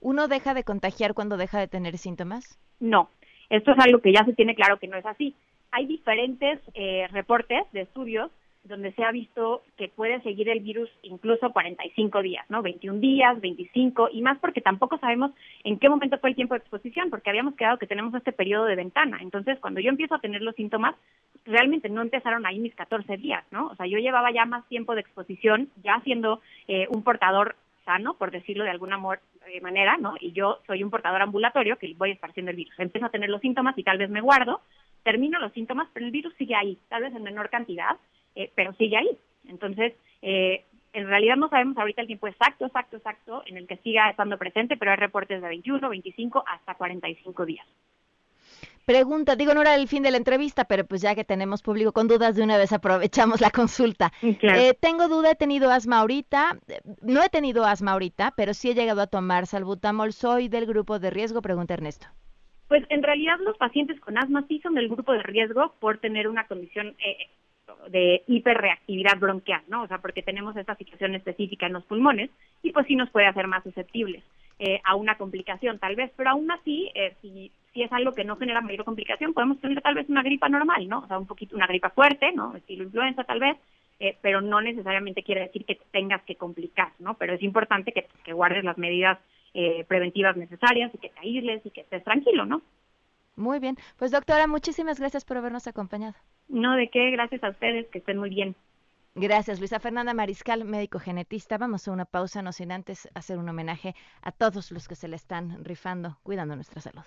¿Uno 0.00 0.28
deja 0.28 0.54
de 0.54 0.64
contagiar 0.64 1.14
cuando 1.14 1.36
deja 1.36 1.58
de 1.58 1.68
tener 1.68 1.98
síntomas? 1.98 2.58
No, 2.78 3.08
esto 3.48 3.72
es 3.72 3.78
algo 3.78 4.00
que 4.00 4.12
ya 4.12 4.24
se 4.24 4.34
tiene 4.34 4.54
claro 4.54 4.78
que 4.78 4.86
no 4.86 4.96
es 4.96 5.06
así. 5.06 5.34
Hay 5.72 5.86
diferentes 5.86 6.60
eh, 6.74 7.08
reportes 7.10 7.64
de 7.72 7.82
estudios 7.82 8.30
donde 8.64 8.92
se 8.92 9.04
ha 9.04 9.10
visto 9.10 9.62
que 9.76 9.88
puede 9.88 10.20
seguir 10.20 10.48
el 10.48 10.60
virus 10.60 10.90
incluso 11.02 11.50
45 11.50 12.22
días, 12.22 12.44
¿no? 12.50 12.62
21 12.62 13.00
días, 13.00 13.40
25 13.40 14.10
y 14.12 14.22
más 14.22 14.38
porque 14.38 14.60
tampoco 14.60 14.98
sabemos 14.98 15.32
en 15.64 15.78
qué 15.78 15.88
momento 15.88 16.18
fue 16.18 16.30
el 16.30 16.36
tiempo 16.36 16.54
de 16.54 16.60
exposición, 16.60 17.10
porque 17.10 17.30
habíamos 17.30 17.54
quedado 17.54 17.78
que 17.78 17.86
tenemos 17.86 18.14
este 18.14 18.32
periodo 18.32 18.66
de 18.66 18.76
ventana. 18.76 19.18
Entonces, 19.22 19.58
cuando 19.60 19.80
yo 19.80 19.88
empiezo 19.88 20.14
a 20.14 20.20
tener 20.20 20.42
los 20.42 20.54
síntomas, 20.56 20.94
realmente 21.44 21.88
no 21.88 22.02
empezaron 22.02 22.44
ahí 22.44 22.58
mis 22.58 22.74
14 22.74 23.16
días, 23.16 23.44
¿no? 23.50 23.68
O 23.68 23.76
sea, 23.76 23.86
yo 23.86 23.98
llevaba 23.98 24.30
ya 24.30 24.44
más 24.44 24.66
tiempo 24.68 24.94
de 24.94 25.00
exposición, 25.00 25.70
ya 25.82 26.00
siendo 26.04 26.40
eh, 26.68 26.86
un 26.90 27.02
portador 27.02 27.56
sano, 27.84 28.14
por 28.14 28.30
decirlo 28.30 28.64
de 28.64 28.70
alguna 28.70 29.00
eh, 29.46 29.60
manera, 29.60 29.96
¿no? 29.96 30.14
Y 30.20 30.32
yo 30.32 30.58
soy 30.66 30.82
un 30.82 30.90
portador 30.90 31.22
ambulatorio 31.22 31.78
que 31.78 31.94
voy 31.96 32.10
esparciendo 32.10 32.50
el 32.50 32.56
virus. 32.56 32.74
Empiezo 32.78 33.06
a 33.06 33.10
tener 33.10 33.30
los 33.30 33.40
síntomas 33.40 33.76
y 33.78 33.84
tal 33.84 33.98
vez 33.98 34.10
me 34.10 34.20
guardo, 34.20 34.60
termino 35.02 35.38
los 35.38 35.52
síntomas, 35.52 35.88
pero 35.92 36.04
el 36.04 36.12
virus 36.12 36.34
sigue 36.34 36.54
ahí, 36.54 36.78
tal 36.88 37.02
vez 37.02 37.14
en 37.14 37.22
menor 37.22 37.48
cantidad, 37.48 37.96
eh, 38.40 38.50
pero 38.54 38.72
sigue 38.74 38.96
ahí. 38.96 39.10
Entonces, 39.48 39.92
eh, 40.22 40.64
en 40.92 41.06
realidad 41.06 41.36
no 41.36 41.48
sabemos 41.48 41.76
ahorita 41.76 42.00
el 42.00 42.06
tiempo 42.06 42.26
exacto, 42.26 42.66
exacto, 42.66 42.96
exacto 42.96 43.42
en 43.46 43.56
el 43.56 43.66
que 43.66 43.76
siga 43.78 44.10
estando 44.10 44.38
presente, 44.38 44.76
pero 44.76 44.90
hay 44.90 44.96
reportes 44.96 45.40
de 45.42 45.48
21, 45.48 45.88
25 45.88 46.44
hasta 46.46 46.74
45 46.74 47.46
días. 47.46 47.66
Pregunta, 48.86 49.36
digo, 49.36 49.54
no 49.54 49.60
era 49.60 49.74
el 49.76 49.86
fin 49.88 50.02
de 50.02 50.10
la 50.10 50.16
entrevista, 50.16 50.64
pero 50.64 50.84
pues 50.84 51.02
ya 51.02 51.14
que 51.14 51.22
tenemos 51.22 51.62
público 51.62 51.92
con 51.92 52.08
dudas, 52.08 52.34
de 52.34 52.42
una 52.42 52.56
vez 52.56 52.72
aprovechamos 52.72 53.40
la 53.40 53.50
consulta. 53.50 54.10
Eh, 54.22 54.74
tengo 54.80 55.06
duda, 55.06 55.32
he 55.32 55.34
tenido 55.36 55.70
asma 55.70 55.98
ahorita, 55.98 56.58
no 57.02 57.22
he 57.22 57.28
tenido 57.28 57.64
asma 57.64 57.92
ahorita, 57.92 58.32
pero 58.36 58.54
sí 58.54 58.70
he 58.70 58.74
llegado 58.74 59.02
a 59.02 59.06
tomar 59.06 59.46
salbutamol, 59.46 60.12
soy 60.12 60.48
del 60.48 60.66
grupo 60.66 60.98
de 60.98 61.10
riesgo, 61.10 61.42
pregunta 61.42 61.74
Ernesto. 61.74 62.06
Pues 62.68 62.84
en 62.88 63.02
realidad 63.02 63.36
los 63.40 63.56
pacientes 63.58 64.00
con 64.00 64.16
asma 64.16 64.44
sí 64.48 64.60
son 64.60 64.74
del 64.74 64.88
grupo 64.88 65.12
de 65.12 65.22
riesgo 65.22 65.74
por 65.78 65.98
tener 65.98 66.28
una 66.28 66.46
condición 66.46 66.96
eh, 67.04 67.28
de 67.88 68.22
hiperreactividad 68.26 69.18
bronquial, 69.18 69.62
¿no? 69.68 69.82
O 69.82 69.88
sea, 69.88 69.98
porque 69.98 70.22
tenemos 70.22 70.56
esta 70.56 70.74
situación 70.76 71.14
específica 71.14 71.66
en 71.66 71.74
los 71.74 71.84
pulmones 71.84 72.30
y 72.62 72.72
pues 72.72 72.86
sí 72.86 72.96
nos 72.96 73.10
puede 73.10 73.26
hacer 73.26 73.46
más 73.46 73.62
susceptibles 73.62 74.22
eh, 74.58 74.80
a 74.84 74.94
una 74.94 75.16
complicación 75.16 75.78
tal 75.78 75.96
vez, 75.96 76.12
pero 76.16 76.30
aún 76.30 76.50
así, 76.50 76.90
eh, 76.94 77.14
si, 77.22 77.50
si 77.72 77.82
es 77.82 77.92
algo 77.92 78.12
que 78.12 78.24
no 78.24 78.36
genera 78.36 78.60
mayor 78.60 78.84
complicación, 78.84 79.32
podemos 79.32 79.60
tener 79.60 79.80
tal 79.80 79.94
vez 79.94 80.08
una 80.08 80.22
gripa 80.22 80.48
normal, 80.48 80.88
¿no? 80.88 81.00
O 81.00 81.06
sea, 81.06 81.18
un 81.18 81.26
poquito, 81.26 81.56
una 81.56 81.66
gripa 81.66 81.90
fuerte, 81.90 82.32
¿no? 82.32 82.54
Estilo 82.54 82.84
influenza 82.84 83.24
tal 83.24 83.40
vez, 83.40 83.56
eh, 83.98 84.16
pero 84.20 84.40
no 84.40 84.60
necesariamente 84.60 85.22
quiere 85.22 85.42
decir 85.42 85.64
que 85.64 85.78
tengas 85.90 86.22
que 86.24 86.36
complicar, 86.36 86.92
¿no? 86.98 87.14
Pero 87.14 87.34
es 87.34 87.42
importante 87.42 87.92
que, 87.92 88.06
que 88.24 88.32
guardes 88.32 88.64
las 88.64 88.78
medidas 88.78 89.18
eh, 89.52 89.84
preventivas 89.88 90.36
necesarias 90.36 90.94
y 90.94 90.98
que 90.98 91.08
te 91.08 91.18
aísles 91.18 91.66
y 91.66 91.70
que 91.70 91.80
estés 91.80 92.04
tranquilo, 92.04 92.46
¿no? 92.46 92.62
Muy 93.40 93.58
bien. 93.58 93.76
Pues 93.96 94.10
doctora, 94.10 94.46
muchísimas 94.46 95.00
gracias 95.00 95.24
por 95.24 95.38
habernos 95.38 95.66
acompañado. 95.66 96.14
No, 96.48 96.76
de 96.76 96.90
qué, 96.90 97.10
gracias 97.10 97.42
a 97.42 97.50
ustedes, 97.50 97.88
que 97.88 97.98
estén 97.98 98.18
muy 98.18 98.30
bien. 98.30 98.54
Gracias, 99.14 99.58
Luisa 99.58 99.80
Fernanda 99.80 100.14
Mariscal, 100.14 100.64
médico 100.64 100.98
genetista. 101.00 101.58
Vamos 101.58 101.88
a 101.88 101.92
una 101.92 102.04
pausa, 102.04 102.42
no 102.42 102.52
sin 102.52 102.70
antes 102.70 103.08
hacer 103.14 103.38
un 103.38 103.48
homenaje 103.48 103.94
a 104.22 104.30
todos 104.30 104.70
los 104.70 104.86
que 104.86 104.94
se 104.94 105.08
le 105.08 105.16
están 105.16 105.64
rifando, 105.64 106.18
cuidando 106.22 106.54
nuestra 106.54 106.80
salud. 106.80 107.02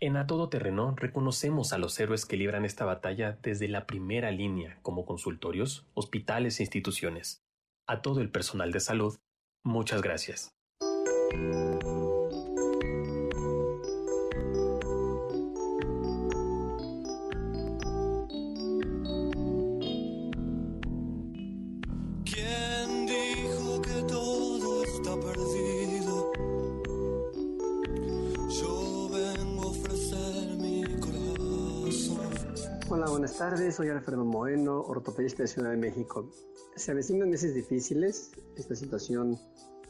En 0.00 0.16
A 0.16 0.26
Todo 0.26 0.48
Terreno 0.48 0.94
reconocemos 0.96 1.72
a 1.72 1.78
los 1.78 1.98
héroes 2.00 2.24
que 2.24 2.36
libran 2.36 2.64
esta 2.64 2.84
batalla 2.84 3.38
desde 3.42 3.68
la 3.68 3.86
primera 3.86 4.30
línea, 4.30 4.78
como 4.82 5.04
consultorios, 5.04 5.86
hospitales 5.94 6.60
e 6.60 6.62
instituciones. 6.62 7.42
A 7.86 8.00
todo 8.00 8.20
el 8.20 8.30
personal 8.30 8.72
de 8.72 8.80
salud, 8.80 9.18
muchas 9.64 10.02
gracias. 10.02 10.50
Buenas 33.12 33.36
tardes. 33.36 33.74
Soy 33.74 33.90
Alfredo 33.90 34.24
Moeno, 34.24 34.80
ortopedista 34.80 35.42
de 35.42 35.46
Ciudad 35.46 35.70
de 35.70 35.76
México. 35.76 36.30
Se 36.76 36.92
avecinan 36.92 37.28
meses 37.28 37.54
difíciles. 37.54 38.32
Esta 38.56 38.74
situación 38.74 39.38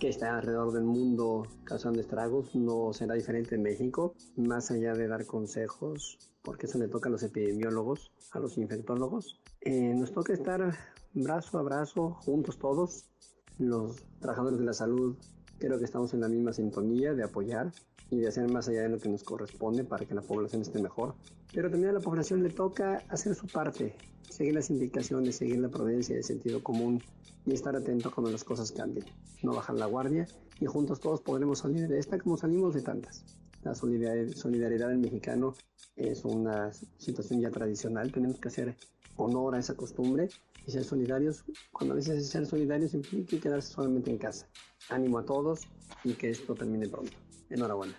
que 0.01 0.09
está 0.09 0.35
alrededor 0.35 0.73
del 0.73 0.83
mundo 0.83 1.47
causando 1.63 2.01
estragos 2.01 2.53
no 2.57 2.93
será 2.93 3.15
diferente 3.15 3.55
en 3.55 3.63
México. 3.63 4.17
Más 4.37 4.73
allá 4.73 4.95
de 4.95 5.07
dar 5.07 5.25
consejos, 5.25 6.19
porque 6.43 6.67
eso 6.67 6.79
le 6.79 6.89
toca 6.89 7.09
a 7.09 7.13
los 7.13 7.23
epidemiólogos, 7.23 8.11
a 8.33 8.41
los 8.41 8.59
infectólogos, 8.59 9.41
eh, 9.61 9.95
nos 9.95 10.11
toca 10.11 10.33
estar 10.33 10.77
brazo 11.15 11.59
a 11.59 11.63
brazo, 11.63 12.15
juntos 12.25 12.59
todos. 12.59 13.09
Los 13.57 14.03
trabajadores 14.19 14.59
de 14.59 14.65
la 14.65 14.73
salud 14.73 15.17
creo 15.59 15.79
que 15.79 15.85
estamos 15.85 16.13
en 16.15 16.21
la 16.21 16.29
misma 16.29 16.53
sintonía 16.53 17.15
de 17.15 17.25
apoyar 17.25 17.73
y 18.11 18.19
de 18.19 18.29
hacer 18.29 18.51
más 18.51 18.69
allá 18.69 18.83
de 18.83 18.89
lo 18.91 18.99
que 18.99 19.09
nos 19.09 19.23
corresponde 19.23 19.85
para 19.85 20.05
que 20.05 20.15
la 20.15 20.21
población 20.21 20.63
esté 20.63 20.81
mejor. 20.81 21.15
Pero 21.53 21.71
también 21.71 21.91
a 21.91 21.95
la 21.95 22.01
población 22.01 22.43
le 22.43 22.51
toca 22.51 23.03
hacer 23.09 23.35
su 23.35 23.47
parte, 23.47 23.95
seguir 24.29 24.55
las 24.55 24.71
indicaciones, 24.71 25.37
seguir 25.37 25.59
la 25.61 25.69
prudencia 25.69 26.17
el 26.17 26.25
sentido 26.25 26.63
común 26.63 27.03
y 27.47 27.53
estar 27.53 27.75
atento 27.75 28.11
cuando 28.11 28.31
las 28.31 28.45
cosas 28.45 28.71
cambien, 28.73 29.07
no 29.43 29.55
bajar 29.55 29.77
la 29.77 29.87
guardia 29.87 30.27
y 30.61 30.67
juntos 30.67 31.01
todos 31.01 31.21
podremos 31.21 31.61
salir 31.61 31.89
de 31.89 31.99
esta 31.99 32.19
como 32.19 32.37
salimos 32.37 32.75
de 32.75 32.83
tantas. 32.83 33.25
La 33.65 33.75
solidaridad 33.75 34.89
del 34.89 34.99
mexicano 34.99 35.55
es 35.97 36.25
una 36.25 36.73
situación 36.99 37.41
ya 37.41 37.51
tradicional, 37.51 38.13
tenemos 38.13 38.39
que 38.41 38.49
hacer 38.49 38.77
honor 39.17 39.55
a 39.55 39.59
esa 39.59 39.75
costumbre 39.75 40.29
y 40.67 40.71
ser 40.71 40.85
solidarios. 40.85 41.45
Cuando 41.71 41.95
a 41.95 41.97
veces 41.97 42.29
ser 42.29 42.47
solidarios 42.47 42.95
implica 42.95 43.39
quedarse 43.39 43.73
solamente 43.73 44.11
en 44.11 44.19
casa. 44.19 44.47
Ánimo 44.89 45.19
a 45.19 45.25
todos 45.25 45.63
y 46.05 46.15
que 46.15 46.31
esto 46.31 46.55
termine 46.55 46.89
pronto. 46.89 47.13
Enhorabuena. 47.51 47.95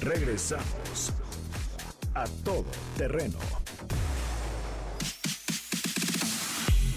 Regresamos 0.00 1.12
a 2.14 2.24
todo 2.44 2.64
terreno. 2.96 3.38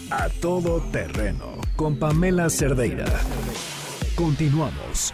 A 0.09 0.30
todo 0.41 0.82
terreno 0.91 1.57
con 1.76 1.97
Pamela 1.97 2.49
Cerdeira. 2.49 3.05
Continuamos. 4.16 5.14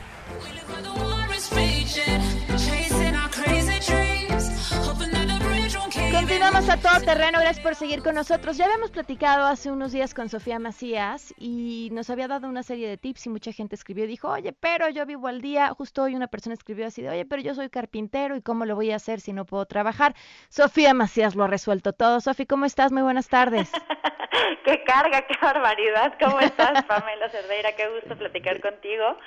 A 6.68 6.78
todo 6.78 7.00
terreno, 7.06 7.40
gracias 7.40 7.62
por 7.62 7.74
seguir 7.74 8.04
con 8.04 8.16
nosotros. 8.16 8.58
Ya 8.58 8.66
habíamos 8.66 8.92
platicado 8.92 9.46
hace 9.46 9.72
unos 9.72 9.94
días 9.94 10.14
con 10.14 10.28
Sofía 10.28 10.60
Macías 10.60 11.34
y 11.38 11.88
nos 11.94 12.10
había 12.10 12.28
dado 12.28 12.50
una 12.50 12.64
serie 12.64 12.90
de 12.90 12.98
tips 12.98 13.28
y 13.28 13.30
mucha 13.30 13.54
gente 13.54 13.76
escribió 13.76 14.04
y 14.04 14.08
dijo, 14.08 14.30
oye, 14.30 14.52
pero 14.52 14.90
yo 14.90 15.06
vivo 15.06 15.30
al 15.30 15.42
día. 15.42 15.70
Justo 15.70 16.04
hoy 16.04 16.16
una 16.16 16.28
persona 16.28 16.54
escribió 16.54 16.86
así 16.86 17.02
de, 17.02 17.10
oye, 17.10 17.26
pero 17.26 17.42
yo 17.42 17.56
soy 17.56 17.70
carpintero 17.70 18.36
y 18.36 18.42
cómo 18.42 18.66
lo 18.66 18.76
voy 18.76 18.92
a 18.92 18.98
hacer 18.98 19.22
si 19.22 19.32
no 19.32 19.46
puedo 19.46 19.66
trabajar. 19.66 20.16
Sofía 20.50 20.94
Macías 20.94 21.34
lo 21.34 21.46
ha 21.46 21.48
resuelto 21.48 21.94
todo. 21.94 22.20
Sofía, 22.20 22.46
¿cómo 22.46 22.66
estás? 22.66 22.92
Muy 22.92 23.04
buenas 23.04 23.30
tardes. 23.30 23.72
qué 24.66 24.84
carga, 24.84 25.26
qué 25.28 25.38
barbaridad. 25.42 26.14
¿Cómo 26.20 26.42
estás, 26.42 26.84
Pamela 26.84 27.30
Cerdeira? 27.30 27.72
Qué 27.78 27.88
gusto 27.88 28.18
platicar 28.18 28.60
contigo. 28.60 29.18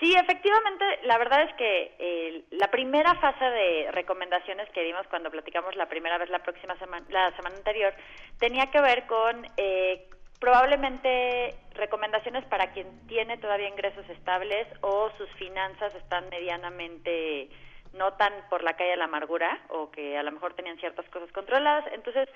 Sí, 0.00 0.12
efectivamente, 0.14 0.84
la 1.04 1.18
verdad 1.18 1.42
es 1.42 1.54
que 1.54 1.94
eh, 1.98 2.44
la 2.50 2.68
primera 2.68 3.14
fase 3.14 3.44
de 3.44 3.92
recomendaciones 3.92 4.68
que 4.70 4.82
dimos 4.82 5.06
cuando 5.08 5.30
platicamos 5.30 5.76
la 5.76 5.88
primera 5.88 6.18
vez 6.18 6.28
la 6.30 6.42
próxima 6.42 6.76
semana, 6.78 7.06
la 7.10 7.34
semana 7.36 7.56
anterior, 7.56 7.94
tenía 8.38 8.70
que 8.70 8.80
ver 8.80 9.06
con 9.06 9.46
eh, 9.56 10.08
probablemente 10.40 11.54
recomendaciones 11.74 12.44
para 12.46 12.72
quien 12.72 13.06
tiene 13.06 13.38
todavía 13.38 13.68
ingresos 13.68 14.08
estables 14.10 14.66
o 14.80 15.10
sus 15.16 15.30
finanzas 15.38 15.94
están 15.94 16.28
medianamente 16.28 17.48
no 17.94 18.12
tan 18.14 18.32
por 18.50 18.62
la 18.62 18.74
calle 18.74 18.90
de 18.90 18.96
la 18.96 19.04
amargura 19.04 19.60
o 19.68 19.90
que 19.90 20.16
a 20.18 20.22
lo 20.22 20.32
mejor 20.32 20.54
tenían 20.54 20.78
ciertas 20.78 21.08
cosas 21.10 21.30
controladas. 21.32 21.84
Entonces, 21.92 22.28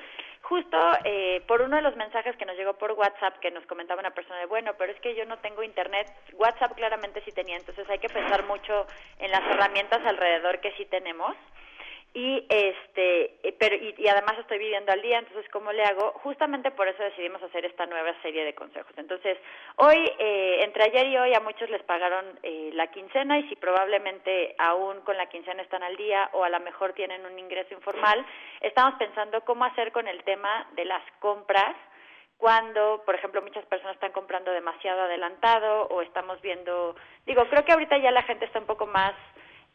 justo 0.43 0.79
eh, 1.05 1.43
por 1.47 1.63
uno 1.63 1.77
de 1.77 1.83
los 1.83 1.97
mensajes 1.97 2.37
que 2.37 2.47
nos 2.47 2.57
llegó 2.57 2.75
por 2.75 2.93
WhatsApp 2.93 3.39
que 3.41 3.51
nos 3.51 3.67
comentaba 3.67 4.01
una 4.01 4.15
persona 4.15 4.39
de, 4.41 4.47
bueno, 4.47 4.73
pero 4.79 4.93
es 4.93 5.01
que 5.01 5.15
yo 5.15 5.25
no 5.27 5.39
tengo 5.39 5.63
internet, 5.63 6.11
WhatsApp 6.35 6.75
claramente 6.75 7.23
sí 7.25 7.33
tenía, 7.33 7.57
entonces 7.57 7.89
hay 7.91 7.99
que 7.99 8.09
pensar 8.09 8.47
mucho 8.47 8.87
en 9.19 9.31
las 9.31 9.45
herramientas 9.51 10.05
alrededor 10.07 10.61
que 10.61 10.73
sí 10.73 10.85
tenemos 10.87 11.37
y 12.15 12.47
este 12.49 13.37
eh, 13.47 13.55
pero 13.59 13.77
y, 13.77 14.09
además 14.09 14.39
estoy 14.39 14.59
viviendo 14.59 14.93
al 14.93 15.03
día 15.03 15.19
entonces 15.19 15.49
cómo 15.53 15.73
le 15.73 15.85
hago 15.85 16.13
justamente 16.23 16.71
por 16.71 16.89
eso 16.89 17.03
decidimos 17.03 17.43
hacer 17.43 17.65
esta 17.67 17.87
nueva 17.87 18.15
serie 18.23 18.45
de 18.45 18.55
consejos. 18.55 18.93
Entonces 18.97 19.37
hoy 19.77 20.11
eh, 20.19 20.61
entre 20.63 20.85
ayer 20.85 21.07
y 21.09 21.19
hoy 21.19 21.35
a 21.35 21.41
muchos 21.41 21.69
les 21.71 21.83
pagaron 21.83 22.25
eh, 22.43 22.71
la 22.73 22.87
quincena 22.89 23.39
y 23.39 23.49
si 23.49 23.57
probablemente 23.57 24.55
aún 24.59 25.01
con 25.03 25.17
la 25.17 25.27
quincena 25.27 25.63
están 25.63 25.83
al 25.83 25.97
día 25.97 26.31
o 26.33 26.45
a 26.45 26.49
lo 26.49 26.61
mejor 26.61 26.95
tienen 26.95 27.25
un 27.27 27.39
ingreso 27.39 27.75
informal 27.75 28.25
estamos 28.61 28.95
pensando 28.99 29.43
cómo 29.43 29.65
hacer 29.65 29.93
con 29.93 30.09
el 30.09 30.25
tema 30.25 30.67
de 30.77 30.87
las 30.87 31.03
compras 31.21 31.77
cuando, 32.39 33.03
por 33.05 33.17
ejemplo, 33.17 33.43
muchas 33.43 33.67
personas 33.67 33.97
están 33.97 34.13
comprando 34.13 34.53
demasiado 34.53 35.03
adelantado 35.03 35.89
o 35.89 36.03
estamos 36.03 36.41
viendo, 36.41 36.95
digo, 37.27 37.45
creo 37.51 37.65
que 37.65 37.73
ahorita 37.73 37.99
ya 37.99 38.13
la 38.13 38.23
gente 38.23 38.45
está 38.45 38.61
un 38.61 38.67
poco 38.67 38.87
más 38.87 39.13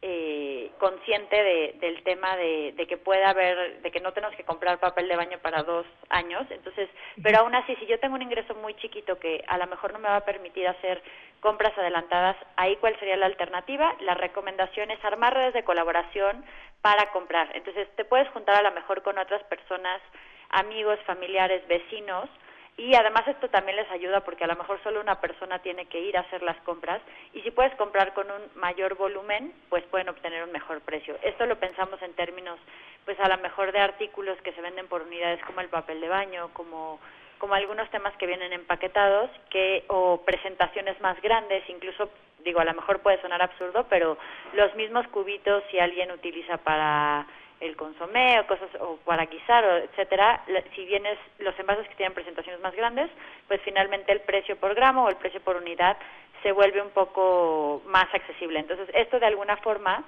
eh, 0.06 0.70
consciente 0.80 1.42
de, 1.42 1.76
del 1.80 2.04
tema 2.04 2.36
de, 2.36 2.76
que 2.90 2.98
puede 2.98 3.24
haber, 3.24 3.82
de 3.82 3.90
que 3.90 4.02
no 4.02 4.12
tenemos 4.12 4.36
que 4.36 4.44
comprar 4.44 4.78
papel 4.78 5.08
de 5.08 5.16
baño 5.16 5.40
para 5.40 5.64
dos 5.64 5.86
años, 6.10 6.46
entonces, 6.50 6.90
pero 7.22 7.40
aún 7.40 7.56
así, 7.56 7.74
si 7.78 7.86
yo 7.86 7.98
tengo 8.02 8.16
un 8.16 8.22
ingreso 8.22 8.54
muy 8.56 8.74
chiquito 8.76 9.18
que 9.18 9.42
a 9.48 9.58
lo 9.58 9.66
mejor 9.68 9.94
no 9.94 10.00
me 10.00 10.10
va 10.10 10.18
a 10.18 10.26
permitir 10.26 10.68
hacer 10.68 11.02
compras 11.40 11.72
adelantadas, 11.78 12.36
ahí 12.58 12.76
cuál 12.82 13.00
sería 13.00 13.16
la 13.16 13.28
alternativa? 13.28 13.96
La 14.02 14.14
recomendación 14.14 14.92
es 14.92 15.04
armar 15.06 15.34
redes 15.34 15.54
de 15.54 15.64
colaboración 15.64 16.44
para 16.82 17.10
comprar. 17.12 17.56
Entonces, 17.56 17.88
te 17.96 18.04
puedes 18.04 18.28
juntar 18.32 18.56
a 18.56 18.70
lo 18.70 18.76
mejor 18.76 19.04
con 19.04 19.18
otras 19.18 19.42
personas, 19.44 20.02
amigos, 20.50 21.00
familiares, 21.06 21.66
vecinos, 21.70 22.30
y 22.78 22.96
además 22.96 23.28
esto 23.28 23.50
también 23.50 23.78
les 23.78 23.90
ayuda 23.92 24.22
porque 24.22 24.44
a 24.44 24.48
lo 24.48 24.56
mejor 24.56 24.82
solo 24.82 25.00
una 25.00 25.22
persona 25.22 25.60
tiene 25.60 25.86
que 25.86 26.00
ir 26.00 26.18
a 26.18 26.22
hacer 26.22 26.42
las 26.42 26.58
compras 26.62 27.02
y 27.34 27.42
si 27.42 27.52
puedes 27.52 27.76
comprar 27.76 28.14
con 28.14 28.30
un 28.32 28.42
mayor 28.56 28.96
volumen, 28.96 29.54
pues 29.70 29.84
pueden 29.86 30.10
obtener 30.10 30.44
un 30.44 30.52
mejor 30.52 30.82
precio. 30.82 31.16
Esto 31.22 31.46
lo 31.46 31.60
pensamos 31.60 32.02
en 32.02 32.14
términos, 32.14 32.60
pues 33.06 33.20
a 33.20 33.30
lo 33.30 33.38
mejor 33.38 33.72
de 33.72 33.80
artículos 33.80 34.42
que 34.42 34.54
se 34.54 34.62
venden 34.62 34.88
por 34.88 35.04
unidades 35.04 35.44
como 35.46 35.62
el 35.62 35.70
papel 35.70 36.02
de 36.02 36.10
baño, 36.10 36.50
como 36.54 37.00
como 37.38 37.56
algunos 37.56 37.90
temas 37.90 38.16
que 38.16 38.26
vienen 38.26 38.54
empaquetados 38.54 39.30
que 39.50 39.84
o 39.90 40.22
presentaciones 40.26 41.00
más 41.02 41.22
grandes, 41.22 41.68
incluso 41.68 42.10
digo, 42.44 42.60
a 42.60 42.66
lo 42.66 42.74
mejor 42.74 43.00
puede 43.00 43.22
sonar 43.22 43.42
absurdo, 43.42 43.86
pero 43.90 44.18
los 44.54 44.74
mismos 44.76 45.08
cubitos 45.10 45.64
si 45.70 45.80
alguien 45.80 46.12
utiliza 46.12 46.58
para 46.58 47.28
el 47.64 47.76
consomé 47.76 48.40
o 48.40 48.48
cosas 48.48 48.70
o 48.80 48.98
para 49.06 49.26
guisar 49.26 49.64
o 49.64 49.78
etcétera 49.78 50.44
si 50.76 50.86
vienes 50.86 51.18
los 51.40 51.58
envases 51.58 51.88
que 51.88 51.96
tienen 51.96 52.14
presentaciones 52.14 52.62
más 52.62 52.76
grandes 52.76 53.10
pues 53.48 53.62
finalmente 53.64 54.12
el 54.12 54.22
precio 54.22 54.58
por 54.58 54.76
gramo 54.76 55.06
o 55.06 55.10
el 55.10 55.16
precio 55.16 55.42
por 55.42 55.56
unidad 55.56 55.98
se 56.44 56.52
vuelve 56.52 56.82
un 56.82 56.90
poco 56.90 57.82
más 57.86 58.14
accesible. 58.14 58.60
Entonces 58.60 58.90
esto 58.94 59.20
de 59.20 59.26
alguna 59.26 59.56
forma 59.58 60.04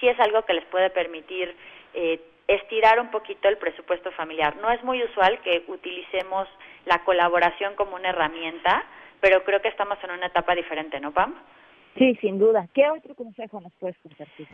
sí 0.00 0.08
es 0.08 0.18
algo 0.18 0.42
que 0.42 0.54
les 0.54 0.64
puede 0.66 0.88
permitir 0.88 1.54
eh, 1.92 2.18
estirar 2.48 2.98
un 2.98 3.10
poquito 3.10 3.48
el 3.48 3.58
presupuesto 3.58 4.10
familiar. 4.12 4.56
No 4.56 4.70
es 4.70 4.82
muy 4.82 5.04
usual 5.04 5.38
que 5.42 5.64
utilicemos 5.68 6.48
la 6.86 7.04
colaboración 7.04 7.74
como 7.74 7.96
una 7.96 8.08
herramienta 8.08 8.84
pero 9.20 9.44
creo 9.44 9.60
que 9.60 9.68
estamos 9.68 9.98
en 10.02 10.12
una 10.12 10.26
etapa 10.26 10.54
diferente 10.54 10.98
no 10.98 11.12
Pam 11.12 11.34
sí 11.98 12.14
sin 12.22 12.38
duda. 12.38 12.66
Qué 12.72 12.88
otro 12.88 13.14
consejo 13.14 13.60
nos 13.60 13.72
puedes 13.74 13.98
compartir 13.98 14.48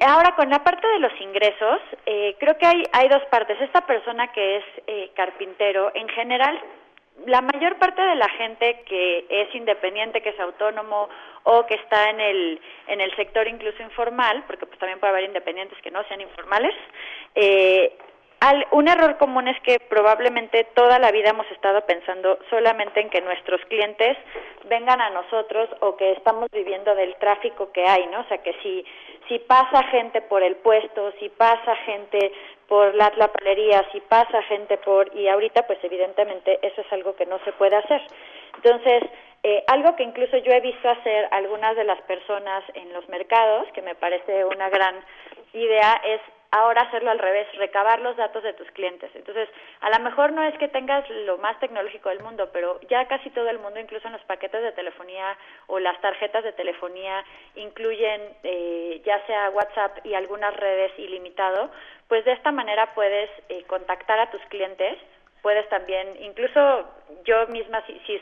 Ahora, 0.00 0.34
con 0.36 0.48
la 0.48 0.62
parte 0.62 0.86
de 0.86 0.98
los 0.98 1.12
ingresos, 1.20 1.80
eh, 2.06 2.36
creo 2.38 2.56
que 2.58 2.66
hay, 2.66 2.82
hay 2.92 3.08
dos 3.08 3.24
partes. 3.30 3.60
Esta 3.60 3.86
persona 3.86 4.32
que 4.32 4.56
es 4.56 4.64
eh, 4.86 5.10
carpintero, 5.14 5.90
en 5.94 6.08
general, 6.08 6.60
la 7.26 7.40
mayor 7.40 7.76
parte 7.78 8.02
de 8.02 8.14
la 8.16 8.28
gente 8.30 8.82
que 8.86 9.26
es 9.28 9.54
independiente, 9.54 10.22
que 10.22 10.30
es 10.30 10.40
autónomo 10.40 11.08
o 11.44 11.66
que 11.66 11.74
está 11.74 12.10
en 12.10 12.20
el, 12.20 12.60
en 12.88 13.00
el 13.00 13.14
sector 13.16 13.46
incluso 13.46 13.82
informal, 13.82 14.44
porque 14.46 14.66
pues 14.66 14.78
también 14.78 14.98
puede 14.98 15.12
haber 15.12 15.24
independientes 15.24 15.78
que 15.82 15.90
no 15.90 16.02
sean 16.04 16.20
informales, 16.20 16.74
eh, 17.34 17.96
un 18.72 18.88
error 18.88 19.18
común 19.18 19.46
es 19.46 19.60
que 19.60 19.78
probablemente 19.78 20.64
toda 20.74 20.98
la 20.98 21.12
vida 21.12 21.30
hemos 21.30 21.50
estado 21.52 21.84
pensando 21.86 22.38
solamente 22.50 23.00
en 23.00 23.10
que 23.10 23.20
nuestros 23.20 23.60
clientes 23.66 24.16
vengan 24.64 25.00
a 25.00 25.10
nosotros 25.10 25.68
o 25.80 25.96
que 25.96 26.12
estamos 26.12 26.48
viviendo 26.50 26.94
del 26.94 27.14
tráfico 27.16 27.70
que 27.72 27.86
hay, 27.86 28.06
¿no? 28.06 28.20
O 28.20 28.24
sea, 28.24 28.38
que 28.38 28.54
si, 28.62 28.84
si 29.28 29.38
pasa 29.38 29.84
gente 29.84 30.22
por 30.22 30.42
el 30.42 30.56
puesto, 30.56 31.12
si 31.20 31.28
pasa 31.28 31.76
gente 31.86 32.32
por 32.66 32.94
la, 32.94 33.12
la 33.16 33.28
palería, 33.28 33.86
si 33.92 34.00
pasa 34.00 34.42
gente 34.44 34.76
por... 34.78 35.14
y 35.14 35.28
ahorita 35.28 35.66
pues 35.66 35.78
evidentemente 35.82 36.58
eso 36.62 36.80
es 36.80 36.92
algo 36.92 37.14
que 37.14 37.26
no 37.26 37.38
se 37.44 37.52
puede 37.52 37.76
hacer. 37.76 38.02
Entonces, 38.56 39.04
eh, 39.44 39.62
algo 39.66 39.94
que 39.96 40.04
incluso 40.04 40.36
yo 40.38 40.52
he 40.52 40.60
visto 40.60 40.88
hacer 40.88 41.28
algunas 41.32 41.76
de 41.76 41.84
las 41.84 42.00
personas 42.02 42.64
en 42.74 42.92
los 42.92 43.08
mercados, 43.08 43.68
que 43.72 43.82
me 43.82 43.94
parece 43.94 44.44
una 44.44 44.68
gran 44.68 44.96
idea, 45.52 46.00
es 46.04 46.20
ahora 46.52 46.82
hacerlo 46.82 47.10
al 47.10 47.18
revés, 47.18 47.48
recabar 47.56 48.00
los 48.00 48.16
datos 48.16 48.42
de 48.42 48.52
tus 48.52 48.70
clientes. 48.72 49.10
Entonces, 49.14 49.48
a 49.80 49.88
lo 49.88 50.04
mejor 50.04 50.32
no 50.32 50.42
es 50.44 50.56
que 50.58 50.68
tengas 50.68 51.08
lo 51.08 51.38
más 51.38 51.58
tecnológico 51.60 52.10
del 52.10 52.20
mundo, 52.20 52.50
pero 52.52 52.78
ya 52.90 53.08
casi 53.08 53.30
todo 53.30 53.48
el 53.48 53.58
mundo, 53.58 53.80
incluso 53.80 54.06
en 54.06 54.12
los 54.12 54.22
paquetes 54.24 54.62
de 54.62 54.72
telefonía 54.72 55.36
o 55.66 55.78
las 55.78 55.98
tarjetas 56.02 56.44
de 56.44 56.52
telefonía, 56.52 57.24
incluyen 57.54 58.20
eh, 58.42 59.00
ya 59.04 59.24
sea 59.26 59.48
WhatsApp 59.50 60.04
y 60.04 60.12
algunas 60.12 60.54
redes 60.54 60.92
ilimitado, 60.98 61.70
pues 62.06 62.22
de 62.26 62.32
esta 62.32 62.52
manera 62.52 62.94
puedes 62.94 63.30
eh, 63.48 63.64
contactar 63.66 64.18
a 64.18 64.30
tus 64.30 64.42
clientes, 64.50 64.98
puedes 65.40 65.66
también, 65.70 66.22
incluso 66.22 66.84
yo 67.24 67.46
misma, 67.46 67.82
si, 67.86 67.98
si, 68.06 68.20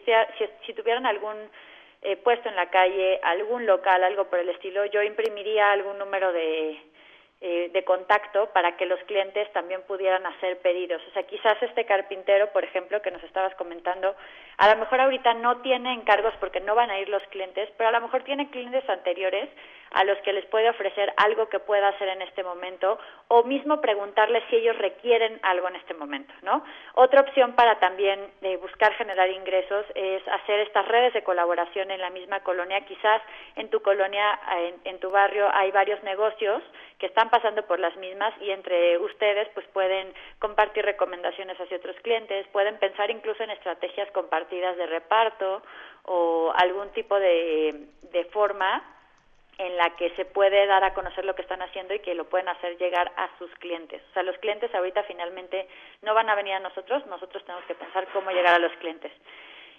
si, 0.67 0.73
tuvieran 0.75 1.05
algún 1.05 1.37
eh, 2.03 2.17
puesto 2.17 2.49
en 2.49 2.55
la 2.55 2.71
calle, 2.71 3.19
algún 3.25 3.67
local, 3.67 4.05
algo 4.05 4.27
por 4.27 4.39
el 4.39 4.51
estilo, 4.51 4.85
yo 4.87 5.03
imprimiría 5.03 5.73
algún 5.73 5.99
número 5.99 6.33
de 6.33 6.81
eh, 7.43 7.71
de 7.73 7.85
contacto 7.85 8.51
para 8.53 8.77
que 8.77 8.85
los 8.85 9.01
clientes 9.05 9.51
también 9.53 9.83
pudieran 9.89 10.27
hacer 10.27 10.59
pedidos. 10.59 11.01
O 11.09 11.11
sea, 11.13 11.23
quizás 11.23 11.57
este 11.63 11.87
carpintero, 11.87 12.53
por 12.53 12.65
ejemplo, 12.65 13.01
que 13.01 13.11
nos 13.11 13.23
estabas 13.25 13.55
comentando, 13.55 14.15
a 14.59 14.69
lo 14.69 14.77
mejor 14.79 15.01
ahorita 15.01 15.33
no 15.35 15.63
tiene 15.63 15.95
encargos 15.95 16.35
porque 16.39 16.61
no 16.61 16.75
van 16.75 16.91
a 16.91 17.01
ir 17.01 17.09
los 17.09 17.23
clientes, 17.29 17.71
pero 17.79 17.89
a 17.89 17.93
lo 17.93 18.03
mejor 18.03 18.25
tiene 18.25 18.51
clientes 18.51 18.87
anteriores 18.91 19.49
a 19.91 20.05
los 20.05 20.19
que 20.19 20.33
les 20.33 20.45
puede 20.47 20.71
ofrecer 20.71 21.13
algo 21.17 21.49
que 21.49 21.59
pueda 21.59 21.89
hacer 21.89 22.09
en 22.09 22.23
este 22.23 22.45
momento 22.45 22.99
o 23.29 23.43
mismo 23.43 23.81
preguntarles 23.81 24.43
si 24.49 24.57
ellos 24.57 24.77
requieren 24.79 25.41
algo 25.43 25.69
en 25.69 25.77
este 25.77 25.95
momento, 25.95 26.33
¿no? 26.43 26.65
Otra 26.95 27.23
opción 27.23 27.55
para 27.55 27.79
también 27.81 28.21
eh, 28.43 28.57
buscar 28.59 28.93
generar 28.95 29.29
ingresos 29.31 29.85
es 29.95 30.27
hacer 30.29 30.61
estas 30.61 30.87
redes 30.87 31.13
de 31.15 31.25
colaboración 31.25 31.91
en 31.91 32.01
la 32.01 32.11
misma 32.11 32.41
colonia. 32.41 32.81
Quizás 32.83 33.23
en 33.57 33.69
tu 33.69 33.83
colonia, 33.83 34.39
en, 34.85 34.99
tu 35.01 35.11
barrio 35.11 35.49
hay 35.53 35.71
varios 35.71 36.03
negocios 36.03 36.63
que 37.01 37.07
están 37.07 37.31
pasando 37.31 37.67
por 37.67 37.81
las 37.81 37.97
mismas 37.97 38.33
y 38.41 38.51
entre 38.51 38.99
ustedes 38.99 39.49
pues 39.55 39.67
pueden 39.69 40.13
compartir 40.39 40.85
recomendaciones 40.85 41.59
hacia 41.59 41.79
otros 41.79 41.97
clientes, 42.03 42.47
pueden 42.49 42.79
pensar 42.79 43.11
incluso 43.11 43.43
en 43.43 43.51
estrategias 43.51 44.11
compartidas 44.13 44.77
de 44.77 44.87
reparto 44.87 45.63
o 46.05 46.53
algún 46.55 46.91
tipo 46.91 47.19
de, 47.19 47.87
de 48.13 48.25
forma 48.27 48.85
en 49.57 49.77
la 49.77 49.91
que 49.97 50.11
se 50.17 50.25
puede 50.25 50.67
dar 50.67 50.85
a 50.85 50.95
conocer 50.95 51.25
lo 51.25 51.35
que 51.35 51.43
están 51.43 51.63
haciendo 51.63 51.95
y 51.95 52.01
que 52.01 52.15
lo 52.15 52.25
pueden 52.29 52.49
hacer 52.49 52.79
llegar 52.79 53.13
a 53.17 53.29
sus 53.39 53.51
clientes. 53.57 54.03
O 54.11 54.13
sea, 54.15 54.23
los 54.23 54.37
clientes 54.39 54.75
ahorita 54.75 55.03
finalmente 55.05 55.69
no 56.03 56.15
van 56.15 56.31
a 56.31 56.35
venir 56.35 56.55
a 56.55 56.61
nosotros, 56.61 57.05
nosotros 57.07 57.45
tenemos 57.45 57.65
que 57.67 57.75
pensar 57.75 58.07
cómo 58.13 58.31
llegar 58.31 58.55
a 58.55 58.59
los 58.59 58.73
clientes. 58.79 59.13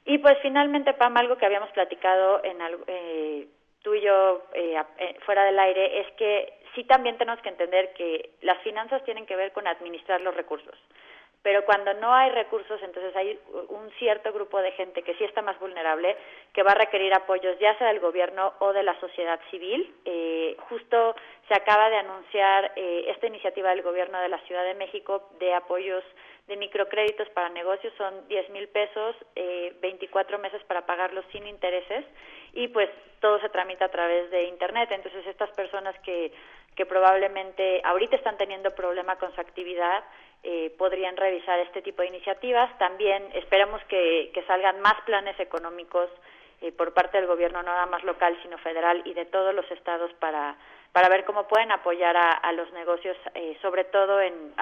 Y 0.05 0.17
pues 0.17 0.37
finalmente, 0.41 0.93
Pam, 0.93 1.17
algo 1.17 1.37
que 1.37 1.45
habíamos 1.45 1.69
platicado 1.71 2.43
en 2.43 2.57
eh, 2.87 3.47
tú 3.83 3.93
y 3.93 4.01
yo 4.01 4.43
eh, 4.53 4.81
eh, 4.97 5.17
fuera 5.25 5.43
del 5.45 5.59
aire 5.59 6.01
es 6.01 6.11
que 6.13 6.53
sí 6.75 6.83
también 6.83 7.17
tenemos 7.17 7.41
que 7.41 7.49
entender 7.49 7.93
que 7.93 8.31
las 8.41 8.57
finanzas 8.59 9.03
tienen 9.03 9.25
que 9.25 9.35
ver 9.35 9.51
con 9.51 9.67
administrar 9.67 10.21
los 10.21 10.35
recursos. 10.35 10.77
Pero 11.43 11.65
cuando 11.65 11.93
no 11.95 12.13
hay 12.13 12.29
recursos, 12.29 12.79
entonces 12.83 13.15
hay 13.15 13.39
un 13.69 13.89
cierto 13.97 14.31
grupo 14.31 14.61
de 14.61 14.73
gente 14.73 15.01
que 15.01 15.15
sí 15.15 15.23
está 15.23 15.41
más 15.41 15.59
vulnerable, 15.59 16.15
que 16.53 16.61
va 16.61 16.73
a 16.73 16.75
requerir 16.75 17.13
apoyos 17.15 17.57
ya 17.59 17.75
sea 17.79 17.87
del 17.87 17.99
gobierno 17.99 18.53
o 18.59 18.73
de 18.73 18.83
la 18.83 18.99
sociedad 18.99 19.39
civil. 19.49 19.91
Eh, 20.05 20.55
justo 20.69 21.15
se 21.47 21.55
acaba 21.55 21.89
de 21.89 21.97
anunciar 21.97 22.73
eh, 22.75 23.05
esta 23.07 23.25
iniciativa 23.25 23.71
del 23.71 23.81
gobierno 23.81 24.19
de 24.21 24.29
la 24.29 24.37
Ciudad 24.41 24.63
de 24.63 24.75
México 24.75 25.29
de 25.39 25.53
apoyos 25.53 26.03
de 26.47 26.57
microcréditos 26.57 27.29
para 27.29 27.49
negocios, 27.49 27.93
son 27.97 28.27
10 28.27 28.49
mil 28.49 28.67
pesos, 28.67 29.15
eh, 29.35 29.73
24 29.81 30.37
meses 30.37 30.63
para 30.65 30.85
pagarlos 30.85 31.25
sin 31.31 31.47
intereses 31.47 32.05
y 32.53 32.67
pues 32.69 32.89
todo 33.19 33.39
se 33.39 33.49
tramita 33.49 33.85
a 33.85 33.91
través 33.91 34.29
de 34.31 34.45
Internet. 34.45 34.89
Entonces 34.91 35.25
estas 35.27 35.49
personas 35.51 35.95
que, 35.99 36.33
que 36.75 36.85
probablemente 36.85 37.81
ahorita 37.83 38.15
están 38.15 38.37
teniendo 38.37 38.71
problema 38.71 39.17
con 39.17 39.33
su 39.33 39.41
actividad, 39.41 40.03
eh, 40.43 40.73
podrían 40.77 41.17
revisar 41.17 41.59
este 41.59 41.81
tipo 41.81 42.01
de 42.01 42.07
iniciativas. 42.07 42.75
También 42.79 43.29
esperamos 43.33 43.81
que, 43.85 44.31
salgan 44.47 44.81
más 44.81 44.99
planes 45.05 45.39
económicos 45.39 46.09
eh, 46.61 46.71
por 46.71 46.93
parte 46.93 47.17
del 47.17 47.27
gobierno, 47.27 47.61
no 47.61 47.71
nada 47.71 47.85
más 47.85 48.03
local, 48.03 48.37
sino 48.41 48.57
federal 48.57 49.03
y 49.05 49.13
de 49.13 49.25
todos 49.25 49.53
los 49.53 49.69
estados 49.71 50.11
para, 50.13 50.57
para 50.91 51.09
ver 51.09 51.25
cómo 51.25 51.47
pueden 51.47 51.71
apoyar 51.71 52.17
a, 52.17 52.51
los 52.53 52.71
negocios, 52.73 53.15
eh, 53.35 53.57
sobre 53.61 53.83
todo 53.83 54.19
en... 54.19 54.53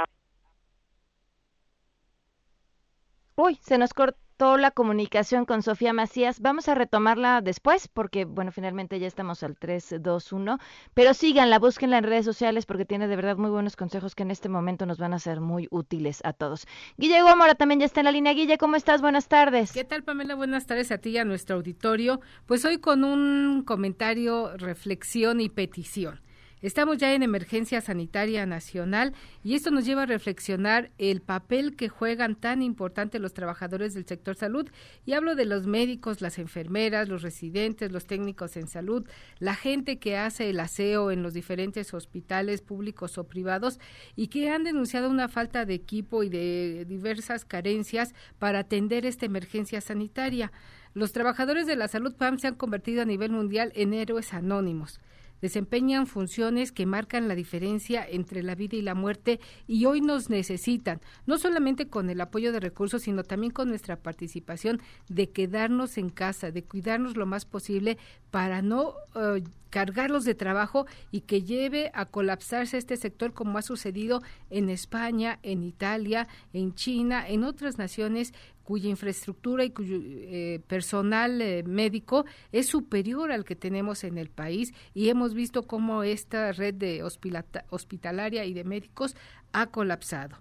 Uy, 3.38 3.56
se 3.56 3.78
nos 3.78 3.94
cortó 3.94 4.18
toda 4.40 4.58
la 4.58 4.72
comunicación 4.72 5.44
con 5.44 5.62
Sofía 5.62 5.92
Macías. 5.92 6.40
Vamos 6.40 6.70
a 6.70 6.74
retomarla 6.74 7.42
después 7.42 7.90
porque, 7.90 8.24
bueno, 8.24 8.54
finalmente 8.54 8.98
ya 8.98 9.06
estamos 9.06 9.44
al 9.44 9.58
321. 9.58 10.60
Pero 10.94 11.14
síganla, 11.14 11.60
búsquenla 11.60 11.98
en 11.98 12.06
redes 12.06 12.24
sociales 12.24 12.66
porque 12.66 12.86
tiene 12.86 13.10
de 13.10 13.18
verdad 13.18 13.36
muy 13.36 13.50
buenos 13.50 13.76
consejos 13.76 14.16
que 14.16 14.24
en 14.24 14.32
este 14.32 14.48
momento 14.48 14.86
nos 14.86 14.98
van 14.98 15.14
a 15.14 15.20
ser 15.20 15.42
muy 15.42 15.68
útiles 15.72 16.22
a 16.24 16.32
todos. 16.32 16.68
Guille 16.98 17.22
Gómora 17.22 17.56
también 17.56 17.82
ya 17.82 17.86
está 17.86 18.00
en 18.00 18.06
la 18.06 18.14
línea. 18.14 18.34
Guille, 18.34 18.58
¿cómo 18.58 18.78
estás? 18.78 19.02
Buenas 19.02 19.28
tardes. 19.28 19.74
¿Qué 19.74 19.84
tal, 19.84 20.04
Pamela? 20.04 20.36
Buenas 20.36 20.66
tardes 20.66 20.94
a 20.94 21.00
ti 21.00 21.10
y 21.10 21.18
a 21.18 21.26
nuestro 21.26 21.58
auditorio. 21.58 22.22
Pues 22.46 22.64
hoy 22.64 22.78
con 22.78 23.04
un 23.04 23.64
comentario, 23.66 24.56
reflexión 24.56 25.42
y 25.42 25.50
petición. 25.50 26.22
Estamos 26.62 26.98
ya 26.98 27.14
en 27.14 27.24
emergencia 27.24 27.80
sanitaria 27.80 28.46
nacional 28.46 29.14
y 29.46 29.56
esto 29.56 29.72
nos 29.72 29.86
lleva 29.86 30.04
a 30.04 30.08
reflexionar 30.08 30.92
el 30.98 31.22
papel 31.22 31.78
que 31.78 31.88
juegan 31.88 32.36
tan 32.36 32.62
importante 32.62 33.18
los 33.18 33.34
trabajadores 33.34 33.94
del 33.94 34.06
sector 34.06 34.36
salud. 34.36 34.70
Y 35.06 35.14
hablo 35.14 35.36
de 35.36 35.46
los 35.46 35.68
médicos, 35.68 36.20
las 36.20 36.38
enfermeras, 36.38 37.08
los 37.08 37.22
residentes, 37.22 37.94
los 37.94 38.08
técnicos 38.08 38.58
en 38.58 38.68
salud, 38.68 39.08
la 39.40 39.56
gente 39.56 40.00
que 40.00 40.18
hace 40.18 40.50
el 40.50 40.60
aseo 40.60 41.12
en 41.12 41.24
los 41.24 41.34
diferentes 41.34 41.94
hospitales 41.94 42.60
públicos 42.62 43.18
o 43.18 43.24
privados 43.24 43.80
y 44.18 44.28
que 44.28 44.50
han 44.50 44.66
denunciado 44.66 45.10
una 45.10 45.30
falta 45.30 45.64
de 45.64 45.76
equipo 45.76 46.24
y 46.24 46.30
de 46.30 46.84
diversas 46.90 47.46
carencias 47.46 48.14
para 48.38 48.60
atender 48.60 49.06
esta 49.06 49.26
emergencia 49.26 49.80
sanitaria. 49.80 50.52
Los 50.94 51.14
trabajadores 51.14 51.68
de 51.68 51.78
la 51.78 51.88
salud 51.88 52.16
PAM 52.16 52.38
se 52.38 52.48
han 52.48 52.56
convertido 52.56 53.02
a 53.02 53.06
nivel 53.06 53.32
mundial 53.32 53.72
en 53.76 53.94
héroes 53.94 54.34
anónimos 54.34 55.00
desempeñan 55.42 56.08
funciones 56.08 56.72
que 56.72 56.86
marcan 56.86 57.28
la 57.28 57.36
diferencia 57.36 58.06
entre 58.08 58.44
la 58.44 58.56
vida 58.56 58.78
y 58.78 58.82
la 58.82 58.96
muerte 58.96 59.40
y 59.68 59.86
hoy 59.86 60.02
nos 60.02 60.30
necesitan, 60.30 61.02
no 61.26 61.38
solamente 61.38 61.88
con 61.88 62.10
el 62.10 62.22
apoyo 62.22 62.52
de 62.52 62.60
recursos, 62.60 63.04
sino 63.04 63.24
también 63.24 63.52
con 63.52 63.70
nuestra 63.70 63.98
participación 63.98 64.82
de 65.08 65.30
quedarnos 65.30 65.98
en 65.98 66.10
casa, 66.10 66.52
de 66.52 66.64
cuidarnos 66.64 67.18
lo 67.18 67.26
más 67.26 67.46
posible 67.46 67.98
para 68.32 68.62
no 68.62 68.94
eh, 69.16 69.44
cargarlos 69.70 70.26
de 70.26 70.36
trabajo 70.36 70.86
y 71.12 71.22
que 71.22 71.44
lleve 71.44 71.92
a 71.94 72.06
colapsarse 72.06 72.78
este 72.78 72.98
sector 72.98 73.34
como 73.34 73.58
ha 73.58 73.62
sucedido 73.62 74.22
en 74.50 74.70
España, 74.70 75.40
en 75.44 75.64
Italia, 75.64 76.28
en 76.54 76.74
China, 76.74 77.28
en 77.28 77.44
otras 77.44 77.78
naciones 77.78 78.34
cuya 78.70 78.88
infraestructura 78.88 79.64
y 79.64 79.72
cuyo 79.72 79.98
eh, 80.00 80.62
personal 80.68 81.42
eh, 81.42 81.64
médico 81.64 82.28
es 82.52 82.68
superior 82.68 83.32
al 83.32 83.44
que 83.44 83.56
tenemos 83.56 84.04
en 84.04 84.20
el 84.20 84.30
país 84.30 84.76
y 84.94 85.10
hemos 85.10 85.34
visto 85.34 85.64
cómo 85.64 86.04
esta 86.04 86.52
red 86.52 86.76
de 86.76 87.02
hospitalaria 87.02 88.46
y 88.46 88.54
de 88.54 88.64
médicos 88.64 89.16
ha 89.54 89.66
colapsado. 89.66 90.38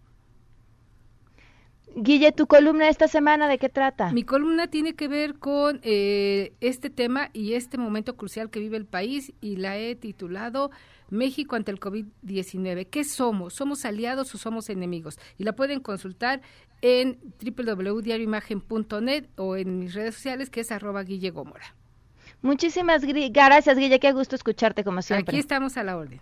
Guille, 1.96 2.32
tu 2.32 2.46
columna 2.46 2.88
esta 2.88 3.08
semana, 3.08 3.48
¿de 3.48 3.58
qué 3.58 3.68
trata? 3.68 4.12
Mi 4.12 4.22
columna 4.22 4.68
tiene 4.68 4.94
que 4.94 5.08
ver 5.08 5.38
con 5.38 5.80
eh, 5.82 6.52
este 6.60 6.90
tema 6.90 7.30
y 7.32 7.54
este 7.54 7.78
momento 7.78 8.16
crucial 8.16 8.50
que 8.50 8.60
vive 8.60 8.76
el 8.76 8.86
país 8.86 9.32
y 9.40 9.56
la 9.56 9.76
he 9.78 9.94
titulado 9.96 10.70
México 11.10 11.56
ante 11.56 11.70
el 11.70 11.80
COVID-19. 11.80 12.88
¿Qué 12.88 13.04
somos? 13.04 13.54
¿Somos 13.54 13.84
aliados 13.84 14.34
o 14.34 14.38
somos 14.38 14.68
enemigos? 14.68 15.18
Y 15.38 15.44
la 15.44 15.54
pueden 15.54 15.80
consultar 15.80 16.40
en 16.82 17.18
www.diarioimagen.net 17.42 19.26
o 19.36 19.56
en 19.56 19.78
mis 19.80 19.94
redes 19.94 20.14
sociales 20.14 20.50
que 20.50 20.60
es 20.60 20.70
arroba 20.70 21.02
Guille 21.02 21.30
Gómora. 21.30 21.74
Muchísimas 22.42 23.02
gracias, 23.04 23.76
Guille. 23.76 23.98
Qué 23.98 24.12
gusto 24.12 24.36
escucharte 24.36 24.84
como 24.84 25.02
siempre. 25.02 25.32
Aquí 25.32 25.40
estamos 25.40 25.76
a 25.76 25.82
la 25.82 25.96
orden. 25.96 26.20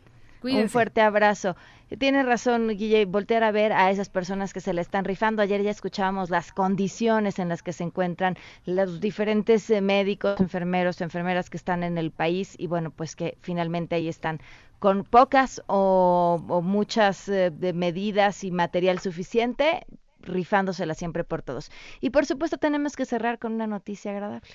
Un 0.55 0.69
fuerte 0.69 1.01
abrazo. 1.01 1.57
Tiene 1.99 2.23
razón, 2.25 2.69
Guille, 2.69 3.05
voltear 3.05 3.45
a 3.45 3.53
ver 3.53 3.73
a 3.73 3.91
esas 3.91 4.09
personas 4.09 4.53
que 4.53 4.61
se 4.61 4.73
le 4.73 4.81
están 4.81 5.05
rifando. 5.05 5.41
Ayer 5.41 5.63
ya 5.63 5.71
escuchábamos 5.71 6.31
las 6.31 6.53
condiciones 6.53 7.39
en 7.39 7.49
las 7.49 7.63
que 7.63 7.73
se 7.73 7.85
encuentran 7.85 8.37
los 8.65 9.01
diferentes 9.01 9.71
eh, 9.71 9.81
médicos, 9.81 10.41
enfermeros, 10.41 11.01
enfermeras 11.01 11.49
que 11.49 11.57
están 11.57 11.85
en 11.85 11.97
el 11.97 12.11
país 12.11 12.57
y 12.59 12.67
bueno, 12.67 12.91
pues 12.91 13.15
que 13.15 13.39
finalmente 13.41 13.95
ahí 13.95 14.09
están 14.09 14.41
con 14.79 15.05
pocas 15.05 15.63
o, 15.69 16.61
muchas 16.63 17.29
eh, 17.29 17.51
de 17.51 17.73
medidas 17.73 18.45
y 18.45 18.51
material 18.51 18.99
suficiente, 18.99 19.87
rifándosela 20.27 20.95
siempre 20.95 21.25
por 21.25 21.43
todos. 21.43 21.71
Y 22.01 22.11
por 22.11 22.27
supuesto 22.27 22.59
tenemos 22.59 22.97
que 22.97 23.07
cerrar 23.07 23.39
con 23.39 23.53
una 23.53 23.67
noticia 23.67 24.13
agradable. 24.13 24.51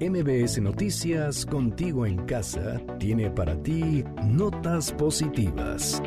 MBS 0.00 0.60
Noticias, 0.60 1.44
contigo 1.46 2.06
en 2.06 2.24
casa, 2.24 2.80
tiene 2.98 3.30
para 3.30 3.60
ti 3.62 4.02
notas 4.24 4.92
positivas. 4.92 6.02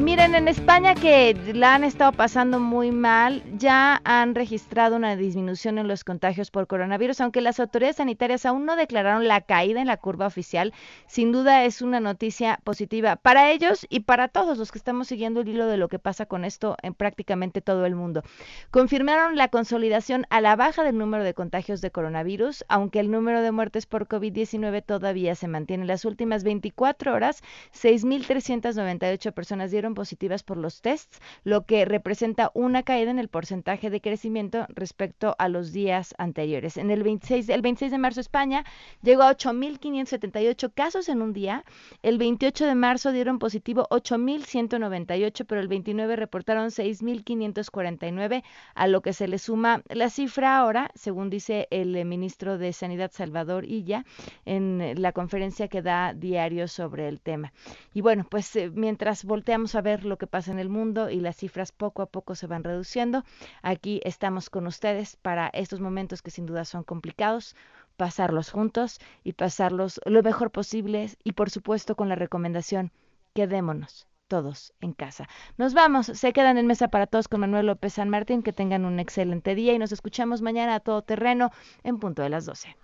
Miren, 0.00 0.34
en 0.34 0.48
España 0.48 0.94
que 0.94 1.36
la 1.52 1.74
han 1.74 1.84
estado 1.84 2.12
pasando 2.12 2.58
muy 2.58 2.90
mal, 2.90 3.42
ya 3.58 4.00
han 4.04 4.34
registrado 4.34 4.96
una 4.96 5.14
disminución 5.14 5.76
en 5.76 5.88
los 5.88 6.04
contagios 6.04 6.50
por 6.50 6.66
coronavirus, 6.66 7.20
aunque 7.20 7.42
las 7.42 7.60
autoridades 7.60 7.96
sanitarias 7.96 8.46
aún 8.46 8.64
no 8.64 8.76
declararon 8.76 9.28
la 9.28 9.42
caída 9.42 9.78
en 9.82 9.86
la 9.86 9.98
curva 9.98 10.26
oficial. 10.26 10.72
Sin 11.06 11.32
duda 11.32 11.66
es 11.66 11.82
una 11.82 12.00
noticia 12.00 12.60
positiva 12.64 13.16
para 13.16 13.50
ellos 13.50 13.86
y 13.90 14.00
para 14.00 14.28
todos 14.28 14.56
los 14.56 14.72
que 14.72 14.78
estamos 14.78 15.06
siguiendo 15.06 15.42
el 15.42 15.48
hilo 15.48 15.66
de 15.66 15.76
lo 15.76 15.88
que 15.88 15.98
pasa 15.98 16.24
con 16.24 16.46
esto 16.46 16.76
en 16.82 16.94
prácticamente 16.94 17.60
todo 17.60 17.84
el 17.84 17.94
mundo. 17.94 18.22
Confirmaron 18.70 19.36
la 19.36 19.48
consolidación 19.48 20.24
a 20.30 20.40
la 20.40 20.56
baja 20.56 20.82
del 20.82 20.96
número 20.96 21.24
de 21.24 21.34
contagios 21.34 21.82
de 21.82 21.90
coronavirus, 21.90 22.64
aunque 22.68 23.00
el 23.00 23.10
número 23.10 23.42
de 23.42 23.52
muertes 23.52 23.84
por 23.84 24.08
COVID-19 24.08 24.82
todavía 24.82 25.34
se 25.34 25.46
mantiene. 25.46 25.82
En 25.82 25.88
las 25.88 26.06
últimas 26.06 26.42
24 26.42 27.12
horas, 27.12 27.42
6.398 27.74 29.32
personas 29.32 29.70
dieron 29.70 29.89
positivas 29.94 30.42
por 30.42 30.56
los 30.56 30.80
tests, 30.80 31.20
lo 31.44 31.64
que 31.64 31.84
representa 31.84 32.50
una 32.54 32.82
caída 32.82 33.10
en 33.10 33.18
el 33.18 33.28
porcentaje 33.28 33.90
de 33.90 34.00
crecimiento 34.00 34.66
respecto 34.68 35.34
a 35.38 35.48
los 35.48 35.72
días 35.72 36.14
anteriores. 36.18 36.76
En 36.76 36.90
el 36.90 37.02
26, 37.02 37.48
el 37.48 37.62
26 37.62 37.90
de 37.92 37.98
marzo 37.98 38.20
España 38.20 38.64
llegó 39.02 39.22
a 39.22 39.36
8.578 39.36 40.72
casos 40.74 41.08
en 41.08 41.22
un 41.22 41.32
día. 41.32 41.64
El 42.02 42.18
28 42.18 42.66
de 42.66 42.74
marzo 42.74 43.12
dieron 43.12 43.38
positivo 43.38 43.86
8.198, 43.90 45.44
pero 45.46 45.60
el 45.60 45.68
29 45.68 46.16
reportaron 46.16 46.68
6.549, 46.68 48.42
a 48.74 48.86
lo 48.86 49.00
que 49.02 49.12
se 49.12 49.28
le 49.28 49.38
suma 49.38 49.82
la 49.88 50.10
cifra 50.10 50.58
ahora, 50.58 50.90
según 50.94 51.30
dice 51.30 51.68
el 51.70 51.96
eh, 51.96 52.04
ministro 52.04 52.58
de 52.58 52.72
Sanidad 52.72 53.10
Salvador 53.12 53.64
Illa 53.64 54.04
en 54.44 54.94
la 55.00 55.12
conferencia 55.12 55.68
que 55.68 55.82
da 55.82 56.14
diario 56.14 56.68
sobre 56.68 57.08
el 57.08 57.20
tema. 57.20 57.52
Y 57.94 58.00
bueno, 58.00 58.26
pues 58.28 58.54
eh, 58.56 58.70
mientras 58.72 59.24
volteamos 59.24 59.74
ver 59.80 60.04
lo 60.04 60.18
que 60.18 60.26
pasa 60.26 60.50
en 60.50 60.58
el 60.58 60.68
mundo 60.68 61.10
y 61.10 61.20
las 61.20 61.36
cifras 61.36 61.72
poco 61.72 62.02
a 62.02 62.06
poco 62.06 62.34
se 62.34 62.46
van 62.46 62.64
reduciendo. 62.64 63.24
Aquí 63.62 64.00
estamos 64.04 64.50
con 64.50 64.66
ustedes 64.66 65.16
para 65.16 65.48
estos 65.48 65.80
momentos 65.80 66.22
que 66.22 66.30
sin 66.30 66.46
duda 66.46 66.64
son 66.64 66.84
complicados, 66.84 67.56
pasarlos 67.96 68.50
juntos 68.50 69.00
y 69.24 69.32
pasarlos 69.34 70.00
lo 70.06 70.22
mejor 70.22 70.50
posible 70.50 71.10
y 71.24 71.32
por 71.32 71.50
supuesto 71.50 71.96
con 71.96 72.08
la 72.08 72.14
recomendación, 72.14 72.92
quedémonos 73.34 74.06
todos 74.28 74.72
en 74.80 74.92
casa. 74.92 75.28
Nos 75.58 75.74
vamos, 75.74 76.06
se 76.06 76.32
quedan 76.32 76.56
en 76.56 76.66
mesa 76.66 76.88
para 76.88 77.06
todos 77.06 77.28
con 77.28 77.40
Manuel 77.40 77.66
López 77.66 77.94
San 77.94 78.08
Martín, 78.08 78.42
que 78.42 78.52
tengan 78.52 78.84
un 78.84 79.00
excelente 79.00 79.54
día 79.54 79.72
y 79.74 79.78
nos 79.78 79.92
escuchamos 79.92 80.40
mañana 80.40 80.76
a 80.76 80.80
todo 80.80 81.02
terreno 81.02 81.50
en 81.82 81.98
punto 81.98 82.22
de 82.22 82.30
las 82.30 82.46
12. 82.46 82.76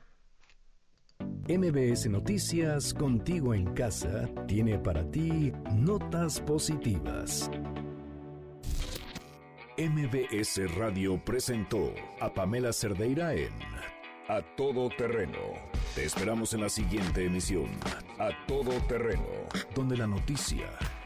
MBS 1.49 2.11
Noticias, 2.11 2.93
contigo 2.93 3.55
en 3.55 3.73
casa, 3.73 4.29
tiene 4.49 4.81
para 4.81 5.09
ti 5.11 5.53
notas 5.77 6.41
positivas. 6.41 7.49
MBS 9.79 10.75
Radio 10.75 11.23
presentó 11.25 11.93
a 12.21 12.35
Pamela 12.35 12.73
Cerdeira 12.73 13.33
en 13.35 13.53
A 14.29 14.43
Todo 14.57 14.89
Terreno. 14.89 15.39
Te 15.95 16.05
esperamos 16.05 16.53
en 16.53 16.63
la 16.63 16.69
siguiente 16.69 17.27
emisión, 17.27 17.67
A 18.19 18.31
Todo 18.49 18.73
Terreno, 18.89 19.23
donde 19.75 19.97
la 19.97 20.09
noticia 20.09 20.67